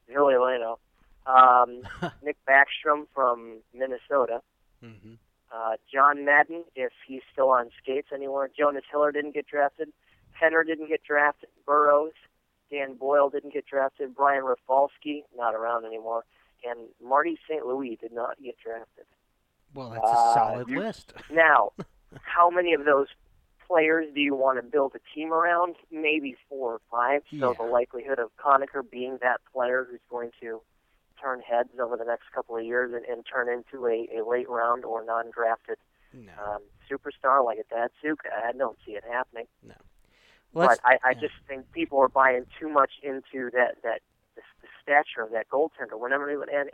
Ville 0.09 0.24
Leino, 0.24 0.78
um, 1.26 1.83
Nick 2.22 2.37
Backstrom 2.48 3.07
from 3.14 3.59
Minnesota, 3.74 4.40
hmm 4.81 5.14
uh, 5.52 5.76
John 5.92 6.24
Madden, 6.24 6.64
if 6.74 6.92
he's 7.07 7.20
still 7.33 7.50
on 7.50 7.70
skates 7.83 8.09
anymore. 8.12 8.48
Jonas 8.57 8.85
Hiller 8.90 9.12
didn't 9.12 9.35
get 9.35 9.46
drafted. 9.46 9.88
Henner 10.33 10.64
didn't 10.64 10.88
get 10.88 11.05
drafted. 11.05 11.50
Burrows, 11.66 12.12
Dan 12.70 12.94
Boyle 12.94 13.28
didn't 13.28 13.52
get 13.52 13.66
drafted. 13.66 14.14
Brian 14.14 14.44
Rafalski, 14.44 15.24
not 15.37 15.55
around 15.55 15.85
anymore. 15.85 16.24
And 16.68 16.88
Marty 17.03 17.38
St. 17.48 17.64
Louis 17.66 17.96
did 18.01 18.12
not 18.12 18.37
get 18.42 18.57
drafted. 18.62 19.05
Well, 19.75 19.90
that's 19.90 20.05
a 20.05 20.09
Uh, 20.09 20.35
solid 20.35 20.68
you- 20.68 20.79
list. 20.81 21.12
Now, 21.31 21.72
how 22.22 22.51
many 22.51 22.72
of 22.75 22.85
those 22.85 23.09
players 23.66 24.07
do 24.14 24.20
you 24.20 24.35
want 24.35 24.59
to 24.59 24.62
build 24.62 24.94
a 24.94 25.01
team 25.14 25.33
around? 25.33 25.77
Maybe 25.90 26.37
four 26.48 26.75
or 26.75 26.81
five. 26.90 27.22
So 27.31 27.51
Yeah. 27.51 27.53
the 27.57 27.62
likelihood 27.70 28.18
of 28.18 28.31
Conacher 28.37 28.83
being 28.88 29.18
that 29.22 29.40
player 29.53 29.87
who's 29.90 30.01
going 30.11 30.31
to 30.40 30.61
turn 31.21 31.40
heads 31.40 31.71
over 31.81 31.96
the 31.96 32.04
next 32.04 32.31
couple 32.35 32.56
of 32.56 32.65
years 32.65 32.92
and, 32.92 33.04
and 33.06 33.25
turn 33.25 33.48
into 33.48 33.87
a, 33.87 34.08
a 34.19 34.25
late 34.29 34.48
round 34.48 34.85
or 34.85 35.04
non-drafted 35.04 35.79
No. 36.13 36.33
um, 36.44 36.63
superstar 36.90 37.44
like 37.44 37.58
a 37.58 37.75
Datsyuk, 37.75 38.17
I 38.44 38.52
don't 38.52 38.77
see 38.85 38.92
it 38.92 39.04
happening. 39.10 39.46
Let's, 40.54 40.79
but 40.81 40.81
I, 40.85 40.98
I 41.02 41.10
yeah. 41.13 41.21
just 41.21 41.35
think 41.48 41.71
people 41.73 41.98
are 42.00 42.08
buying 42.08 42.44
too 42.60 42.69
much 42.69 42.90
into 43.02 43.50
that 43.52 43.77
that 43.85 44.00
the, 44.37 44.42
the 44.62 44.68
stature 44.83 45.22
of 45.22 45.33
that 45.33 45.48
goaltender. 45.48 45.98
Whenever 45.98 46.30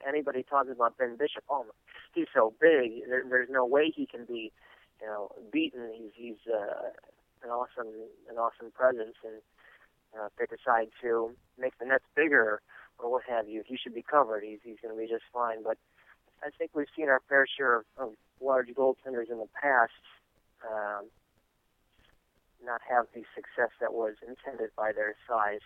anybody 0.06 0.42
talks 0.42 0.68
about 0.70 0.98
Ben 0.98 1.16
Bishop, 1.16 1.44
oh, 1.50 1.66
he's 2.14 2.26
so 2.34 2.54
big. 2.60 3.02
There, 3.08 3.24
there's 3.28 3.50
no 3.50 3.64
way 3.66 3.92
he 3.94 4.06
can 4.06 4.24
be, 4.24 4.52
you 5.00 5.06
know, 5.06 5.30
beaten. 5.52 5.90
He's 5.94 6.12
he's 6.14 6.52
uh, 6.52 6.90
an 7.42 7.50
awesome 7.50 7.92
an 8.30 8.36
awesome 8.36 8.70
presence, 8.72 9.16
and 9.24 9.42
uh, 10.18 10.26
if 10.26 10.32
they 10.38 10.56
decide 10.56 10.88
to 11.02 11.30
make 11.58 11.78
the 11.78 11.86
nets 11.86 12.04
bigger 12.14 12.60
or 12.98 13.10
what 13.10 13.22
have 13.28 13.48
you, 13.48 13.62
he 13.66 13.76
should 13.76 13.94
be 13.94 14.02
covered. 14.02 14.42
He's 14.44 14.60
he's 14.62 14.78
going 14.82 14.94
to 14.94 15.00
be 15.00 15.08
just 15.08 15.24
fine. 15.32 15.62
But 15.62 15.78
I 16.42 16.50
think 16.56 16.72
we've 16.74 16.90
seen 16.96 17.08
our 17.08 17.20
fair 17.28 17.46
share 17.46 17.76
of, 17.76 17.84
of 17.96 18.10
large 18.40 18.68
goaltenders 18.68 19.30
in 19.30 19.38
the 19.38 19.48
past. 19.60 19.92
Um, 20.66 21.06
not 22.64 22.80
have 22.88 23.06
the 23.14 23.22
success 23.34 23.70
that 23.80 23.94
was 23.94 24.14
intended 24.26 24.70
by 24.76 24.92
their 24.92 25.14
size. 25.28 25.62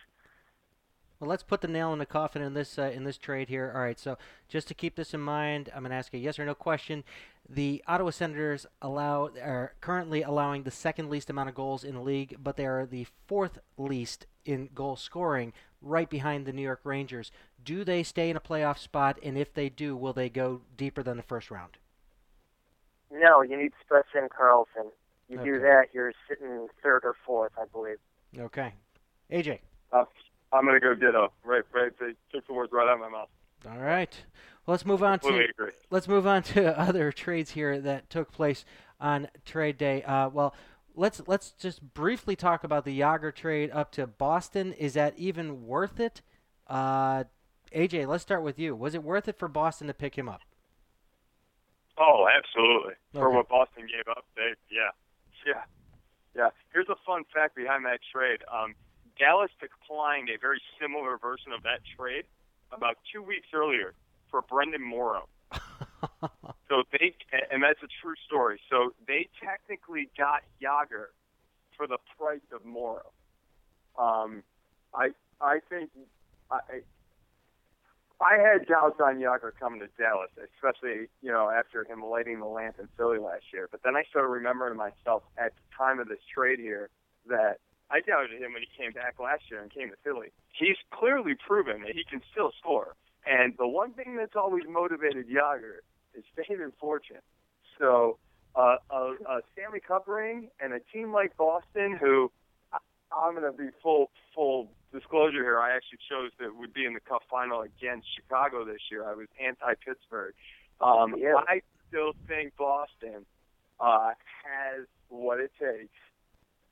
Well, 1.19 1.29
let's 1.29 1.43
put 1.43 1.61
the 1.61 1.67
nail 1.67 1.93
in 1.93 1.99
the 1.99 2.05
coffin 2.05 2.41
in 2.41 2.53
this 2.53 2.77
uh, 2.77 2.91
in 2.93 3.03
this 3.05 3.17
trade 3.17 3.47
here. 3.47 3.71
All 3.73 3.81
right, 3.81 3.99
so 3.99 4.17
just 4.49 4.67
to 4.67 4.73
keep 4.73 4.95
this 4.95 5.13
in 5.13 5.21
mind, 5.21 5.69
I'm 5.73 5.83
going 5.83 5.91
to 5.91 5.95
ask 5.95 6.13
a 6.13 6.17
yes 6.17 6.37
or 6.37 6.45
no 6.45 6.55
question. 6.55 7.03
The 7.47 7.83
Ottawa 7.87 8.09
Senators 8.09 8.65
allow 8.81 9.29
are 9.41 9.73
currently 9.79 10.21
allowing 10.21 10.63
the 10.63 10.71
second 10.71 11.09
least 11.09 11.29
amount 11.29 11.49
of 11.49 11.55
goals 11.55 11.83
in 11.83 11.95
the 11.95 12.01
league, 12.01 12.37
but 12.41 12.57
they 12.57 12.65
are 12.65 12.85
the 12.85 13.07
fourth 13.27 13.59
least 13.77 14.25
in 14.45 14.69
goal 14.75 14.95
scoring, 14.97 15.53
right 15.81 16.09
behind 16.09 16.45
the 16.45 16.53
New 16.53 16.61
York 16.61 16.81
Rangers. 16.83 17.31
Do 17.63 17.83
they 17.85 18.03
stay 18.03 18.29
in 18.29 18.35
a 18.35 18.41
playoff 18.41 18.77
spot? 18.77 19.17
And 19.23 19.37
if 19.37 19.53
they 19.53 19.69
do, 19.69 19.95
will 19.95 20.11
they 20.13 20.29
go 20.29 20.61
deeper 20.75 21.03
than 21.03 21.15
the 21.15 21.23
first 21.23 21.49
round? 21.51 21.77
No, 23.11 23.41
you 23.41 23.55
need 23.55 23.71
Spezza 23.89 24.19
and 24.21 24.29
Karlsson. 24.29 24.89
You 25.29 25.39
Okay. 25.39 25.51
do 25.51 25.59
that, 25.59 25.85
you're 25.93 26.13
sitting 26.27 26.67
third 26.81 27.01
or 27.05 27.15
fourth, 27.25 27.53
I 27.57 27.65
believe. 27.71 27.97
Okay, 28.37 28.73
AJ. 29.31 29.59
Uh, 29.91 30.05
I'm 30.53 30.65
gonna 30.65 30.79
go 30.79 30.93
ditto. 30.93 31.31
Right, 31.43 31.63
right. 31.73 31.91
They 31.99 32.13
took 32.31 32.45
the 32.47 32.53
words 32.53 32.71
right 32.71 32.87
out 32.87 32.95
of 32.95 32.99
my 32.99 33.09
mouth. 33.09 33.29
All 33.69 33.79
right. 33.79 34.15
Well, 34.65 34.73
let's 34.73 34.85
move 34.85 35.03
on 35.03 35.19
to 35.19 35.47
let's 35.89 36.07
move 36.07 36.27
on 36.27 36.43
to 36.43 36.79
other 36.79 37.11
trades 37.11 37.51
here 37.51 37.79
that 37.81 38.09
took 38.09 38.31
place 38.31 38.63
on 38.99 39.27
trade 39.45 39.77
day. 39.77 40.03
Uh, 40.03 40.29
well, 40.29 40.55
let's 40.95 41.21
let's 41.27 41.51
just 41.51 41.93
briefly 41.93 42.35
talk 42.35 42.63
about 42.63 42.85
the 42.85 42.99
Jagr 42.99 43.33
trade 43.33 43.71
up 43.71 43.91
to 43.93 44.07
Boston. 44.07 44.73
Is 44.73 44.93
that 44.93 45.17
even 45.17 45.65
worth 45.65 45.99
it? 45.99 46.21
Uh, 46.67 47.25
AJ, 47.73 48.07
let's 48.07 48.21
start 48.21 48.43
with 48.43 48.59
you. 48.59 48.75
Was 48.75 48.93
it 48.93 49.03
worth 49.03 49.27
it 49.27 49.37
for 49.37 49.47
Boston 49.47 49.87
to 49.87 49.93
pick 49.93 50.15
him 50.17 50.29
up? 50.29 50.41
Oh, 51.97 52.27
absolutely. 52.27 52.93
For 53.13 53.29
what 53.29 53.49
Boston 53.49 53.85
gave 53.87 54.07
up, 54.09 54.25
they 54.35 54.53
yeah, 54.71 54.89
yeah, 55.45 55.61
yeah. 56.35 56.49
Here's 56.71 56.89
a 56.89 56.95
fun 57.05 57.23
fact 57.33 57.55
behind 57.55 57.85
that 57.85 57.99
trade. 58.11 58.39
Um, 58.51 58.75
Dallas 59.17 59.51
declined 59.59 60.29
a 60.29 60.37
very 60.39 60.61
similar 60.79 61.17
version 61.17 61.51
of 61.51 61.63
that 61.63 61.79
trade 61.97 62.25
about 62.71 62.97
two 63.13 63.21
weeks 63.21 63.47
earlier 63.53 63.93
for 64.29 64.41
Brenden 64.41 64.81
Morrow. 64.81 65.27
So 66.73 66.81
they, 66.91 67.13
and 67.51 67.61
that's 67.61 67.83
a 67.83 67.91
true 68.01 68.15
story. 68.25 68.59
So 68.67 68.93
they 69.07 69.29
technically 69.43 70.09
got 70.17 70.41
Jagr 70.59 71.13
for 71.77 71.85
the 71.85 71.99
price 72.17 72.41
of 72.51 72.65
Morrow. 72.65 73.11
Um, 73.95 74.41
I 74.95 75.09
I 75.39 75.59
think 75.69 75.91
I 76.49 76.81
I 78.19 78.37
had 78.37 78.65
doubts 78.65 78.99
on 78.99 79.19
Jagr 79.19 79.51
coming 79.59 79.81
to 79.81 79.87
Dallas, 80.01 80.31
especially 80.55 81.09
you 81.21 81.31
know 81.31 81.47
after 81.47 81.83
him 81.83 82.03
lighting 82.03 82.39
the 82.39 82.47
lamp 82.47 82.77
in 82.79 82.87
Philly 82.97 83.19
last 83.19 83.43
year. 83.53 83.67
But 83.69 83.83
then 83.83 83.95
I 83.95 84.01
started 84.09 84.29
remembering 84.29 84.75
myself 84.75 85.21
at 85.37 85.53
the 85.53 85.77
time 85.77 85.99
of 85.99 86.07
this 86.07 86.25
trade 86.33 86.57
here 86.57 86.89
that 87.27 87.59
I 87.93 87.99
doubted 88.01 88.41
him 88.41 88.53
when 88.53 88.63
he 88.63 88.69
came 88.75 88.91
back 88.91 89.19
last 89.19 89.43
year 89.51 89.61
and 89.61 89.71
came 89.71 89.89
to 89.89 89.95
Philly. 90.03 90.33
He's 90.51 90.77
clearly 90.89 91.35
proven 91.35 91.83
that 91.83 91.93
he 91.93 92.03
can 92.03 92.21
still 92.31 92.51
score. 92.59 92.95
And 93.25 93.53
the 93.59 93.67
one 93.67 93.93
thing 93.93 94.15
that's 94.17 94.35
always 94.35 94.63
motivated 94.67 95.27
Jagr 95.29 95.85
is 96.15 96.23
fame 96.35 96.59
and 96.59 96.73
fortune. 96.79 97.21
So 97.77 98.17
uh, 98.55 98.77
a, 98.89 99.13
a 99.29 99.41
Stanley 99.53 99.79
Cup 99.79 100.07
ring 100.07 100.49
and 100.59 100.73
a 100.73 100.79
team 100.91 101.13
like 101.13 101.37
Boston, 101.37 101.95
who 102.01 102.31
I'm 103.15 103.35
going 103.35 103.49
to 103.49 103.55
be 103.55 103.69
full 103.83 104.09
full 104.33 104.71
disclosure 104.91 105.43
here. 105.43 105.59
I 105.59 105.75
actually 105.75 105.99
chose 106.09 106.31
that 106.39 106.55
would 106.55 106.73
be 106.73 106.85
in 106.85 106.95
the 106.95 106.99
Cup 106.99 107.21
final 107.29 107.61
against 107.61 108.07
Chicago 108.15 108.65
this 108.65 108.81
year. 108.89 109.07
I 109.07 109.13
was 109.13 109.27
anti 109.39 109.73
Pittsburgh. 109.85 110.33
Um, 110.81 111.15
Yeah. 111.17 111.35
I 111.47 111.61
still 111.87 112.13
think 112.27 112.57
Boston 112.57 113.25
uh, 113.79 114.11
has 114.43 114.87
what 115.09 115.39
it 115.39 115.51
takes 115.59 115.93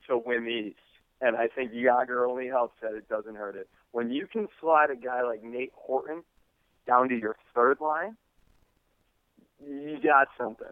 to 0.08 0.18
win 0.18 0.46
the 0.46 0.52
East. 0.52 0.80
And 1.22 1.38
I 1.38 1.48
think 1.48 1.72
Jagr 1.72 2.28
only 2.28 2.48
helps 2.48 2.74
that 2.82 2.96
it 2.96 3.08
doesn't 3.08 3.36
hurt 3.36 3.56
it. 3.56 3.70
When 3.92 4.12
you 4.12 4.26
can 4.26 4.48
slide 4.60 4.90
a 4.90 4.96
guy 4.96 5.22
like 5.22 5.44
Nate 5.44 5.72
Horton 5.76 6.24
down 6.88 7.10
to 7.10 7.18
your 7.18 7.36
third 7.54 7.80
line, 7.80 8.18
you 9.64 10.00
got 10.04 10.30
something. 10.38 10.68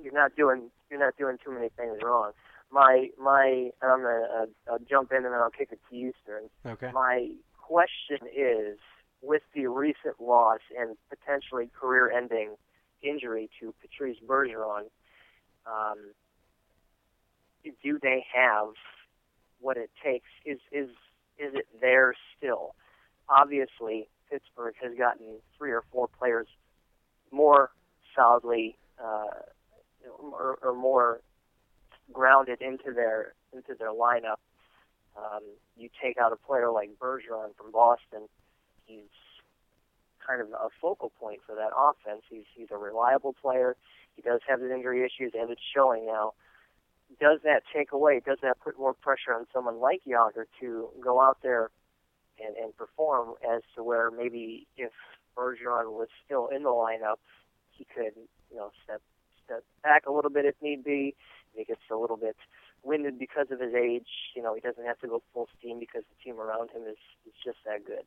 You're 0.00 0.12
not 0.12 0.36
doing 0.36 0.70
you're 0.90 1.00
not 1.00 1.16
doing 1.16 1.38
too 1.44 1.50
many 1.50 1.70
things 1.76 1.98
wrong. 2.02 2.30
My 2.70 3.08
my 3.20 3.70
and 3.82 3.92
I'm 3.92 4.02
gonna 4.02 4.26
uh, 4.42 4.72
I'll 4.72 4.78
jump 4.88 5.10
in 5.10 5.18
and 5.18 5.26
then 5.26 5.34
I'll 5.34 5.50
kick 5.50 5.70
it 5.72 5.80
to 5.90 5.96
you, 5.96 6.12
Stern. 6.22 6.44
okay. 6.64 6.92
My 6.92 7.30
question 7.56 8.18
is, 8.34 8.78
with 9.20 9.42
the 9.54 9.66
recent 9.66 10.20
loss 10.20 10.60
and 10.78 10.96
potentially 11.10 11.68
career-ending 11.78 12.54
injury 13.02 13.50
to 13.60 13.74
Patrice 13.80 14.18
Bergeron, 14.24 14.84
um, 15.66 16.12
do 17.82 17.98
they 18.00 18.24
have 18.32 18.68
what 19.60 19.76
it 19.76 19.90
takes? 20.02 20.28
Is 20.44 20.58
is 20.72 20.88
is 21.38 21.54
it 21.54 21.66
there 21.80 22.14
still? 22.36 22.74
Obviously, 23.28 24.08
Pittsburgh 24.30 24.74
has 24.82 24.96
gotten 24.96 25.36
three 25.56 25.70
or 25.70 25.84
four 25.92 26.08
players 26.08 26.46
more 27.30 27.70
solidly 28.14 28.76
uh, 29.02 29.28
or, 30.18 30.58
or 30.62 30.74
more 30.74 31.20
grounded 32.12 32.60
into 32.62 32.92
their 32.94 33.34
into 33.52 33.74
their 33.78 33.92
lineup. 33.92 34.38
Um, 35.16 35.42
you 35.76 35.88
take 36.02 36.18
out 36.18 36.32
a 36.32 36.36
player 36.36 36.70
like 36.70 36.90
Bergeron 36.98 37.56
from 37.56 37.72
Boston, 37.72 38.28
he's 38.86 39.02
kind 40.26 40.40
of 40.40 40.48
a 40.48 40.68
focal 40.80 41.12
point 41.20 41.40
for 41.46 41.54
that 41.54 41.70
offense. 41.76 42.22
He's 42.28 42.44
he's 42.54 42.68
a 42.70 42.76
reliable 42.76 43.34
player. 43.40 43.76
He 44.16 44.22
does 44.22 44.40
have 44.48 44.60
his 44.60 44.70
injury 44.70 45.04
issues, 45.04 45.32
and 45.38 45.50
it's 45.50 45.60
showing 45.74 46.06
now. 46.06 46.34
Does 47.20 47.40
that 47.44 47.62
take 47.74 47.92
away? 47.92 48.20
Does 48.24 48.38
that 48.42 48.60
put 48.60 48.78
more 48.78 48.94
pressure 48.94 49.34
on 49.34 49.46
someone 49.52 49.80
like 49.80 50.02
Jagr 50.06 50.44
to 50.60 50.88
go 51.00 51.20
out 51.20 51.38
there 51.42 51.70
and, 52.38 52.56
and 52.56 52.76
perform 52.76 53.34
as 53.50 53.62
to 53.76 53.82
where 53.82 54.10
maybe 54.10 54.66
if 54.76 54.92
Bergeron 55.36 55.92
was 55.92 56.08
still 56.24 56.48
in 56.48 56.62
the 56.62 56.68
lineup, 56.68 57.16
he 57.70 57.84
could 57.84 58.12
you 58.50 58.56
know 58.56 58.70
step 58.84 59.00
step 59.44 59.64
back 59.82 60.06
a 60.06 60.12
little 60.12 60.30
bit 60.30 60.44
if 60.44 60.54
need 60.60 60.84
be. 60.84 61.14
He 61.54 61.64
gets 61.64 61.80
a 61.90 61.96
little 61.96 62.16
bit 62.16 62.36
winded 62.82 63.18
because 63.18 63.46
of 63.50 63.60
his 63.60 63.74
age. 63.74 64.06
You 64.36 64.42
know, 64.42 64.54
he 64.54 64.60
doesn't 64.60 64.84
have 64.84 64.98
to 65.00 65.08
go 65.08 65.22
full 65.32 65.48
steam 65.58 65.78
because 65.80 66.02
the 66.08 66.24
team 66.24 66.40
around 66.40 66.70
him 66.70 66.82
is, 66.82 66.98
is 67.26 67.34
just 67.44 67.58
that 67.64 67.84
good. 67.84 68.04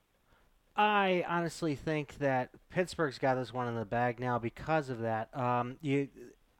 I 0.75 1.25
honestly 1.27 1.75
think 1.75 2.17
that 2.19 2.49
Pittsburgh's 2.69 3.19
got 3.19 3.35
this 3.35 3.53
one 3.53 3.67
in 3.67 3.75
the 3.75 3.85
bag 3.85 4.19
now 4.19 4.39
because 4.39 4.89
of 4.89 5.01
that. 5.01 5.35
Um, 5.37 5.77
you, 5.81 6.07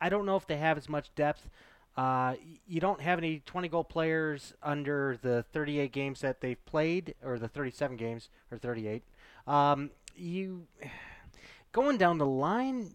I 0.01 0.09
don't 0.09 0.25
know 0.25 0.35
if 0.35 0.45
they 0.47 0.57
have 0.57 0.77
as 0.77 0.89
much 0.89 1.13
depth. 1.15 1.49
Uh, 1.97 2.35
you 2.67 2.79
don't 2.79 3.01
have 3.01 3.17
any 3.17 3.41
20 3.45 3.67
goal 3.67 3.83
players 3.83 4.53
under 4.63 5.17
the 5.21 5.43
38 5.51 5.91
games 5.91 6.21
that 6.21 6.41
they've 6.41 6.63
played, 6.65 7.15
or 7.23 7.37
the 7.37 7.47
37 7.47 7.97
games, 7.97 8.29
or 8.51 8.57
38. 8.57 9.03
Um, 9.45 9.91
you 10.15 10.67
going 11.71 11.97
down 11.97 12.17
the 12.17 12.25
line. 12.25 12.91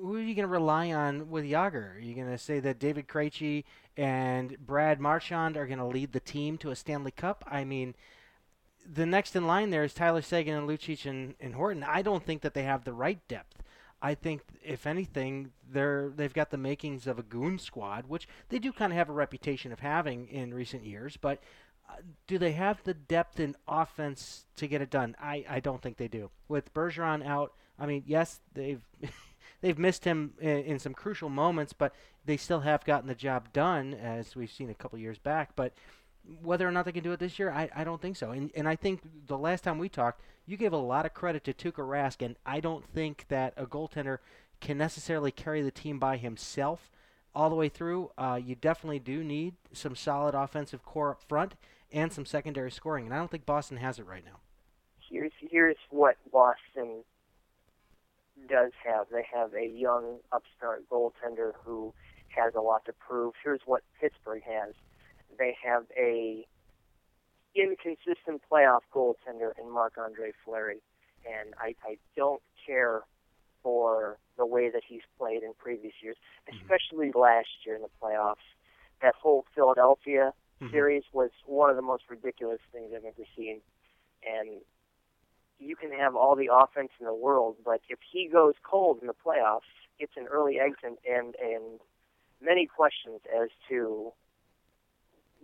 Who 0.00 0.14
are 0.14 0.20
you 0.20 0.36
going 0.36 0.46
to 0.46 0.46
rely 0.46 0.92
on 0.92 1.28
with 1.28 1.44
Jagr? 1.44 1.96
Are 1.96 1.98
you 1.98 2.14
going 2.14 2.28
to 2.28 2.38
say 2.38 2.60
that 2.60 2.78
David 2.78 3.08
Krejci 3.08 3.64
and 3.96 4.56
Brad 4.64 5.00
Marchand 5.00 5.56
are 5.56 5.66
going 5.66 5.80
to 5.80 5.84
lead 5.84 6.12
the 6.12 6.20
team 6.20 6.56
to 6.58 6.70
a 6.70 6.76
Stanley 6.76 7.10
Cup? 7.10 7.42
I 7.50 7.64
mean, 7.64 7.96
the 8.90 9.06
next 9.06 9.34
in 9.34 9.46
line 9.46 9.70
there 9.70 9.82
is 9.82 9.92
Tyler 9.92 10.22
Seguin 10.22 10.54
and 10.54 10.68
Lucic 10.68 11.04
and, 11.04 11.34
and 11.40 11.54
Horton. 11.54 11.82
I 11.82 12.02
don't 12.02 12.24
think 12.24 12.42
that 12.42 12.54
they 12.54 12.62
have 12.62 12.84
the 12.84 12.92
right 12.92 13.18
depth. 13.26 13.62
I 14.00 14.14
think, 14.14 14.42
if 14.64 14.86
anything, 14.86 15.50
they're 15.70 16.10
they've 16.14 16.32
got 16.32 16.50
the 16.50 16.56
makings 16.56 17.06
of 17.06 17.18
a 17.18 17.22
goon 17.22 17.58
squad, 17.58 18.06
which 18.06 18.28
they 18.48 18.58
do 18.58 18.72
kind 18.72 18.92
of 18.92 18.96
have 18.96 19.08
a 19.08 19.12
reputation 19.12 19.72
of 19.72 19.80
having 19.80 20.28
in 20.28 20.54
recent 20.54 20.84
years. 20.84 21.16
But 21.16 21.42
uh, 21.88 21.94
do 22.26 22.38
they 22.38 22.52
have 22.52 22.82
the 22.84 22.94
depth 22.94 23.40
in 23.40 23.56
offense 23.66 24.46
to 24.56 24.68
get 24.68 24.82
it 24.82 24.90
done? 24.90 25.16
I, 25.20 25.44
I 25.48 25.60
don't 25.60 25.82
think 25.82 25.96
they 25.96 26.08
do. 26.08 26.30
With 26.46 26.72
Bergeron 26.74 27.26
out, 27.26 27.54
I 27.78 27.86
mean, 27.86 28.04
yes, 28.06 28.40
they've 28.54 28.82
they've 29.60 29.78
missed 29.78 30.04
him 30.04 30.34
in, 30.40 30.58
in 30.58 30.78
some 30.78 30.94
crucial 30.94 31.28
moments, 31.28 31.72
but 31.72 31.92
they 32.24 32.36
still 32.36 32.60
have 32.60 32.84
gotten 32.84 33.08
the 33.08 33.14
job 33.14 33.52
done, 33.52 33.94
as 33.94 34.36
we've 34.36 34.52
seen 34.52 34.70
a 34.70 34.74
couple 34.74 34.98
years 34.98 35.18
back. 35.18 35.56
But 35.56 35.72
whether 36.42 36.66
or 36.66 36.70
not 36.70 36.84
they 36.84 36.92
can 36.92 37.02
do 37.02 37.12
it 37.12 37.20
this 37.20 37.38
year, 37.38 37.50
I, 37.50 37.70
I 37.74 37.84
don't 37.84 38.00
think 38.00 38.16
so. 38.16 38.30
And 38.30 38.50
and 38.54 38.68
I 38.68 38.76
think 38.76 39.00
the 39.26 39.38
last 39.38 39.64
time 39.64 39.78
we 39.78 39.88
talked, 39.88 40.20
you 40.46 40.56
gave 40.56 40.72
a 40.72 40.78
lot 40.78 41.06
of 41.06 41.14
credit 41.14 41.44
to 41.44 41.52
Tuukka 41.52 41.86
Rask, 41.86 42.24
and 42.24 42.36
I 42.44 42.60
don't 42.60 42.84
think 42.86 43.26
that 43.28 43.54
a 43.56 43.66
goaltender 43.66 44.18
can 44.60 44.78
necessarily 44.78 45.30
carry 45.30 45.62
the 45.62 45.70
team 45.70 45.98
by 45.98 46.16
himself 46.16 46.90
all 47.34 47.48
the 47.48 47.56
way 47.56 47.68
through. 47.68 48.10
Uh, 48.18 48.40
you 48.42 48.54
definitely 48.54 48.98
do 48.98 49.22
need 49.22 49.54
some 49.72 49.94
solid 49.94 50.34
offensive 50.34 50.84
core 50.84 51.10
up 51.10 51.22
front 51.22 51.54
and 51.92 52.12
some 52.12 52.26
secondary 52.26 52.70
scoring, 52.70 53.06
and 53.06 53.14
I 53.14 53.18
don't 53.18 53.30
think 53.30 53.46
Boston 53.46 53.78
has 53.78 53.98
it 53.98 54.06
right 54.06 54.24
now. 54.24 54.40
Here's 55.10 55.32
here's 55.40 55.76
what 55.90 56.16
Boston 56.30 57.04
does 58.48 58.72
have. 58.84 59.06
They 59.10 59.26
have 59.32 59.54
a 59.54 59.66
young 59.66 60.18
upstart 60.32 60.88
goaltender 60.90 61.52
who 61.64 61.94
has 62.28 62.54
a 62.54 62.60
lot 62.60 62.84
to 62.84 62.92
prove. 62.92 63.34
Here's 63.42 63.60
what 63.64 63.82
Pittsburgh 64.00 64.42
has. 64.42 64.74
They 65.38 65.56
have 65.64 65.84
a 65.96 66.46
inconsistent 67.54 68.42
playoff 68.50 68.80
goaltender 68.94 69.52
in 69.60 69.70
Marc 69.70 69.98
Andre 69.98 70.32
Fleury. 70.44 70.78
And 71.26 71.54
I, 71.60 71.74
I 71.84 71.98
don't 72.16 72.42
care 72.66 73.02
for 73.62 74.18
the 74.36 74.46
way 74.46 74.70
that 74.70 74.82
he's 74.86 75.02
played 75.18 75.42
in 75.42 75.52
previous 75.58 75.94
years, 76.00 76.16
especially 76.48 77.10
last 77.12 77.48
year 77.66 77.76
in 77.76 77.82
the 77.82 77.88
playoffs. 78.00 78.36
That 79.02 79.14
whole 79.14 79.44
Philadelphia 79.54 80.32
Mhm. 80.60 80.72
series 80.72 81.04
was 81.12 81.30
one 81.46 81.70
of 81.70 81.76
the 81.76 81.82
most 81.82 82.10
ridiculous 82.10 82.60
things 82.72 82.92
I've 82.92 83.04
ever 83.04 83.24
seen. 83.36 83.62
And 84.26 84.60
you 85.60 85.76
can 85.76 85.92
have 85.92 86.16
all 86.16 86.34
the 86.34 86.50
offense 86.52 86.90
in 86.98 87.06
the 87.06 87.14
world, 87.14 87.56
but 87.64 87.80
if 87.88 88.00
he 88.00 88.26
goes 88.26 88.54
cold 88.64 89.00
in 89.00 89.06
the 89.06 89.14
playoffs, 89.14 89.70
it's 90.00 90.16
an 90.16 90.26
early 90.26 90.58
exit 90.58 90.98
and 91.08 91.36
and 91.36 91.80
many 92.40 92.66
questions 92.66 93.20
as 93.32 93.50
to 93.68 94.12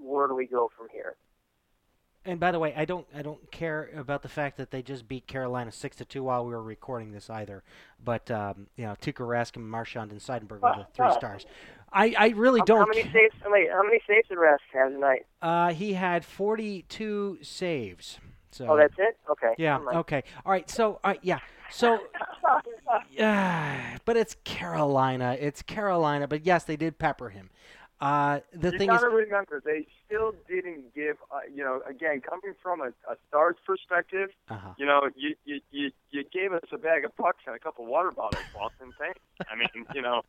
where 0.04 0.28
do 0.28 0.34
we 0.34 0.46
go 0.46 0.70
from 0.76 0.88
here. 0.92 1.16
And 2.26 2.40
by 2.40 2.52
the 2.52 2.58
way, 2.58 2.72
I 2.74 2.86
don't 2.86 3.06
I 3.14 3.20
don't 3.20 3.50
care 3.50 3.90
about 3.94 4.22
the 4.22 4.28
fact 4.28 4.56
that 4.56 4.70
they 4.70 4.80
just 4.80 5.06
beat 5.06 5.26
Carolina 5.26 5.70
six 5.70 5.96
to 5.96 6.06
two 6.06 6.24
while 6.24 6.46
we 6.46 6.52
were 6.52 6.62
recording 6.62 7.12
this 7.12 7.28
either. 7.28 7.62
But 8.02 8.30
um, 8.30 8.68
you 8.76 8.86
know, 8.86 8.94
Tuukka 9.00 9.26
Rask 9.26 9.56
and 9.56 9.68
Marchand 9.68 10.10
and 10.10 10.20
Seidenberg 10.20 10.60
were 10.62 10.74
the 10.76 10.86
three 10.94 11.12
stars. 11.12 11.44
I, 11.92 12.14
I 12.18 12.28
really 12.30 12.60
how, 12.60 12.64
don't. 12.64 12.78
How 12.80 12.86
many 12.86 13.02
saves? 13.12 13.34
Wait, 13.44 13.68
how 13.70 13.82
many 13.82 14.00
saves 14.06 14.28
did 14.28 14.38
Rask 14.38 14.58
have 14.72 14.92
tonight? 14.92 15.26
Uh, 15.42 15.72
he 15.74 15.92
had 15.92 16.24
forty-two 16.24 17.38
saves. 17.42 18.18
So. 18.50 18.68
Oh, 18.68 18.76
that's 18.76 18.94
it. 18.98 19.16
Okay. 19.28 19.52
Yeah. 19.58 19.80
Okay. 19.94 20.22
All 20.46 20.52
right. 20.52 20.70
So, 20.70 21.00
right. 21.04 21.18
Yeah. 21.22 21.40
So, 21.72 21.98
yeah. 23.10 23.98
But 24.04 24.16
it's 24.16 24.36
Carolina. 24.44 25.36
It's 25.40 25.60
Carolina. 25.60 26.28
But 26.28 26.46
yes, 26.46 26.62
they 26.62 26.76
did 26.76 26.96
pepper 26.96 27.30
him. 27.30 27.50
Uh, 28.04 28.40
the 28.52 28.70
you 28.70 28.78
thing 28.78 28.88
gotta 28.88 29.06
is, 29.06 29.14
remember 29.14 29.62
they 29.64 29.86
still 30.04 30.34
didn't 30.46 30.94
give. 30.94 31.16
Uh, 31.32 31.38
you 31.52 31.64
know, 31.64 31.80
again, 31.88 32.20
coming 32.20 32.52
from 32.62 32.82
a, 32.82 32.88
a 33.08 33.16
Stars 33.28 33.56
perspective, 33.64 34.28
uh-huh. 34.50 34.74
you 34.76 34.84
know, 34.84 35.08
you, 35.16 35.34
you 35.46 35.60
you 35.70 35.90
you 36.10 36.22
gave 36.30 36.52
us 36.52 36.68
a 36.70 36.76
bag 36.76 37.06
of 37.06 37.16
pucks 37.16 37.42
and 37.46 37.56
a 37.56 37.58
couple 37.58 37.86
water 37.86 38.10
bottles, 38.10 38.44
Boston. 38.52 38.92
Thanks. 38.98 39.20
I 39.50 39.56
mean, 39.56 39.86
you 39.94 40.02
know, 40.02 40.20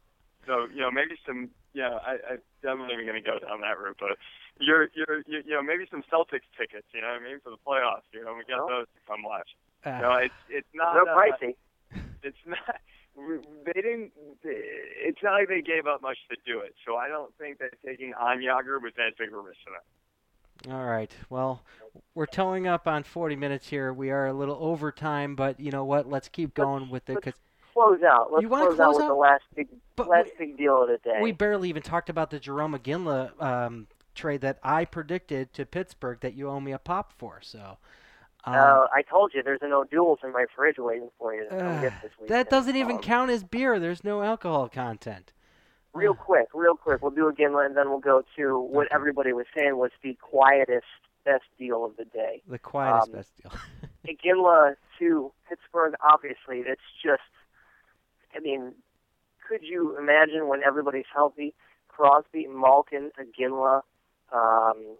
so 0.47 0.67
you 0.73 0.79
know 0.79 0.89
maybe 0.89 1.15
some. 1.25 1.49
Yeah, 1.73 1.99
I, 2.05 2.13
I 2.13 2.33
definitely 2.63 3.03
going 3.03 3.21
to 3.21 3.27
go 3.29 3.39
down 3.39 3.59
that 3.59 3.77
route, 3.77 3.97
but 3.99 4.15
you're 4.61 4.87
you're 4.95 5.17
you, 5.27 5.43
you 5.45 5.51
know 5.55 5.61
maybe 5.61 5.85
some 5.91 6.01
Celtics 6.11 6.47
tickets. 6.57 6.87
You 6.93 7.01
know, 7.01 7.17
maybe 7.21 7.39
for 7.43 7.49
the 7.49 7.59
playoffs. 7.67 8.07
You 8.13 8.23
know, 8.23 8.35
we 8.35 8.45
got 8.47 8.65
Well. 8.65 8.79
those 8.79 8.87
to 8.87 9.01
come 9.05 9.21
watch. 9.23 9.49
uh, 9.85 9.89
You 9.89 10.01
know, 10.01 10.13
it's 10.15 10.39
it's 10.49 10.71
not. 10.73 10.93
They're 10.93 11.11
uh, 11.11 11.17
pricey. 11.17 11.55
it's 12.23 12.37
not. 12.47 12.79
They 13.17 13.73
didn't. 13.81 14.11
It's 14.43 15.19
not 15.23 15.33
like 15.33 15.47
they 15.47 15.61
gave 15.61 15.87
up 15.87 16.01
much 16.01 16.17
to 16.29 16.35
do 16.45 16.59
it. 16.59 16.75
So 16.85 16.95
I 16.97 17.07
don't 17.07 17.33
think 17.37 17.59
that 17.59 17.69
taking 17.85 18.13
on 18.13 18.37
Jagr 18.39 18.81
was 18.81 18.93
that 18.97 19.17
big 19.17 19.31
a 19.31 19.37
risk 19.37 19.57
to 19.65 19.71
them. 20.67 20.75
all 20.75 20.85
right. 20.85 21.11
Well, 21.29 21.61
we're 22.13 22.25
towing 22.25 22.67
up 22.67 22.87
on 22.87 23.03
40 23.03 23.35
minutes 23.35 23.69
here. 23.69 23.93
We 23.93 24.11
are 24.11 24.27
a 24.27 24.33
little 24.33 24.57
over 24.59 24.91
time, 24.91 25.35
but 25.35 25.59
you 25.59 25.71
know 25.71 25.85
what? 25.85 26.09
Let's 26.09 26.27
keep 26.27 26.53
going 26.53 26.89
with 26.89 27.09
it 27.09 27.13
let's 27.13 27.25
because 27.25 27.39
Close 27.73 28.03
out. 28.03 28.31
Let's 28.31 28.41
You 28.41 28.47
wanna 28.49 28.67
close, 28.67 28.77
close 28.77 28.95
out 28.95 28.99
with 28.99 29.07
the 29.07 29.13
last 29.13 29.43
big 29.53 29.67
But 29.97 30.07
last 30.07 30.29
we- 30.39 30.45
big 30.47 30.57
deal 30.57 30.83
of 30.83 30.87
the 30.89 30.97
day. 30.97 31.19
we 31.21 31.31
barely 31.33 31.67
even 31.69 31.81
talked 31.83 32.09
about 32.09 32.29
the 32.29 32.39
Jarome 32.39 32.77
Iginla 32.79 33.41
um, 33.41 33.87
trade 34.13 34.41
that 34.41 34.59
I 34.63 34.85
predicted 34.85 35.51
to 35.53 35.65
Pittsburgh 35.65 36.19
that 36.21 36.35
you 36.35 36.49
owe 36.49 36.59
me 36.61 36.71
a 36.71 36.79
pop 36.79 37.11
for. 37.17 37.39
So. 37.41 37.77
Um, 38.47 38.53
uh, 38.53 38.87
I 38.93 39.01
told 39.01 39.33
you 39.33 39.41
there's 39.41 39.59
no 39.63 39.83
duels 39.83 40.19
in 40.23 40.31
my 40.31 40.45
fridge 40.55 40.75
waiting 40.77 41.09
for 41.17 41.33
you 41.33 41.49
to 41.49 41.55
uh, 41.55 41.81
get 41.81 41.93
this 42.01 42.11
weekend. 42.19 42.29
that 42.29 42.49
doesn't 42.49 42.75
even 42.75 42.97
Um, 42.97 43.01
count 43.01 43.31
as 43.31 43.43
beer. 43.43 43.79
There's 43.79 44.03
no 44.03 44.21
alcohol 44.21 44.69
content. 44.69 45.33
Real 45.93 46.13
quick, 46.13 46.47
real 46.53 46.75
quick, 46.75 47.01
we'll 47.01 47.11
do 47.11 47.25
a 47.25 47.29
again, 47.29 47.55
and 47.55 47.75
then 47.77 47.89
we'll 47.89 47.99
go 47.99 48.23
to 48.35 48.59
what 48.59 48.87
everybody 48.91 49.31
was 49.33 49.45
saying 49.55 49.77
was 49.77 49.91
the 50.03 50.13
quietest, 50.21 50.85
best 51.23 51.45
deal 51.57 51.85
of 51.85 51.95
the 51.97 52.03
day. 52.05 52.41
The 52.47 52.59
quietest 52.59 53.07
Um, 53.07 53.13
best 53.15 53.31
deal. 53.41 53.51
Iginla 54.07 54.75
to 54.99 55.31
Pittsburgh, 55.49 55.95
obviously, 56.03 56.59
it's 56.59 56.81
just, 57.03 57.21
I 58.35 58.39
mean, 58.41 58.73
could 59.47 59.63
you 59.63 59.97
imagine 59.97 60.47
when 60.49 60.61
everybody's 60.63 61.05
healthy? 61.13 61.53
Crosby, 61.87 62.45
Malkin, 62.47 63.11
Iginla, 63.17 63.81
um, 64.33 64.97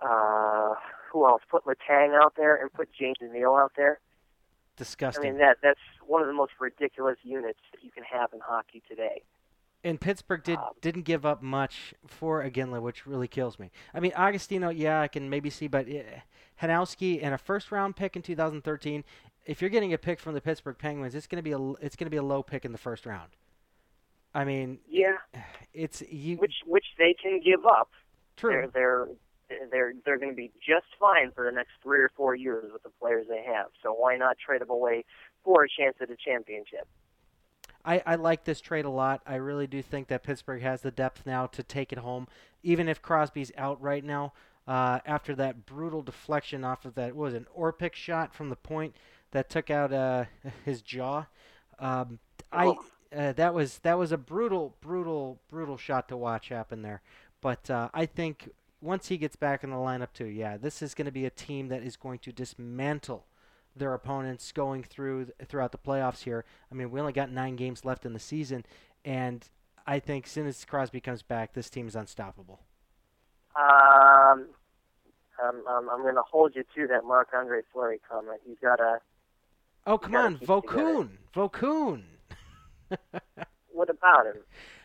uh, 0.00 0.74
who 1.12 1.26
else? 1.26 1.42
Put 1.50 1.64
Letang 1.64 2.14
out 2.20 2.34
there 2.36 2.56
and 2.56 2.72
put 2.72 2.88
James 2.92 3.16
Neal 3.20 3.54
out 3.54 3.72
there. 3.76 4.00
Disgusting. 4.76 5.24
I 5.24 5.30
mean, 5.30 5.38
that 5.38 5.58
that's 5.62 5.80
one 6.06 6.22
of 6.22 6.26
the 6.28 6.32
most 6.34 6.52
ridiculous 6.58 7.18
units 7.22 7.58
that 7.72 7.84
you 7.84 7.90
can 7.90 8.04
have 8.04 8.32
in 8.32 8.40
hockey 8.40 8.82
today. 8.88 9.22
and 9.84 10.00
Pittsburgh 10.00 10.42
did 10.42 10.58
um, 10.58 10.70
didn't 10.80 11.02
give 11.02 11.26
up 11.26 11.42
much 11.42 11.94
for 12.06 12.42
Iginla, 12.42 12.80
which 12.80 13.06
really 13.06 13.28
kills 13.28 13.58
me. 13.58 13.70
I 13.92 14.00
mean, 14.00 14.12
Agostino, 14.16 14.70
yeah, 14.70 15.00
I 15.02 15.08
can 15.08 15.28
maybe 15.28 15.50
see, 15.50 15.68
but 15.68 15.86
uh, 15.88 16.20
Hanowski 16.62 17.20
and 17.22 17.34
a 17.34 17.38
first 17.38 17.70
round 17.70 17.96
pick 17.96 18.16
in 18.16 18.22
2013. 18.22 19.04
If 19.44 19.60
you're 19.60 19.70
getting 19.70 19.92
a 19.92 19.98
pick 19.98 20.18
from 20.20 20.34
the 20.34 20.40
Pittsburgh 20.40 20.78
Penguins, 20.78 21.14
it's 21.14 21.26
gonna 21.26 21.42
be 21.42 21.52
a 21.52 21.58
it's 21.74 21.96
gonna 21.96 22.10
be 22.10 22.16
a 22.16 22.22
low 22.22 22.42
pick 22.42 22.64
in 22.64 22.72
the 22.72 22.78
first 22.78 23.04
round. 23.04 23.30
I 24.34 24.44
mean, 24.44 24.78
Yeah, 24.88 25.16
it's 25.74 26.02
you 26.10 26.36
which 26.38 26.54
which 26.64 26.86
they 26.96 27.14
can 27.22 27.40
give 27.44 27.66
up. 27.66 27.90
true. 28.36 28.52
They're 28.52 28.68
they're 28.68 29.08
they're 29.70 29.94
they're 30.04 30.18
going 30.18 30.32
to 30.32 30.36
be 30.36 30.52
just 30.66 30.86
fine 30.98 31.30
for 31.34 31.44
the 31.44 31.52
next 31.52 31.72
three 31.82 32.00
or 32.00 32.10
four 32.16 32.34
years 32.34 32.70
with 32.72 32.82
the 32.82 32.90
players 33.00 33.26
they 33.28 33.42
have. 33.42 33.66
So 33.82 33.92
why 33.92 34.16
not 34.16 34.36
trade 34.38 34.60
them 34.60 34.70
away 34.70 35.04
for 35.44 35.64
a 35.64 35.68
chance 35.68 35.96
at 36.00 36.10
a 36.10 36.16
championship? 36.16 36.88
I, 37.84 38.02
I 38.06 38.14
like 38.14 38.44
this 38.44 38.60
trade 38.60 38.84
a 38.84 38.90
lot. 38.90 39.22
I 39.26 39.36
really 39.36 39.66
do 39.66 39.82
think 39.82 40.08
that 40.08 40.22
Pittsburgh 40.22 40.62
has 40.62 40.82
the 40.82 40.90
depth 40.92 41.26
now 41.26 41.46
to 41.48 41.62
take 41.62 41.92
it 41.92 41.98
home, 41.98 42.28
even 42.62 42.88
if 42.88 43.02
Crosby's 43.02 43.52
out 43.56 43.80
right 43.82 44.04
now. 44.04 44.32
Uh, 44.68 45.00
after 45.04 45.34
that 45.34 45.66
brutal 45.66 46.02
deflection 46.02 46.62
off 46.62 46.84
of 46.84 46.94
that 46.94 47.16
was 47.16 47.34
it, 47.34 47.38
an 47.38 47.46
Orpik 47.58 47.94
shot 47.94 48.32
from 48.32 48.48
the 48.48 48.54
point 48.56 48.94
that 49.32 49.50
took 49.50 49.70
out 49.70 49.92
uh, 49.92 50.26
his 50.64 50.82
jaw. 50.82 51.26
Um, 51.80 52.20
I 52.52 52.66
Oh. 52.68 52.84
uh, 53.16 53.32
that 53.32 53.54
was 53.54 53.78
that 53.80 53.98
was 53.98 54.12
a 54.12 54.18
brutal, 54.18 54.76
brutal, 54.80 55.40
brutal 55.48 55.76
shot 55.76 56.08
to 56.08 56.16
watch 56.16 56.48
happen 56.50 56.82
there. 56.82 57.02
But 57.40 57.68
uh, 57.68 57.88
I 57.92 58.06
think 58.06 58.50
once 58.82 59.08
he 59.08 59.16
gets 59.16 59.36
back 59.36 59.64
in 59.64 59.70
the 59.70 59.76
lineup 59.76 60.12
too, 60.12 60.26
yeah, 60.26 60.56
this 60.56 60.82
is 60.82 60.94
going 60.94 61.06
to 61.06 61.12
be 61.12 61.24
a 61.24 61.30
team 61.30 61.68
that 61.68 61.82
is 61.82 61.96
going 61.96 62.18
to 62.20 62.32
dismantle 62.32 63.24
their 63.74 63.94
opponents 63.94 64.52
going 64.52 64.82
through 64.82 65.28
throughout 65.46 65.72
the 65.72 65.78
playoffs 65.78 66.24
here. 66.24 66.44
I 66.70 66.74
mean, 66.74 66.90
we 66.90 67.00
only 67.00 67.12
got 67.12 67.30
nine 67.30 67.56
games 67.56 67.84
left 67.84 68.04
in 68.04 68.12
the 68.12 68.18
season, 68.18 68.66
and 69.04 69.48
I 69.86 69.98
think 69.98 70.26
as 70.26 70.32
soon 70.32 70.46
as 70.46 70.64
Crosby 70.64 71.00
comes 71.00 71.22
back, 71.22 71.54
this 71.54 71.70
team 71.70 71.88
is 71.88 71.96
unstoppable. 71.96 72.60
Um, 73.56 74.46
um, 75.42 75.62
um, 75.68 75.88
I'm 75.90 76.02
going 76.02 76.14
to 76.14 76.22
hold 76.22 76.54
you 76.54 76.64
to 76.74 76.86
that 76.88 77.04
Marc 77.04 77.28
Andre 77.34 77.60
Fleury 77.72 78.00
comment. 78.10 78.40
He's 78.46 78.58
got 78.60 78.80
a. 78.80 78.98
Oh, 79.86 79.98
come 79.98 80.14
on. 80.14 80.38
Vokoun, 80.38 81.08
Vokoun. 81.34 82.02
What 83.72 83.88
about 83.90 84.26
him? 84.26 84.42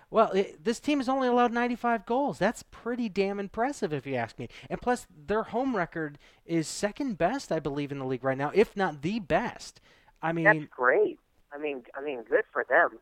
Well, 0.10 0.32
it, 0.32 0.64
this 0.64 0.80
team 0.80 1.00
has 1.00 1.10
only 1.10 1.28
allowed 1.28 1.52
95 1.52 2.06
goals. 2.06 2.40
That's 2.40 2.64
pretty 2.64 3.10
damn 3.10 3.40
impressive, 3.40 3.92
if 3.92 4.08
you 4.08 4.16
ask 4.16 4.40
me. 4.40 4.48
And 4.70 4.82
plus, 4.82 5.06
their 5.28 5.44
home 5.44 5.76
record 5.76 6.18
is 6.46 6.68
second 6.68 7.18
best, 7.18 7.52
I 7.52 7.60
believe, 7.60 7.92
in 7.92 8.00
the 8.00 8.06
league 8.06 8.24
right 8.24 8.38
now, 8.38 8.52
if 8.54 8.76
not 8.78 9.02
the 9.02 9.20
best. 9.20 9.82
I 10.22 10.32
mean, 10.32 10.46
That's 10.46 10.66
great. 10.70 11.20
I 11.54 11.58
mean, 11.58 11.84
I 11.96 12.02
mean, 12.02 12.24
good 12.30 12.44
for 12.54 12.66
them. 12.70 13.00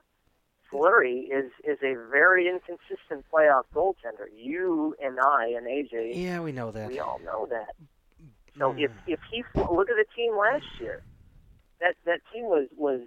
Fleury 0.70 1.30
is 1.32 1.52
is 1.64 1.78
a 1.84 1.94
very 2.12 2.48
inconsistent 2.50 3.24
playoff 3.32 3.64
goaltender. 3.74 4.28
You 4.36 4.96
and 5.02 5.20
I 5.20 5.54
and 5.56 5.68
AJ, 5.68 6.14
yeah, 6.16 6.40
we 6.40 6.52
know 6.52 6.72
that. 6.72 6.88
we 6.88 7.00
all 7.00 7.20
know 7.24 7.46
that. 7.52 7.70
So 8.58 8.72
Mm. 8.74 8.82
if 8.84 8.92
if 9.06 9.20
he 9.32 9.44
look 9.56 9.90
at 9.90 9.96
the 9.96 10.06
team 10.16 10.36
last 10.38 10.66
year, 10.80 11.04
that 11.80 11.96
that 12.06 12.22
team 12.34 12.46
was 12.46 12.68
was 12.76 13.02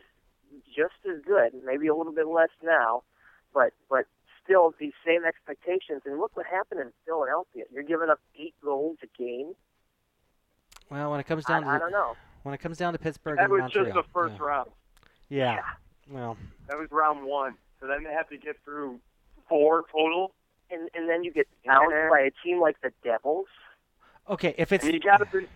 just 0.75 0.95
as 1.09 1.21
good, 1.25 1.53
maybe 1.65 1.89
a 1.89 1.95
little 1.95 2.13
bit 2.13 2.27
less 2.29 2.51
now, 2.63 3.03
but 3.55 3.73
but 3.91 4.07
still 4.45 4.75
the 4.79 4.93
same 5.07 5.25
expectations. 5.25 6.03
And 6.07 6.19
look 6.19 6.37
what 6.37 6.47
happened 6.47 6.81
in 6.81 6.93
Philadelphia. 7.07 7.65
You're 7.73 7.83
giving 7.83 8.09
up 8.11 8.21
eight 8.39 8.55
goals 8.63 8.97
a 9.03 9.23
game. 9.23 9.55
well, 10.91 11.11
when 11.11 11.21
it 11.21 11.25
comes 11.27 11.45
I, 11.49 11.53
down 11.55 11.63
to 11.65 11.69
I 11.69 11.79
don't 11.79 11.93
know. 11.93 12.17
when 12.45 12.55
it 12.55 12.59
comes 12.59 12.79
down 12.79 12.93
to 12.95 12.99
Pittsburgh 12.99 13.37
That 13.37 13.45
and 13.45 13.53
was 13.53 13.61
Montreal, 13.63 13.85
just 13.87 13.95
the 13.95 14.05
first 14.13 14.35
yeah. 14.39 14.45
round. 14.47 14.71
Yeah. 15.29 15.61
Well, 16.11 16.37
That 16.69 16.79
was 16.79 16.89
round 16.91 17.25
one. 17.27 17.55
So 17.81 17.87
then 17.87 18.03
they 18.05 18.13
have 18.13 18.29
to 18.31 18.39
get 18.39 18.57
through 18.65 18.99
four 19.49 19.85
total. 19.93 20.33
And 20.71 20.89
and 20.95 21.09
then 21.09 21.25
you 21.25 21.33
get 21.33 21.47
bounced 21.65 21.93
Yeah. 21.95 22.09
by 22.11 22.21
a 22.21 22.31
team 22.45 22.61
like 22.61 22.81
the 22.83 22.93
Devils. 23.05 23.47
okay. 24.29 24.55
If 24.59 24.73
it's 24.73 24.85
And 24.85 24.95
you 24.95 25.01
got 25.01 25.19
to 25.19 25.47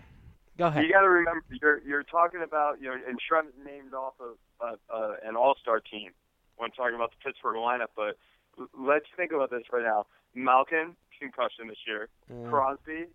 go 0.58 0.66
ahead. 0.66 0.84
you 0.84 0.92
got 0.92 1.00
to 1.00 1.08
remember 1.08 1.42
you're 1.60 1.80
you're 1.82 2.02
talking 2.02 2.42
about 2.42 2.80
you 2.80 2.88
know 2.88 2.94
and 3.08 3.18
Shrem 3.20 3.48
is 3.48 3.54
named 3.64 3.94
off 3.94 4.14
of 4.20 4.36
uh, 4.60 4.94
uh, 4.94 5.14
an 5.24 5.34
All 5.36 5.54
Star 5.60 5.80
team 5.80 6.10
when 6.56 6.70
talking 6.70 6.94
about 6.94 7.10
the 7.10 7.16
Pittsburgh 7.24 7.56
lineup. 7.56 7.92
But 7.96 8.16
let's 8.78 9.06
think 9.16 9.32
about 9.32 9.50
this 9.50 9.62
right 9.72 9.84
now. 9.84 10.06
Malkin 10.34 10.96
concussion 11.18 11.68
this 11.68 11.78
year. 11.86 12.08
Uh, 12.30 12.48
Crosby 12.48 13.06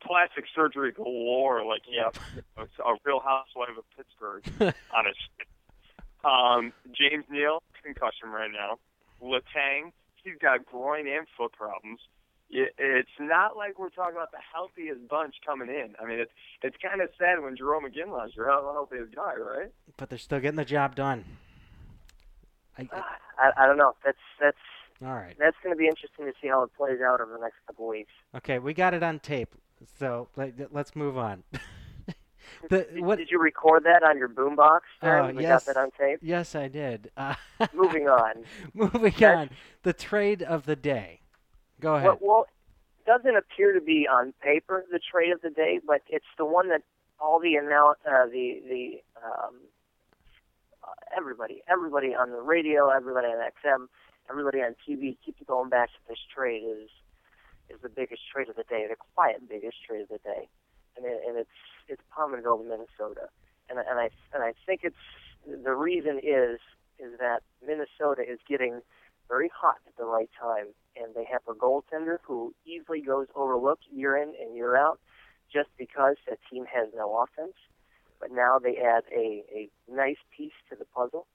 plastic 0.00 0.44
surgery 0.54 0.92
galore. 0.92 1.64
Like 1.64 1.82
yeah, 1.88 2.10
a 2.56 2.94
real 3.04 3.20
housewife 3.20 3.76
of 3.76 3.84
Pittsburgh 3.96 4.44
on 4.94 5.04
his. 5.06 5.16
Um, 6.24 6.72
James 6.92 7.24
Neal 7.30 7.62
concussion 7.82 8.30
right 8.30 8.50
now. 8.50 8.78
Letang 9.22 9.92
he's 10.22 10.38
got 10.40 10.66
groin 10.66 11.06
and 11.06 11.26
foot 11.36 11.52
problems. 11.52 12.00
It's 12.50 13.10
not 13.20 13.58
like 13.58 13.78
we're 13.78 13.90
talking 13.90 14.16
about 14.16 14.30
the 14.30 14.38
healthiest 14.54 15.06
bunch 15.06 15.34
coming 15.44 15.68
in. 15.68 15.94
I 16.02 16.06
mean, 16.06 16.18
it's 16.18 16.32
it's 16.62 16.76
kind 16.82 17.02
of 17.02 17.10
sad 17.18 17.42
when 17.42 17.56
Jarome 17.56 17.92
Iginla's 17.92 18.34
your 18.34 18.46
healthiest 18.46 19.14
guy, 19.14 19.34
right? 19.36 19.70
but 19.98 20.08
they're 20.08 20.18
still 20.18 20.40
getting 20.40 20.56
the 20.56 20.64
job 20.64 20.94
done. 20.94 21.24
I, 22.78 23.02
I, 23.38 23.64
I 23.64 23.66
don't 23.66 23.78
know. 23.78 23.94
That's 24.04 24.18
that's 24.40 24.56
all 25.04 25.14
right. 25.14 25.34
that's 25.38 25.56
going 25.62 25.74
to 25.74 25.78
be 25.78 25.86
interesting 25.86 26.26
to 26.26 26.32
see 26.40 26.48
how 26.48 26.62
it 26.62 26.70
plays 26.76 26.98
out 27.00 27.20
over 27.20 27.32
the 27.32 27.40
next 27.40 27.56
couple 27.66 27.86
weeks. 27.88 28.12
Okay, 28.36 28.58
we 28.58 28.74
got 28.74 28.94
it 28.94 29.02
on 29.02 29.18
tape. 29.18 29.54
So 29.98 30.28
let, 30.36 30.72
let's 30.72 30.96
move 30.96 31.16
on. 31.16 31.44
the 32.68 32.86
Did, 32.92 33.00
what? 33.00 33.18
did 33.18 33.30
you 33.30 33.40
record 33.40 33.84
that 33.84 34.02
on 34.02 34.18
your 34.18 34.28
boombox? 34.28 34.80
Oh, 35.02 35.30
we 35.32 35.42
yes. 35.42 35.64
got 35.64 35.74
that 35.74 35.80
on 35.80 35.90
tape. 35.98 36.18
Yes, 36.22 36.54
I 36.54 36.68
did. 36.68 37.10
Uh, 37.16 37.34
Moving 37.74 38.08
on. 38.08 38.44
moving 38.74 39.24
on. 39.24 39.50
The 39.82 39.92
trade 39.92 40.42
of 40.42 40.66
the 40.66 40.76
day. 40.76 41.20
Go 41.80 41.94
ahead. 41.94 42.06
Well, 42.06 42.18
well, 42.20 42.46
it 42.98 43.06
doesn't 43.08 43.36
appear 43.36 43.72
to 43.72 43.80
be 43.80 44.08
on 44.10 44.34
paper 44.42 44.84
the 44.90 44.98
trade 44.98 45.30
of 45.30 45.40
the 45.42 45.50
day, 45.50 45.80
but 45.86 46.02
it's 46.08 46.26
the 46.36 46.44
one 46.44 46.68
that 46.70 46.82
all 47.20 47.38
the 47.40 47.54
annou- 47.54 47.94
uh, 48.06 48.26
the 48.26 48.62
the 48.68 49.02
um, 49.24 49.54
everybody, 51.16 51.62
everybody 51.68 52.14
on 52.14 52.30
the 52.30 52.40
radio, 52.40 52.88
everybody 52.88 53.28
on 53.28 53.38
XM, 53.38 53.86
everybody 54.30 54.58
on 54.58 54.74
TV 54.86 55.16
keeps 55.24 55.40
going 55.46 55.68
back 55.68 55.88
to 55.88 56.00
this 56.08 56.18
trade 56.34 56.62
is 56.62 56.90
is 57.68 57.80
the 57.82 57.88
biggest 57.88 58.22
trade 58.32 58.48
of 58.48 58.56
the 58.56 58.64
day, 58.64 58.86
the 58.88 58.96
quiet 59.14 59.46
biggest 59.48 59.76
trade 59.86 60.02
of 60.02 60.08
the 60.08 60.18
day, 60.24 60.48
and 60.96 61.04
it, 61.04 61.20
and 61.26 61.36
it's 61.36 61.50
it's 61.88 62.02
Pominville, 62.16 62.64
Minnesota, 62.64 63.28
and 63.68 63.78
and 63.78 63.98
I 63.98 64.10
and 64.32 64.42
I 64.42 64.52
think 64.66 64.80
it's 64.84 64.96
the 65.46 65.74
reason 65.74 66.18
is 66.22 66.60
is 66.98 67.18
that 67.20 67.42
Minnesota 67.64 68.22
is 68.28 68.38
getting 68.48 68.80
very 69.28 69.50
hot 69.54 69.76
at 69.86 69.96
the 69.96 70.04
right 70.04 70.30
time, 70.40 70.66
and 70.96 71.14
they 71.14 71.24
have 71.30 71.42
a 71.48 71.52
goaltender 71.52 72.18
who 72.22 72.54
easily 72.64 73.00
goes 73.02 73.26
overlooked 73.34 73.84
year 73.92 74.16
in 74.16 74.32
and 74.40 74.56
year 74.56 74.76
out, 74.76 74.98
just 75.52 75.68
because 75.78 76.16
that 76.28 76.38
team 76.50 76.64
has 76.72 76.88
no 76.96 77.22
offense. 77.22 77.54
But 78.20 78.32
now 78.32 78.58
they 78.58 78.76
add 78.76 79.04
a 79.14 79.44
a 79.54 79.70
nice 79.90 80.18
piece 80.36 80.52
to 80.70 80.76
the 80.76 80.84
puzzle. 80.84 81.26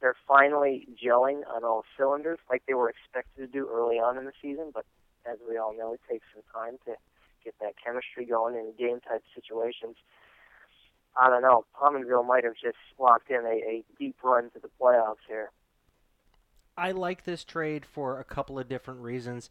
They're 0.00 0.16
finally 0.28 0.86
gelling 1.02 1.40
on 1.48 1.64
all 1.64 1.84
cylinders, 1.96 2.38
like 2.50 2.62
they 2.66 2.74
were 2.74 2.90
expected 2.90 3.40
to 3.40 3.46
do 3.46 3.68
early 3.72 3.96
on 3.96 4.18
in 4.18 4.26
the 4.26 4.32
season. 4.42 4.70
But 4.74 4.84
as 5.24 5.38
we 5.48 5.56
all 5.56 5.74
know, 5.76 5.94
it 5.94 6.00
takes 6.08 6.26
some 6.34 6.42
time 6.52 6.78
to 6.84 6.96
get 7.44 7.54
that 7.60 7.74
chemistry 7.82 8.26
going 8.26 8.54
in 8.56 8.72
game 8.78 9.00
type 9.00 9.22
situations. 9.34 9.96
I 11.16 11.30
don't 11.30 11.42
know. 11.42 11.64
Pominville 11.80 12.26
might 12.26 12.44
have 12.44 12.54
just 12.62 12.76
locked 12.98 13.30
in 13.30 13.44
a, 13.46 13.70
a 13.70 13.84
deep 13.98 14.16
run 14.22 14.50
to 14.50 14.58
the 14.58 14.68
playoffs 14.80 15.24
here. 15.26 15.50
I 16.76 16.92
like 16.92 17.24
this 17.24 17.42
trade 17.42 17.86
for 17.86 18.20
a 18.20 18.24
couple 18.24 18.58
of 18.58 18.68
different 18.68 19.00
reasons. 19.00 19.48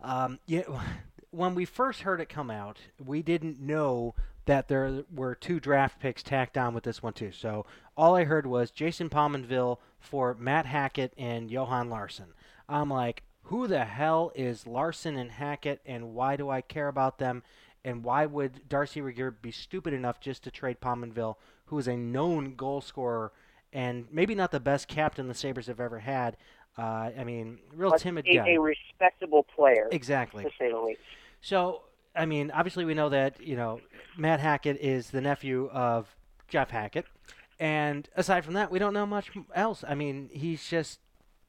Um, 0.00 0.38
yeah, 0.46 0.62
when 1.30 1.54
we 1.54 1.64
first 1.64 2.02
heard 2.02 2.20
it 2.20 2.28
come 2.28 2.50
out, 2.50 2.78
we 3.04 3.22
didn't 3.22 3.60
know 3.60 4.14
that 4.46 4.68
there 4.68 5.04
were 5.14 5.34
two 5.34 5.60
draft 5.60 6.00
picks 6.00 6.22
tacked 6.22 6.58
on 6.58 6.74
with 6.74 6.84
this 6.84 7.02
one 7.02 7.12
too. 7.12 7.32
So 7.32 7.64
all 7.96 8.16
I 8.16 8.24
heard 8.24 8.46
was 8.46 8.70
Jason 8.70 9.08
Pominville 9.08 9.78
for 10.00 10.34
Matt 10.34 10.66
Hackett 10.66 11.12
and 11.16 11.50
Johan 11.50 11.88
Larsson. 11.88 12.34
I'm 12.68 12.90
like, 12.90 13.22
who 13.44 13.66
the 13.66 13.84
hell 13.84 14.32
is 14.34 14.66
Larsson 14.66 15.16
and 15.16 15.32
Hackett, 15.32 15.80
and 15.84 16.14
why 16.14 16.36
do 16.36 16.48
I 16.48 16.60
care 16.60 16.88
about 16.88 17.18
them? 17.18 17.42
And 17.84 18.04
why 18.04 18.26
would 18.26 18.68
Darcy 18.68 19.00
Regier 19.00 19.30
be 19.30 19.50
stupid 19.50 19.92
enough 19.92 20.20
just 20.20 20.44
to 20.44 20.50
trade 20.50 20.80
Pominville, 20.80 21.36
who 21.66 21.78
is 21.78 21.88
a 21.88 21.96
known 21.96 22.54
goal 22.54 22.80
scorer 22.80 23.32
and 23.72 24.06
maybe 24.12 24.34
not 24.34 24.52
the 24.52 24.60
best 24.60 24.86
captain 24.86 25.26
the 25.28 25.34
Sabres 25.34 25.66
have 25.66 25.80
ever 25.80 25.98
had? 25.98 26.36
Uh, 26.78 27.10
I 27.18 27.24
mean, 27.24 27.58
real 27.74 27.90
But 27.90 28.00
timid 28.00 28.26
a, 28.28 28.34
guy. 28.36 28.50
a 28.52 28.60
respectable 28.60 29.42
player, 29.42 29.88
exactly. 29.90 30.44
to 30.44 30.50
say 30.58 30.70
the 30.70 30.78
least. 30.78 31.00
So, 31.40 31.82
I 32.14 32.26
mean, 32.26 32.50
obviously 32.50 32.84
we 32.84 32.94
know 32.94 33.08
that 33.08 33.40
you 33.40 33.56
know 33.56 33.80
Matt 34.16 34.40
Hackett 34.40 34.78
is 34.80 35.10
the 35.10 35.20
nephew 35.20 35.68
of 35.72 36.14
Jeff 36.48 36.70
Hackett, 36.70 37.06
and 37.58 38.08
aside 38.16 38.44
from 38.44 38.54
that, 38.54 38.70
we 38.70 38.78
don't 38.78 38.94
know 38.94 39.06
much 39.06 39.30
else. 39.54 39.84
I 39.86 39.94
mean, 39.94 40.30
he's 40.32 40.66
just 40.68 41.00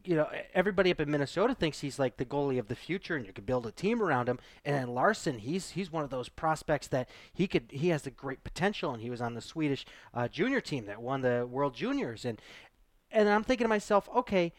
you 0.05 0.15
know 0.15 0.29
everybody 0.53 0.91
up 0.91 0.99
in 0.99 1.09
Minnesota 1.09 1.55
thinks 1.55 1.79
he's 1.79 1.99
like 1.99 2.17
the 2.17 2.25
goalie 2.25 2.59
of 2.59 2.67
the 2.67 2.75
future, 2.75 3.15
and 3.15 3.25
you 3.25 3.33
could 3.33 3.45
build 3.45 3.65
a 3.65 3.71
team 3.71 4.01
around 4.01 4.29
him. 4.29 4.39
And 4.63 4.75
then 4.75 4.93
Larsson, 4.93 5.39
he's 5.39 5.71
he's 5.71 5.91
one 5.91 6.03
of 6.03 6.09
those 6.09 6.29
prospects 6.29 6.87
that 6.87 7.09
he 7.33 7.47
could 7.47 7.65
he 7.69 7.89
has 7.89 8.03
the 8.03 8.11
great 8.11 8.43
potential, 8.43 8.93
and 8.93 9.01
he 9.01 9.09
was 9.09 9.21
on 9.21 9.33
the 9.33 9.41
Swedish 9.41 9.85
uh, 10.13 10.27
junior 10.27 10.61
team 10.61 10.85
that 10.85 11.01
won 11.01 11.21
the 11.21 11.47
World 11.49 11.75
Juniors, 11.75 12.25
and 12.25 12.41
and 13.11 13.29
I'm 13.29 13.43
thinking 13.43 13.65
to 13.65 13.69
myself, 13.69 14.09
okay, 14.15 14.53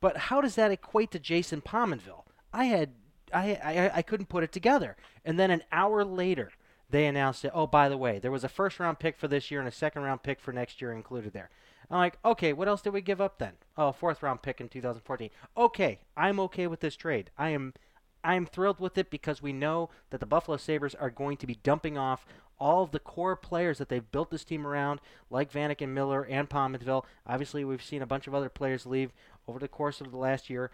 but 0.00 0.16
how 0.16 0.40
does 0.40 0.56
that 0.56 0.70
equate 0.70 1.10
to 1.12 1.18
Jason 1.18 1.60
Pominville? 1.60 2.24
I 2.52 2.64
had 2.64 2.90
I, 3.32 3.58
I 3.62 3.90
I 3.96 4.02
couldn't 4.02 4.28
put 4.28 4.44
it 4.44 4.52
together. 4.52 4.96
And 5.24 5.38
then 5.38 5.50
an 5.50 5.62
hour 5.72 6.04
later, 6.04 6.50
they 6.90 7.06
announced 7.06 7.44
it. 7.44 7.52
Oh, 7.54 7.66
by 7.66 7.88
the 7.88 7.96
way, 7.96 8.18
there 8.18 8.30
was 8.30 8.44
a 8.44 8.48
first 8.48 8.80
round 8.80 8.98
pick 8.98 9.16
for 9.16 9.28
this 9.28 9.50
year 9.50 9.60
and 9.60 9.68
a 9.68 9.72
second 9.72 10.02
round 10.02 10.22
pick 10.22 10.40
for 10.40 10.52
next 10.52 10.80
year 10.80 10.92
included 10.92 11.32
there. 11.32 11.50
I'm 11.90 11.98
like, 11.98 12.18
okay, 12.24 12.52
what 12.52 12.68
else 12.68 12.82
did 12.82 12.92
we 12.92 13.00
give 13.00 13.20
up 13.20 13.38
then? 13.38 13.54
Oh, 13.76 13.92
fourth 13.92 14.22
round 14.22 14.42
pick 14.42 14.60
in 14.60 14.68
2014. 14.68 15.30
Okay, 15.56 16.00
I'm 16.16 16.38
okay 16.40 16.66
with 16.66 16.80
this 16.80 16.96
trade. 16.96 17.30
I 17.36 17.50
am 17.50 17.74
I'm 18.22 18.46
thrilled 18.46 18.80
with 18.80 18.98
it 18.98 19.10
because 19.10 19.42
we 19.42 19.52
know 19.52 19.90
that 20.10 20.20
the 20.20 20.26
Buffalo 20.26 20.56
Sabres 20.56 20.94
are 20.94 21.10
going 21.10 21.36
to 21.38 21.46
be 21.46 21.58
dumping 21.62 21.96
off 21.96 22.26
all 22.58 22.82
of 22.82 22.90
the 22.90 22.98
core 22.98 23.34
players 23.36 23.78
that 23.78 23.88
they've 23.88 24.12
built 24.12 24.30
this 24.30 24.44
team 24.44 24.66
around, 24.66 25.00
like 25.30 25.50
Vanek 25.50 25.80
and 25.80 25.94
Miller 25.94 26.26
and 26.26 26.48
Pominville. 26.48 27.06
Obviously, 27.26 27.64
we've 27.64 27.82
seen 27.82 28.02
a 28.02 28.06
bunch 28.06 28.26
of 28.26 28.34
other 28.34 28.50
players 28.50 28.84
leave 28.84 29.12
over 29.48 29.58
the 29.58 29.68
course 29.68 30.00
of 30.00 30.10
the 30.10 30.18
last 30.18 30.50
year, 30.50 30.70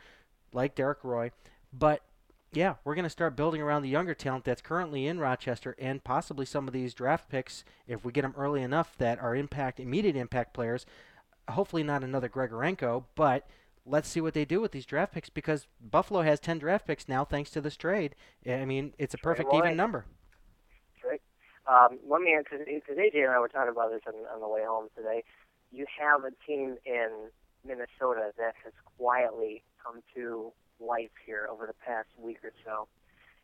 like 0.52 0.74
Derek 0.74 1.04
Roy. 1.04 1.30
But 1.72 2.02
yeah, 2.56 2.74
we're 2.84 2.94
going 2.94 3.04
to 3.04 3.10
start 3.10 3.36
building 3.36 3.60
around 3.60 3.82
the 3.82 3.88
younger 3.88 4.14
talent 4.14 4.44
that's 4.44 4.62
currently 4.62 5.06
in 5.06 5.18
Rochester 5.20 5.76
and 5.78 6.02
possibly 6.02 6.46
some 6.46 6.66
of 6.66 6.72
these 6.72 6.94
draft 6.94 7.28
picks, 7.28 7.64
if 7.86 8.04
we 8.04 8.12
get 8.12 8.22
them 8.22 8.34
early 8.36 8.62
enough, 8.62 8.96
that 8.96 9.18
are 9.20 9.36
impact, 9.36 9.78
immediate 9.78 10.16
impact 10.16 10.54
players. 10.54 10.86
Hopefully, 11.50 11.82
not 11.82 12.02
another 12.02 12.28
Grigorenko, 12.28 13.04
but 13.14 13.46
let's 13.84 14.08
see 14.08 14.20
what 14.20 14.34
they 14.34 14.44
do 14.44 14.60
with 14.60 14.72
these 14.72 14.86
draft 14.86 15.12
picks 15.12 15.28
because 15.28 15.66
Buffalo 15.80 16.22
has 16.22 16.40
10 16.40 16.58
draft 16.58 16.86
picks 16.86 17.08
now 17.08 17.24
thanks 17.24 17.50
to 17.50 17.60
this 17.60 17.76
trade. 17.76 18.14
I 18.48 18.64
mean, 18.64 18.94
it's 18.98 19.14
a 19.14 19.18
perfect 19.18 19.50
Right. 19.52 19.58
even 19.58 19.76
number. 19.76 20.06
Right. 21.04 21.20
Um, 21.66 21.98
let 22.08 22.22
me, 22.22 22.36
because 22.42 22.96
AJ 22.96 23.22
and 23.22 23.30
I 23.30 23.38
were 23.38 23.48
talking 23.48 23.70
about 23.70 23.90
this 23.90 24.02
on, 24.06 24.14
on 24.34 24.40
the 24.40 24.48
way 24.48 24.64
home 24.64 24.88
today. 24.96 25.24
You 25.72 25.84
have 26.00 26.24
a 26.24 26.30
team 26.46 26.76
in 26.86 27.10
Minnesota 27.66 28.32
that 28.38 28.54
has 28.64 28.72
quietly 28.96 29.62
come 29.84 30.02
to 30.14 30.52
life 30.80 31.10
here 31.24 31.48
over 31.50 31.66
the 31.66 31.74
past 31.74 32.08
week 32.18 32.38
or 32.44 32.52
so, 32.64 32.88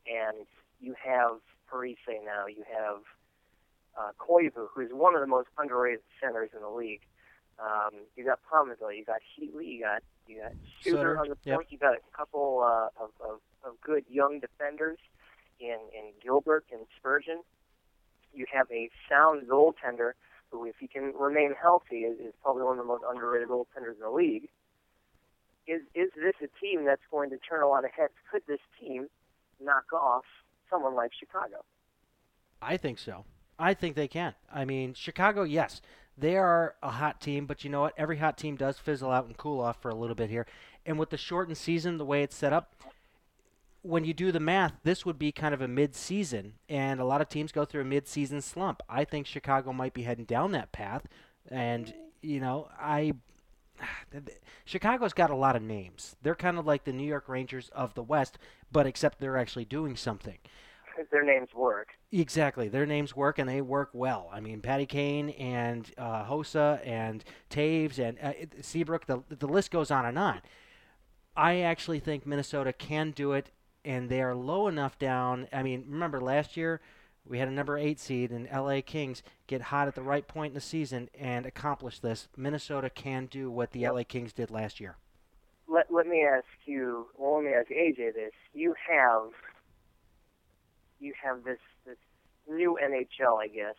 and 0.07 0.47
you 0.81 0.95
have 1.03 1.39
Parise 1.71 1.97
now. 2.25 2.47
You 2.47 2.65
have 2.71 3.03
uh, 3.99 4.11
Koivu, 4.19 4.69
who's 4.75 4.91
one 4.93 5.15
of 5.15 5.21
the 5.21 5.27
most 5.27 5.49
underrated 5.59 6.01
centers 6.21 6.51
in 6.55 6.61
the 6.61 6.71
league. 6.71 7.03
Um, 7.59 8.07
you 8.17 8.25
got 8.25 8.41
Pominville, 8.51 8.97
you 8.97 9.05
got 9.05 9.21
Heatley, 9.21 9.67
you 9.67 9.81
got 9.81 10.03
you 10.27 10.41
got 10.41 10.53
Suter 10.81 11.19
on 11.19 11.29
the 11.29 11.37
yep. 11.45 11.57
point. 11.57 11.69
You 11.71 11.79
got 11.79 11.95
a 11.95 12.17
couple 12.17 12.63
uh, 12.65 12.89
of, 13.03 13.11
of 13.21 13.41
of 13.65 13.81
good 13.81 14.05
young 14.09 14.41
defenders 14.41 14.99
in 15.61 15.79
in 15.95 16.13
Gilbert 16.23 16.65
and 16.73 16.83
Spurgeon. 16.97 17.43
You 18.35 18.47
have 18.53 18.67
a 18.71 18.91
sound 19.09 19.47
goaltender 19.49 20.13
who, 20.51 20.65
if 20.67 20.77
he 20.81 20.87
can 20.87 21.13
remain 21.19 21.55
healthy, 21.61 22.01
is, 22.01 22.19
is 22.19 22.35
probably 22.43 22.63
one 22.63 22.79
of 22.79 22.85
the 22.85 22.89
most 22.89 23.05
underrated 23.09 23.49
goaltenders 23.49 23.95
in 23.95 24.01
the 24.01 24.11
league. 24.11 24.49
Is 25.67 25.83
is 25.95 26.11
this 26.17 26.35
a 26.43 26.49
team 26.61 26.85
that's 26.85 27.03
going 27.11 27.31
to 27.31 27.39
turn 27.39 27.63
a 27.63 27.69
lot 27.69 27.85
of 27.85 27.91
heads? 27.91 28.13
Could 28.31 28.43
this 28.47 28.61
team 28.81 29.09
knock 29.61 29.93
off 29.93 30.25
someone 30.69 30.95
like 30.95 31.13
Chicago? 31.19 31.65
I 32.61 32.77
think 32.77 32.99
so. 32.99 33.25
I 33.59 33.75
think 33.75 33.95
they 33.95 34.09
can. 34.09 34.35
I 34.53 34.65
mean, 34.65 34.95
Chicago, 34.95 35.43
yes, 35.45 35.81
they 36.17 36.37
are 36.37 36.75
a 36.83 36.91
hot 36.91 37.21
team, 37.21 37.47
but 37.47 37.65
you 37.65 37.71
know 37.71 37.83
what? 37.83 37.95
Every 37.97 38.19
hot 38.19 38.37
team 38.37 38.57
does 38.57 38.79
fizzle 38.79 39.11
out 39.11 39.27
and 39.27 39.37
cool 39.37 39.61
off 39.61 39.81
for 39.81 39.91
a 39.91 39.95
little 39.95 40.17
bit 40.17 40.31
here. 40.31 40.47
And 40.85 40.99
with 40.99 41.11
the 41.11 41.17
shortened 41.17 41.57
season, 41.57 41.99
the 41.99 42.05
way 42.05 42.23
it's 42.23 42.37
set 42.37 42.53
up, 42.53 42.75
when 43.83 44.05
you 44.05 44.15
do 44.15 44.33
the 44.33 44.41
math, 44.41 44.75
this 44.85 45.05
would 45.05 45.19
be 45.19 45.33
kind 45.33 45.55
of 45.55 45.61
a 45.61 45.69
mid-season, 45.69 46.55
and 46.69 47.01
a 47.01 47.05
lot 47.05 47.21
of 47.21 47.29
teams 47.29 47.53
go 47.53 47.65
through 47.65 47.83
a 47.83 47.85
mid-season 47.85 48.41
slump. 48.41 48.81
I 48.89 49.05
think 49.05 49.27
Chicago 49.27 49.73
might 49.73 49.95
be 49.95 50.03
heading 50.03 50.25
down 50.25 50.53
that 50.53 50.73
path, 50.73 51.03
and 51.49 51.93
you 52.21 52.41
know, 52.41 52.69
I 52.81 53.15
Chicago's 54.65 55.13
got 55.13 55.31
a 55.31 55.37
lot 55.37 55.57
of 55.57 55.63
names. 55.63 56.17
They're 56.23 56.35
kind 56.35 56.59
of 56.59 56.67
like 56.67 56.85
the 56.85 56.93
New 56.93 57.07
York 57.07 57.29
Rangers 57.29 57.71
of 57.75 57.95
the 57.95 58.03
West, 58.03 58.39
but 58.71 58.87
except 58.87 59.21
they're 59.21 59.37
actually 59.37 59.65
doing 59.65 59.97
something. 59.97 60.39
Their 61.11 61.25
names 61.25 61.55
work. 61.55 61.95
Exactly. 62.11 62.69
Their 62.69 62.85
names 62.85 63.17
work 63.17 63.39
and 63.39 63.49
they 63.49 63.63
work 63.63 63.91
well. 63.95 64.29
I 64.33 64.41
mean, 64.41 64.61
Patty 64.61 64.85
Kane 64.85 65.31
and 65.31 65.91
uh, 65.97 66.25
Hossa 66.27 66.87
and 66.87 67.25
Toews 67.49 67.99
and 67.99 68.19
uh, 68.23 68.33
Seabrook, 68.61 69.07
the, 69.07 69.23
the 69.29 69.49
list 69.49 69.71
goes 69.71 69.91
on 69.91 70.05
and 70.05 70.19
on. 70.19 70.43
I 71.35 71.61
actually 71.61 71.99
think 71.99 72.27
Minnesota 72.27 72.75
can 72.75 73.11
do 73.13 73.33
it, 73.33 73.51
and 73.87 74.11
they 74.11 74.21
are 74.21 74.35
low 74.35 74.69
enough 74.69 74.99
down. 74.99 75.49
I 75.51 75.63
mean, 75.63 75.87
remember 75.89 76.21
last 76.21 76.59
year 76.59 76.83
we 77.29 77.39
had 77.39 77.49
a 77.49 77.53
number 77.53 77.79
eight 77.79 78.01
seed, 78.01 78.31
and 78.31 78.49
LA 78.53 78.81
Kings 78.85 79.23
get 79.47 79.63
hot 79.63 79.89
at 79.89 79.95
the 79.95 80.03
right 80.03 80.27
point 80.27 80.51
in 80.51 80.55
the 80.55 80.61
season 80.61 81.09
and 81.19 81.47
accomplish 81.47 82.01
this. 82.01 82.29
Minnesota 82.37 82.91
can 82.91 83.27
do 83.27 83.51
what 83.51 83.71
the 83.71 83.89
LA 83.89 84.03
Kings 84.03 84.33
did 84.33 84.51
last 84.51 84.81
year. 84.81 84.97
Let 85.69 85.93
let 85.93 86.07
me 86.07 86.25
ask 86.25 86.45
you. 86.67 87.07
Well, 87.17 87.37
let 87.37 87.45
me 87.45 87.53
ask 87.53 87.69
AJ 87.71 88.15
this. 88.15 88.33
You 88.53 88.75
have 88.89 89.31
you 91.01 91.15
have 91.23 91.45
this 91.45 91.61
this 91.87 91.97
new 92.51 92.77
NHL, 92.83 93.41
I 93.41 93.49
guess. 93.49 93.77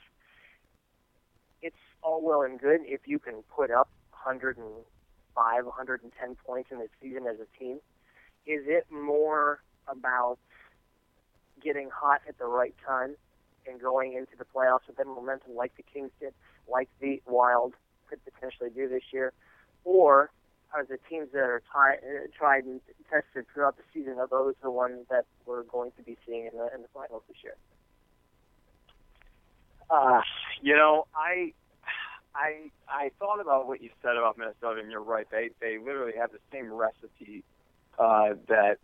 It's 1.61 1.75
all 2.01 2.21
well 2.23 2.41
and 2.41 2.59
good 2.59 2.81
if 2.85 3.01
you 3.05 3.19
can 3.19 3.43
put 3.55 3.71
up 3.71 3.89
105, 4.23 5.65
110 5.65 6.35
points 6.45 6.71
in 6.71 6.79
the 6.79 6.87
season 7.01 7.27
as 7.27 7.37
a 7.39 7.59
team. 7.59 7.79
Is 8.47 8.63
it 8.65 8.87
more 8.89 9.61
about 9.87 10.37
getting 11.61 11.89
hot 11.93 12.21
at 12.27 12.37
the 12.39 12.45
right 12.45 12.75
time 12.85 13.15
and 13.67 13.81
going 13.81 14.13
into 14.13 14.31
the 14.37 14.45
playoffs 14.45 14.87
with 14.87 14.97
that 14.97 15.07
momentum, 15.07 15.55
like 15.55 15.75
the 15.77 15.83
Kings 15.83 16.11
did, 16.19 16.33
like 16.69 16.89
the 16.99 17.21
Wild 17.27 17.73
could 18.09 18.19
potentially 18.25 18.69
do 18.69 18.87
this 18.87 19.03
year, 19.11 19.33
or 19.85 20.29
are 20.73 20.83
the 20.83 20.97
teams 21.09 21.29
that 21.33 21.39
are 21.39 21.61
tie, 21.71 21.95
uh, 21.95 22.27
tried 22.37 22.65
and 22.65 22.81
tested 23.09 23.45
throughout 23.53 23.77
the 23.77 23.83
season 23.93 24.17
are 24.17 24.27
those 24.27 24.55
the 24.63 24.71
ones 24.71 25.05
that 25.09 25.25
we're 25.45 25.63
going 25.63 25.91
to 25.97 26.03
be 26.03 26.17
seeing 26.25 26.47
in 26.51 26.57
the 26.57 26.73
in 26.73 26.81
the 26.81 26.87
finals 26.93 27.21
this 27.27 27.37
year? 27.43 27.55
Uh, 29.89 30.21
you 30.61 30.75
know, 30.75 31.05
I 31.15 31.53
I 32.35 32.71
I 32.87 33.11
thought 33.19 33.39
about 33.39 33.67
what 33.67 33.81
you 33.81 33.89
said 34.01 34.17
about 34.17 34.37
Minnesota, 34.37 34.81
and 34.81 34.89
you're 34.89 35.03
right. 35.03 35.27
They 35.29 35.51
they 35.61 35.77
literally 35.77 36.13
have 36.17 36.31
the 36.31 36.39
same 36.51 36.73
recipe 36.73 37.43
uh, 37.99 38.33
that 38.47 38.77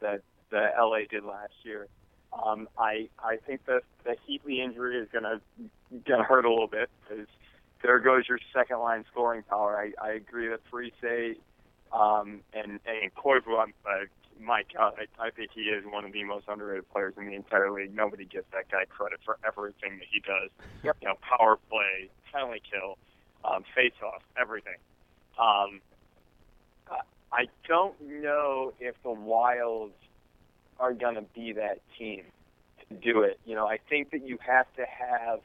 that 0.00 0.22
the 0.50 0.68
LA 0.78 1.00
did 1.10 1.24
last 1.24 1.54
year. 1.62 1.86
Um, 2.32 2.68
I 2.78 3.08
I 3.18 3.36
think 3.46 3.66
that 3.66 3.82
the 4.04 4.16
Heatley 4.28 4.58
injury 4.64 4.98
is 4.98 5.08
gonna 5.12 5.40
gonna 6.06 6.24
hurt 6.24 6.44
a 6.44 6.50
little 6.50 6.68
bit 6.68 6.88
because 7.02 7.26
there 7.82 7.98
goes 7.98 8.28
your 8.28 8.38
second 8.54 8.78
line 8.78 9.04
scoring 9.10 9.42
power. 9.42 9.76
I, 9.76 9.92
I 10.04 10.12
agree 10.12 10.48
that 10.48 10.60
Parise 10.70 11.36
um, 11.92 12.40
and 12.52 12.78
and 12.86 13.14
Koivu, 13.14 13.60
uh, 13.60 13.66
my 14.38 14.62
God, 14.72 14.94
I, 14.96 15.26
I 15.26 15.30
think 15.30 15.50
he 15.54 15.62
is 15.62 15.84
one 15.84 16.04
of 16.04 16.12
the 16.12 16.24
most 16.24 16.46
underrated 16.48 16.90
players 16.90 17.14
in 17.18 17.26
the 17.26 17.34
entire 17.34 17.70
league. 17.70 17.94
Nobody 17.94 18.24
gives 18.24 18.46
that 18.52 18.70
guy 18.70 18.84
credit 18.84 19.20
for 19.24 19.38
everything 19.46 19.98
that 19.98 20.06
he 20.10 20.20
does. 20.20 20.50
Yep. 20.84 20.96
You 21.02 21.08
know, 21.08 21.14
power 21.20 21.58
play, 21.68 22.08
penalty 22.32 22.62
kill, 22.70 22.96
um, 23.44 23.64
face 23.74 23.92
off, 24.02 24.22
everything. 24.40 24.76
Um, 25.38 25.80
I 27.32 27.46
don't 27.68 27.94
know 28.00 28.72
if 28.80 29.00
the 29.02 29.12
Wilds 29.12 29.94
are 30.80 30.92
going 30.94 31.14
to 31.14 31.24
be 31.34 31.52
that 31.52 31.80
team 31.98 32.24
to 32.88 32.94
do 32.96 33.22
it. 33.22 33.38
You 33.44 33.54
know, 33.54 33.66
I 33.66 33.78
think 33.88 34.10
that 34.10 34.26
you 34.26 34.38
have 34.44 34.66
to 34.76 34.82
have 34.82 35.40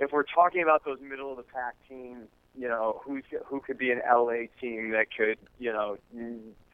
if 0.00 0.10
we're 0.12 0.24
talking 0.24 0.62
about 0.62 0.84
those 0.84 0.98
middle 1.00 1.30
of 1.30 1.36
the 1.36 1.42
pack 1.42 1.74
teams, 1.88 2.26
you 2.58 2.66
know, 2.66 3.00
who's 3.04 3.22
who 3.46 3.60
could 3.60 3.78
be 3.78 3.90
an 3.90 4.00
LA 4.10 4.46
team 4.60 4.90
that 4.90 5.06
could, 5.16 5.38
you 5.58 5.72
know, 5.72 5.98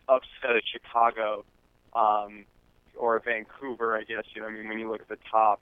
upset 0.09 0.57
a 0.57 0.61
Chicago 0.73 1.45
um, 1.95 2.47
or 2.97 3.17
a 3.17 3.21
Vancouver, 3.21 3.97
I 3.97 4.05
guess. 4.05 4.25
You 4.35 4.43
know, 4.43 4.49
I 4.49 4.53
mean, 4.53 4.69
when 4.69 4.79
you 4.79 4.91
look 4.91 5.03
at 5.03 5.09
the 5.09 5.19
top, 5.31 5.61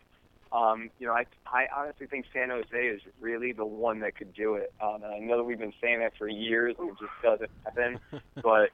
um, 0.52 0.90
you 0.98 1.06
know, 1.06 1.14
I 1.14 1.24
I 1.46 1.66
honestly 1.74 2.06
think 2.06 2.26
San 2.32 2.50
Jose 2.50 2.76
is 2.76 3.00
really 3.20 3.52
the 3.52 3.66
one 3.66 4.00
that 4.00 4.16
could 4.16 4.34
do 4.34 4.54
it. 4.54 4.72
Um, 4.80 5.02
and 5.02 5.12
I 5.12 5.18
know 5.18 5.38
that 5.38 5.44
we've 5.44 5.58
been 5.58 5.74
saying 5.82 6.00
that 6.00 6.12
for 6.16 6.28
years, 6.28 6.76
and 6.78 6.90
it 6.90 6.96
just 7.00 7.12
doesn't 7.22 7.50
happen. 7.64 7.98
but 8.42 8.70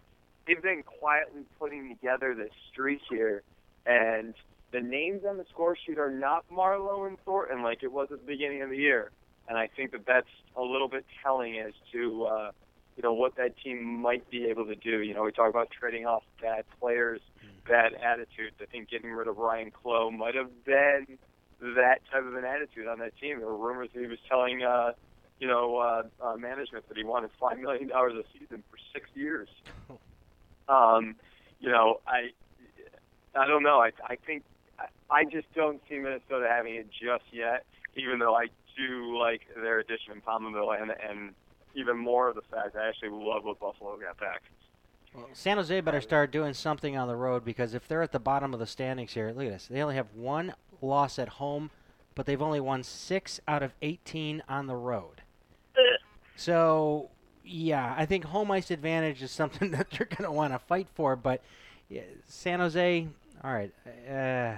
they've 0.51 0.63
been 0.63 0.83
quietly 0.83 1.43
putting 1.59 1.89
together 1.89 2.35
this 2.35 2.51
streak 2.73 3.01
here, 3.09 3.43
and 3.87 4.35
the 4.73 4.81
names 4.81 5.23
on 5.29 5.37
the 5.37 5.45
score 5.51 5.77
sheet 5.87 5.99
are 5.99 6.11
not 6.11 6.45
Marleau 6.51 7.07
and 7.07 7.19
Thornton 7.25 7.63
like 7.63 7.83
it 7.83 7.93
was 7.93 8.09
at 8.11 8.21
the 8.21 8.27
beginning 8.27 8.63
of 8.63 8.71
the 8.71 8.77
year. 8.77 9.11
And 9.49 9.57
I 9.59 9.69
think 9.69 9.93
that 9.93 10.07
that's 10.07 10.29
a 10.57 10.63
little 10.63 10.89
bit 10.89 11.05
telling 11.23 11.59
as 11.59 11.73
to, 11.93 12.25
uh, 12.25 12.51
you 12.97 13.03
know, 13.03 13.13
what 13.13 13.37
that 13.37 13.57
team 13.63 14.01
might 14.01 14.29
be 14.31 14.47
able 14.47 14.67
to 14.67 14.77
do. 14.77 15.01
You 15.01 15.15
know, 15.15 15.23
we 15.25 15.33
talk 15.33 15.51
about 15.51 15.71
trading 15.71 16.07
off 16.07 16.23
bad 16.41 16.65
players, 16.81 17.21
bad 17.69 17.95
attitudes. 17.95 18.57
I 18.61 18.67
think 18.67 18.91
getting 18.91 19.11
rid 19.11 19.27
of 19.29 19.39
Ryan 19.39 19.71
Clowe 19.71 20.11
might 20.11 20.35
have 20.35 20.51
been 20.65 21.19
that 21.61 22.01
type 22.13 22.25
of 22.25 22.35
an 22.35 22.45
attitude 22.45 22.87
on 22.87 22.99
that 23.01 23.17
team. 23.19 23.39
There 23.39 23.49
were 23.49 23.57
rumors 23.57 23.89
that 23.95 24.01
he 24.01 24.07
was 24.07 24.19
telling, 24.29 24.63
uh, 24.63 24.93
you 25.41 25.49
know, 25.49 25.79
uh, 25.79 26.03
uh, 26.23 26.37
management 26.37 26.89
that 26.89 26.97
he 26.97 27.05
wanted 27.05 27.31
five 27.41 27.59
million 27.59 27.89
dollars 27.89 28.15
a 28.15 28.39
season 28.39 28.63
for 28.71 28.79
six 28.93 29.09
years. 29.15 29.49
Um, 30.71 31.17
you 31.59 31.71
know, 31.71 32.01
I, 32.07 32.31
I 33.39 33.47
don't 33.47 33.63
know. 33.63 33.81
I, 33.81 33.91
I 34.07 34.17
think 34.17 34.45
I 35.11 35.25
just 35.25 35.53
don't 35.55 35.81
see 35.89 35.99
Minnesota 35.99 36.47
having 36.49 36.75
it 36.75 36.89
just 36.91 37.25
yet, 37.33 37.65
even 37.97 38.19
though 38.19 38.35
I 38.35 38.47
do 38.77 39.19
like 39.19 39.43
their 39.55 39.81
addition 39.81 40.13
in 40.13 40.21
Pominville 40.21 40.81
and 40.81 40.91
and 40.91 41.35
even 41.75 41.97
more 41.97 42.29
of 42.29 42.35
the 42.35 42.43
fact 42.43 42.77
I 42.77 42.89
actually 42.89 43.11
love 43.11 43.45
what 43.45 43.61
Buffalo 43.61 43.97
got 43.97 44.19
back. 44.19 44.43
Well, 45.15 45.29
San 45.33 45.57
Jose 45.57 45.81
better 45.81 46.01
start 46.01 46.31
doing 46.31 46.55
something 46.55 46.97
on 46.97 47.09
the 47.09 47.17
road 47.17 47.45
because 47.45 47.75
if 47.75 47.89
they're 47.89 48.03
at 48.03 48.13
the 48.13 48.21
bottom 48.21 48.55
of 48.55 48.61
the 48.61 48.67
standings 48.67 49.13
here, 49.13 49.33
look 49.37 49.47
at 49.47 49.53
this. 49.53 49.67
They 49.69 49.83
only 49.83 49.97
have 49.97 50.13
one 50.15 50.55
loss 50.81 51.19
at 51.19 51.29
home, 51.29 51.71
but 52.15 52.27
they've 52.27 52.41
only 52.41 52.61
won 52.61 52.83
six 52.83 53.41
out 53.49 53.63
of 53.63 53.75
18 53.83 54.43
on 54.49 54.67
the 54.67 54.77
road. 54.77 55.23
So, 56.37 57.11
yeah, 57.45 57.95
I 57.97 58.07
think 58.07 58.25
home 58.25 58.51
ice 58.51 58.71
advantage 58.71 59.23
is 59.23 59.31
something 59.31 59.71
that 59.73 59.91
they're 59.91 60.07
going 60.07 60.25
to 60.25 60.33
want 60.33 60.53
to 60.53 60.59
fight 60.59 60.89
for. 60.95 61.17
But 61.17 61.43
yeah, 61.89 62.03
San 62.27 62.61
Jose, 62.61 63.09
all 63.43 63.53
right. 63.53 63.73
Uh, 64.09 64.57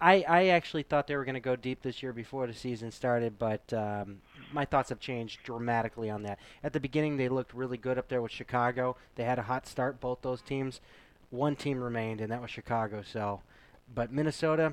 I, 0.00 0.24
I 0.28 0.46
actually 0.48 0.82
thought 0.82 1.06
they 1.06 1.14
were 1.14 1.24
going 1.24 1.34
to 1.34 1.40
go 1.40 1.54
deep 1.54 1.82
this 1.82 2.02
year 2.02 2.12
before 2.12 2.48
the 2.48 2.54
season 2.54 2.90
started, 2.90 3.38
but 3.38 3.72
um, 3.72 4.20
my 4.52 4.64
thoughts 4.64 4.88
have 4.88 4.98
changed 4.98 5.44
dramatically 5.44 6.10
on 6.10 6.24
that. 6.24 6.40
At 6.64 6.72
the 6.72 6.80
beginning, 6.80 7.16
they 7.16 7.28
looked 7.28 7.54
really 7.54 7.76
good 7.76 7.98
up 7.98 8.08
there 8.08 8.20
with 8.20 8.32
Chicago. 8.32 8.96
They 9.14 9.22
had 9.22 9.38
a 9.38 9.42
hot 9.42 9.64
start, 9.68 10.00
both 10.00 10.22
those 10.22 10.42
teams. 10.42 10.80
One 11.30 11.54
team 11.54 11.80
remained, 11.80 12.20
and 12.20 12.32
that 12.32 12.42
was 12.42 12.50
Chicago. 12.50 13.02
So, 13.02 13.42
but 13.94 14.12
Minnesota, 14.12 14.72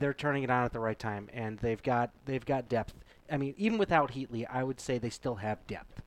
they're 0.00 0.12
turning 0.12 0.42
it 0.42 0.50
on 0.50 0.64
at 0.64 0.72
the 0.72 0.80
right 0.80 0.98
time, 0.98 1.28
and 1.32 1.58
they've 1.60 1.82
got 1.82 2.10
they've 2.26 2.44
got 2.44 2.68
depth. 2.68 2.94
I 3.30 3.36
mean, 3.36 3.54
even 3.56 3.78
without 3.78 4.12
Heatley, 4.12 4.46
I 4.48 4.64
would 4.64 4.80
say 4.80 4.98
they 4.98 5.10
still 5.10 5.36
have 5.36 5.66
depth. 5.66 6.02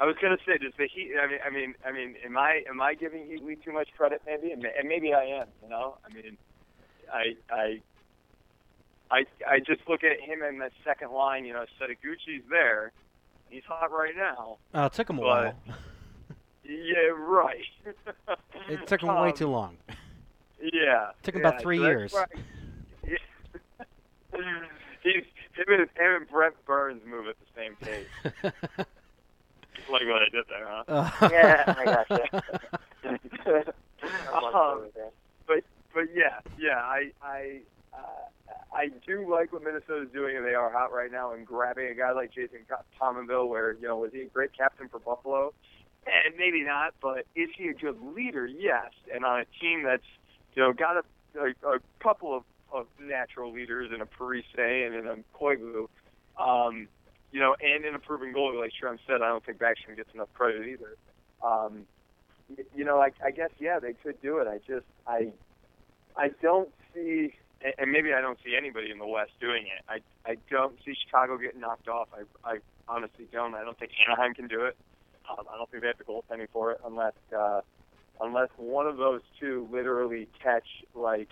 I 0.00 0.04
was 0.04 0.16
going 0.20 0.36
to 0.36 0.42
say, 0.44 0.58
does 0.58 0.72
the 0.78 0.86
Heat? 0.86 1.12
I 1.20 1.26
mean, 1.26 1.38
I 1.44 1.50
mean, 1.50 1.74
I 1.84 1.92
mean, 1.92 2.14
am 2.24 2.36
I 2.36 2.62
am 2.68 2.80
I 2.80 2.94
giving 2.94 3.24
Heatley 3.24 3.62
too 3.62 3.72
much 3.72 3.88
credit? 3.96 4.22
Maybe, 4.26 4.52
and 4.52 4.88
maybe 4.88 5.12
I 5.12 5.24
am. 5.24 5.48
You 5.62 5.68
know, 5.68 5.98
I 6.08 6.14
mean 6.14 6.36
I 7.12 7.36
I 7.50 7.80
I 9.10 9.24
I 9.46 9.58
just 9.58 9.80
look 9.88 10.04
at 10.04 10.20
him 10.20 10.42
in 10.42 10.58
the 10.58 10.70
second 10.84 11.12
line. 11.12 11.44
You 11.44 11.54
know, 11.54 11.64
Setoguchi's 11.80 12.44
there. 12.50 12.92
He's 13.48 13.64
hot 13.66 13.90
right 13.90 14.14
now. 14.16 14.58
Oh, 14.74 14.86
it 14.86 14.92
took 14.92 15.08
him 15.08 15.18
a 15.18 15.22
while. 15.22 15.54
yeah, 16.64 16.98
right. 17.16 17.64
it 18.68 18.86
took 18.86 19.02
him 19.02 19.10
um, 19.10 19.22
way 19.22 19.32
too 19.32 19.48
long. 19.48 19.76
Yeah. 20.60 21.10
It 21.10 21.22
took 21.22 21.36
yeah, 21.36 21.40
about 21.40 21.60
three 21.62 21.78
so 21.78 21.84
years. 21.84 22.12
Right. 22.12 22.26
He's 25.04 25.22
him 25.58 25.66
and, 25.68 25.80
him 25.80 26.16
and 26.16 26.28
Brent 26.28 26.54
Burns 26.64 27.02
move 27.06 27.26
at 27.26 27.36
the 27.38 27.46
same 27.56 27.76
pace. 27.76 28.06
like 29.90 30.02
what 30.06 30.22
I 30.22 30.28
did 30.30 30.44
there, 30.48 30.66
huh? 30.66 30.84
Uh, 30.88 31.10
yeah, 31.32 31.74
I 31.76 31.84
gotcha. 31.84 32.42
um, 34.32 34.86
but 35.46 35.64
but 35.94 36.04
yeah, 36.14 36.40
yeah, 36.58 36.76
I 36.76 37.10
I 37.22 37.60
uh, 37.94 38.56
I 38.72 38.90
do 39.06 39.30
like 39.30 39.52
what 39.52 39.62
Minnesota's 39.62 40.10
doing, 40.12 40.36
and 40.36 40.44
they 40.44 40.54
are 40.54 40.70
hot 40.70 40.92
right 40.92 41.10
now. 41.10 41.32
And 41.32 41.46
grabbing 41.46 41.86
a 41.86 41.94
guy 41.94 42.12
like 42.12 42.32
Jason 42.32 42.60
Pominville, 43.00 43.48
where 43.48 43.72
you 43.74 43.88
know 43.88 43.98
was 43.98 44.12
he 44.12 44.22
a 44.22 44.26
great 44.26 44.56
captain 44.56 44.88
for 44.88 44.98
Buffalo? 44.98 45.52
And 46.06 46.34
maybe 46.38 46.62
not, 46.62 46.94
but 47.02 47.26
is 47.34 47.50
he 47.56 47.68
a 47.68 47.74
good 47.74 47.98
leader? 48.14 48.46
Yes. 48.46 48.92
And 49.12 49.24
on 49.24 49.40
a 49.40 49.44
team 49.60 49.82
that's 49.84 50.06
you 50.54 50.62
know 50.62 50.72
got 50.72 50.96
a, 50.96 51.40
a, 51.40 51.74
a 51.74 51.78
couple 52.00 52.34
of, 52.34 52.44
of 52.72 52.86
natural 53.00 53.52
leaders 53.52 53.90
in 53.94 54.00
a 54.00 54.06
Parise 54.06 54.44
and 54.56 54.94
in 54.94 55.06
a 55.06 55.16
Koivu, 55.36 55.88
um, 56.38 56.88
you 57.32 57.40
know, 57.40 57.54
and 57.60 57.84
in 57.84 57.94
a 57.94 57.98
proven 57.98 58.32
goalie 58.32 58.60
like 58.60 58.72
Shrem 58.72 58.98
said, 59.06 59.22
I 59.22 59.28
don't 59.28 59.44
think 59.44 59.58
Backstrom 59.58 59.96
gets 59.96 60.10
enough 60.14 60.32
credit 60.34 60.66
either. 60.66 60.96
Um, 61.42 61.86
you 62.74 62.84
know, 62.84 63.00
I, 63.00 63.10
I 63.24 63.30
guess 63.30 63.50
yeah, 63.58 63.78
they 63.78 63.92
could 63.92 64.20
do 64.22 64.38
it. 64.38 64.48
I 64.48 64.58
just 64.66 64.86
I 65.06 65.32
I 66.16 66.30
don't 66.40 66.70
see, 66.94 67.34
and 67.78 67.92
maybe 67.92 68.14
I 68.14 68.20
don't 68.20 68.38
see 68.44 68.56
anybody 68.56 68.90
in 68.90 68.98
the 68.98 69.06
West 69.06 69.32
doing 69.40 69.64
it. 69.64 69.84
I 69.88 69.98
I 70.28 70.36
don't 70.50 70.76
see 70.84 70.94
Chicago 71.04 71.36
getting 71.36 71.60
knocked 71.60 71.88
off. 71.88 72.08
I 72.14 72.50
I 72.50 72.58
honestly 72.88 73.28
don't. 73.30 73.54
I 73.54 73.64
don't 73.64 73.78
think 73.78 73.92
Anaheim 74.06 74.34
can 74.34 74.48
do 74.48 74.64
it. 74.64 74.76
Um, 75.30 75.44
I 75.52 75.56
don't 75.58 75.70
think 75.70 75.82
they 75.82 75.88
have 75.88 75.98
the 75.98 76.04
goaltending 76.04 76.48
for 76.50 76.72
it 76.72 76.80
unless 76.86 77.12
uh, 77.36 77.60
unless 78.20 78.48
one 78.56 78.86
of 78.86 78.96
those 78.96 79.20
two 79.38 79.68
literally 79.70 80.28
catch 80.42 80.66
like 80.94 81.28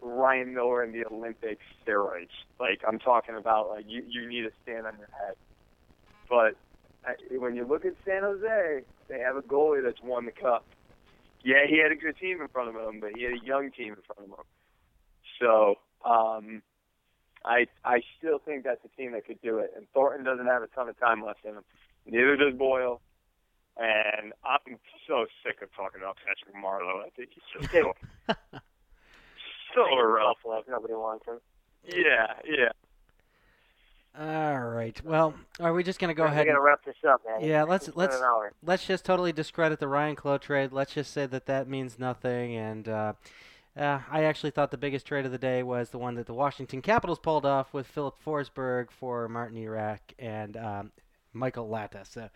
Ryan 0.00 0.54
Miller 0.54 0.84
in 0.84 0.92
the 0.92 1.04
Olympic 1.06 1.58
steroids. 1.84 2.28
Like 2.60 2.80
I'm 2.86 2.98
talking 2.98 3.36
about, 3.36 3.68
like 3.68 3.84
you 3.88 4.02
you 4.08 4.28
need 4.28 4.42
to 4.42 4.52
stand 4.62 4.86
on 4.86 4.94
your 4.98 5.08
head. 5.18 5.36
But 6.28 6.56
I, 7.04 7.14
when 7.38 7.56
you 7.56 7.64
look 7.66 7.84
at 7.84 7.94
San 8.04 8.22
Jose, 8.22 8.82
they 9.08 9.18
have 9.18 9.36
a 9.36 9.42
goalie 9.42 9.82
that's 9.82 10.02
won 10.02 10.26
the 10.26 10.32
cup 10.32 10.64
yeah, 11.44 11.66
he 11.68 11.78
had 11.78 11.92
a 11.92 11.96
good 11.96 12.18
team 12.18 12.40
in 12.40 12.48
front 12.48 12.68
of 12.68 12.74
him, 12.74 13.00
but 13.00 13.10
he 13.16 13.22
had 13.22 13.32
a 13.32 13.44
young 13.44 13.70
team 13.70 13.94
in 13.94 14.02
front 14.06 14.30
of 14.30 14.38
him. 14.38 14.44
So 15.40 15.76
um, 16.04 16.62
I 17.44 17.66
I 17.84 18.02
still 18.18 18.38
think 18.38 18.64
that's 18.64 18.84
a 18.84 18.96
team 18.96 19.12
that 19.12 19.26
could 19.26 19.40
do 19.40 19.58
it. 19.58 19.72
And 19.76 19.86
Thornton 19.94 20.24
doesn't 20.24 20.46
have 20.46 20.62
a 20.62 20.66
ton 20.68 20.88
of 20.88 20.98
time 20.98 21.24
left 21.24 21.44
in 21.44 21.52
him. 21.52 21.64
Neither 22.06 22.36
does 22.36 22.54
Boyle. 22.54 23.00
And 23.76 24.32
I'm 24.44 24.76
so 25.06 25.26
sick 25.44 25.62
of 25.62 25.72
talking 25.76 26.00
about 26.00 26.16
Patrick 26.26 26.56
Marleau. 26.56 27.00
I 27.06 27.10
think 27.10 27.30
he's 27.32 27.44
so 29.78 29.86
so 29.90 29.98
irrelevant. 29.98 30.68
Nobody 30.68 30.94
wants 30.94 31.26
him. 31.26 31.38
Yeah, 31.86 32.34
yeah. 32.44 32.70
All 34.18 34.60
right. 34.60 35.00
Well, 35.04 35.34
are 35.60 35.72
we 35.72 35.84
just 35.84 36.00
going 36.00 36.08
to 36.08 36.14
go 36.14 36.24
We're 36.24 36.28
ahead? 36.28 36.40
We're 36.46 36.52
going 36.52 36.56
to 36.56 36.62
wrap 36.62 36.84
this 36.84 36.96
up, 37.08 37.22
man. 37.26 37.48
Yeah, 37.48 37.62
let's 37.62 37.88
let's 37.94 38.16
let's 38.62 38.86
just 38.86 39.04
totally 39.04 39.32
discredit 39.32 39.78
the 39.78 39.88
Ryan 39.88 40.16
Clowe 40.16 40.38
trade. 40.38 40.72
Let's 40.72 40.92
just 40.94 41.12
say 41.12 41.26
that 41.26 41.46
that 41.46 41.68
means 41.68 41.98
nothing, 41.98 42.56
and 42.56 42.88
uh, 42.88 43.12
Uh, 43.78 44.00
I 44.10 44.24
actually 44.24 44.50
thought 44.50 44.72
the 44.72 44.76
biggest 44.76 45.06
trade 45.06 45.24
of 45.24 45.30
the 45.30 45.38
day 45.38 45.62
was 45.62 45.90
the 45.90 45.98
one 45.98 46.16
that 46.16 46.26
the 46.26 46.34
Washington 46.34 46.82
Capitals 46.82 47.20
pulled 47.20 47.46
off 47.46 47.72
with 47.72 47.86
Filip 47.86 48.16
Forsberg 48.24 48.90
for 48.90 49.28
Martin 49.28 49.56
Erat 49.56 50.00
and 50.18 50.56
um, 50.56 50.92
Michael 51.38 51.68
Latta. 51.68 52.04
So 52.04 52.28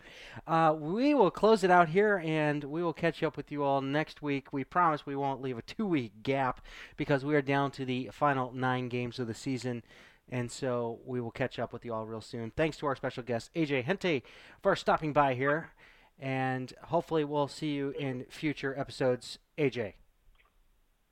uh, 0.47 0.75
we 0.77 1.13
will 1.13 1.31
close 1.31 1.63
it 1.63 1.71
out 1.71 1.89
here, 1.89 2.21
and 2.23 2.63
we 2.63 2.81
will 2.83 2.93
catch 2.93 3.21
up 3.23 3.37
with 3.37 3.51
you 3.51 3.63
all 3.63 3.81
next 3.81 4.21
week. 4.21 4.53
We 4.53 4.63
promise 4.63 5.05
we 5.05 5.15
won't 5.15 5.41
leave 5.41 5.57
a 5.57 5.61
two-week 5.61 6.23
gap 6.23 6.61
because 6.97 7.25
we 7.25 7.35
are 7.35 7.41
down 7.41 7.71
to 7.71 7.85
the 7.85 8.09
final 8.13 8.51
nine 8.53 8.89
games 8.89 9.19
of 9.19 9.27
the 9.27 9.33
season. 9.33 9.83
And 10.29 10.49
so 10.49 10.99
we 11.05 11.19
will 11.19 11.31
catch 11.31 11.59
up 11.59 11.73
with 11.73 11.85
you 11.85 11.93
all 11.93 12.05
real 12.05 12.21
soon. 12.21 12.51
Thanks 12.55 12.77
to 12.77 12.85
our 12.85 12.95
special 12.95 13.23
guest, 13.23 13.51
AJ 13.55 13.85
Hente, 13.85 14.23
for 14.61 14.75
stopping 14.75 15.13
by 15.13 15.33
here. 15.35 15.71
And 16.19 16.73
hopefully, 16.83 17.23
we'll 17.23 17.47
see 17.47 17.73
you 17.73 17.89
in 17.99 18.25
future 18.29 18.73
episodes. 18.77 19.39
AJ. 19.57 19.93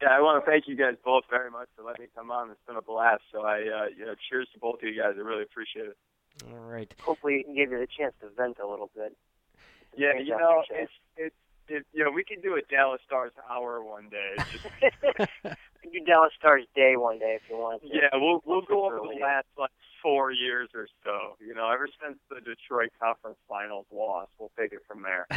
Yeah, 0.01 0.09
I 0.09 0.21
want 0.21 0.43
to 0.43 0.49
thank 0.49 0.67
you 0.67 0.75
guys 0.75 0.95
both 1.05 1.25
very 1.29 1.51
much 1.51 1.67
for 1.75 1.83
letting 1.83 2.03
me 2.03 2.09
come 2.15 2.31
on. 2.31 2.49
It's 2.49 2.59
been 2.65 2.77
a 2.77 2.81
blast. 2.81 3.21
So 3.31 3.41
I, 3.41 3.57
uh, 3.57 3.85
you 3.95 4.05
know, 4.05 4.15
cheers 4.29 4.47
to 4.53 4.59
both 4.59 4.81
of 4.81 4.89
you 4.89 4.99
guys. 4.99 5.13
I 5.15 5.21
really 5.21 5.43
appreciate 5.43 5.85
it. 5.85 5.97
All 6.51 6.59
right. 6.59 6.93
Hopefully, 7.01 7.45
it 7.47 7.55
gave 7.55 7.71
you 7.71 7.79
the 7.79 7.87
chance 7.87 8.13
to 8.21 8.29
vent 8.35 8.57
a 8.63 8.67
little 8.67 8.89
bit. 8.95 9.15
Yeah, 9.97 10.17
you 10.17 10.37
know, 10.37 10.63
it's 10.69 10.91
it's 11.17 11.35
it, 11.67 11.85
you 11.93 12.03
know, 12.03 12.11
we 12.11 12.23
can 12.23 12.41
do 12.41 12.55
a 12.55 12.61
Dallas 12.73 13.01
Stars 13.05 13.31
hour 13.49 13.83
one 13.83 14.09
day. 14.09 14.35
do 15.91 15.99
Dallas 16.05 16.31
Stars 16.37 16.65
day 16.75 16.95
one 16.95 17.19
day 17.19 17.37
if 17.41 17.49
you 17.49 17.57
want. 17.57 17.81
To. 17.81 17.87
Yeah, 17.87 18.09
we'll 18.13 18.41
we'll 18.45 18.61
go 18.61 18.85
over 18.85 18.97
the 18.97 19.19
last 19.21 19.47
like 19.57 19.71
four 20.01 20.31
years 20.31 20.69
or 20.73 20.87
so. 21.03 21.35
You 21.39 21.53
know, 21.53 21.69
ever 21.71 21.87
since 22.03 22.17
the 22.29 22.41
Detroit 22.41 22.89
Conference 23.01 23.37
Finals 23.47 23.85
loss, 23.91 24.27
we'll 24.39 24.51
take 24.57 24.73
it 24.73 24.81
from 24.87 25.03
there. 25.03 25.27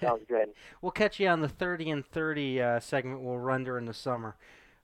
Sounds 0.00 0.22
good. 0.28 0.48
We'll 0.82 0.92
catch 0.92 1.18
you 1.18 1.28
on 1.28 1.40
the 1.40 1.48
30 1.48 1.90
and 1.90 2.06
30 2.06 2.60
uh, 2.60 2.80
segment. 2.80 3.22
We'll 3.22 3.38
run 3.38 3.64
during 3.64 3.86
the 3.86 3.94
summer. 3.94 4.36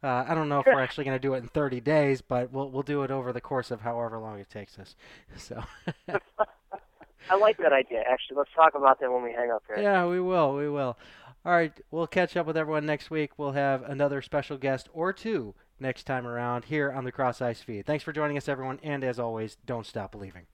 Uh, 0.02 0.24
I 0.26 0.34
don't 0.34 0.48
know 0.48 0.60
if 0.60 0.66
we're 0.66 0.80
actually 0.80 1.04
going 1.04 1.16
to 1.16 1.20
do 1.20 1.34
it 1.34 1.38
in 1.38 1.48
30 1.48 1.80
days, 1.80 2.22
but 2.22 2.50
we'll 2.52 2.70
we'll 2.70 2.82
do 2.82 3.02
it 3.02 3.10
over 3.10 3.32
the 3.32 3.40
course 3.40 3.70
of 3.70 3.82
however 3.82 4.18
long 4.18 4.38
it 4.38 4.48
takes 4.50 4.78
us. 4.78 4.96
So. 5.36 5.62
I 7.28 7.36
like 7.36 7.58
that 7.58 7.72
idea. 7.72 8.02
Actually, 8.10 8.38
let's 8.38 8.50
talk 8.56 8.74
about 8.74 8.98
that 9.00 9.12
when 9.12 9.22
we 9.22 9.32
hang 9.32 9.50
up 9.50 9.62
here. 9.68 9.78
Yeah, 9.78 10.06
we 10.06 10.20
will. 10.20 10.56
We 10.56 10.68
will. 10.68 10.96
All 11.44 11.52
right, 11.52 11.72
we'll 11.90 12.06
catch 12.06 12.36
up 12.36 12.46
with 12.46 12.56
everyone 12.56 12.86
next 12.86 13.10
week. 13.10 13.38
We'll 13.38 13.52
have 13.52 13.82
another 13.82 14.20
special 14.20 14.56
guest 14.56 14.88
or 14.92 15.12
two 15.12 15.54
next 15.78 16.04
time 16.04 16.26
around 16.26 16.66
here 16.66 16.90
on 16.90 17.04
the 17.04 17.12
Cross 17.12 17.40
Ice 17.40 17.62
feed. 17.62 17.86
Thanks 17.86 18.04
for 18.04 18.12
joining 18.12 18.36
us, 18.36 18.48
everyone, 18.48 18.78
and 18.82 19.04
as 19.04 19.18
always, 19.18 19.56
don't 19.64 19.86
stop 19.86 20.12
believing. 20.12 20.46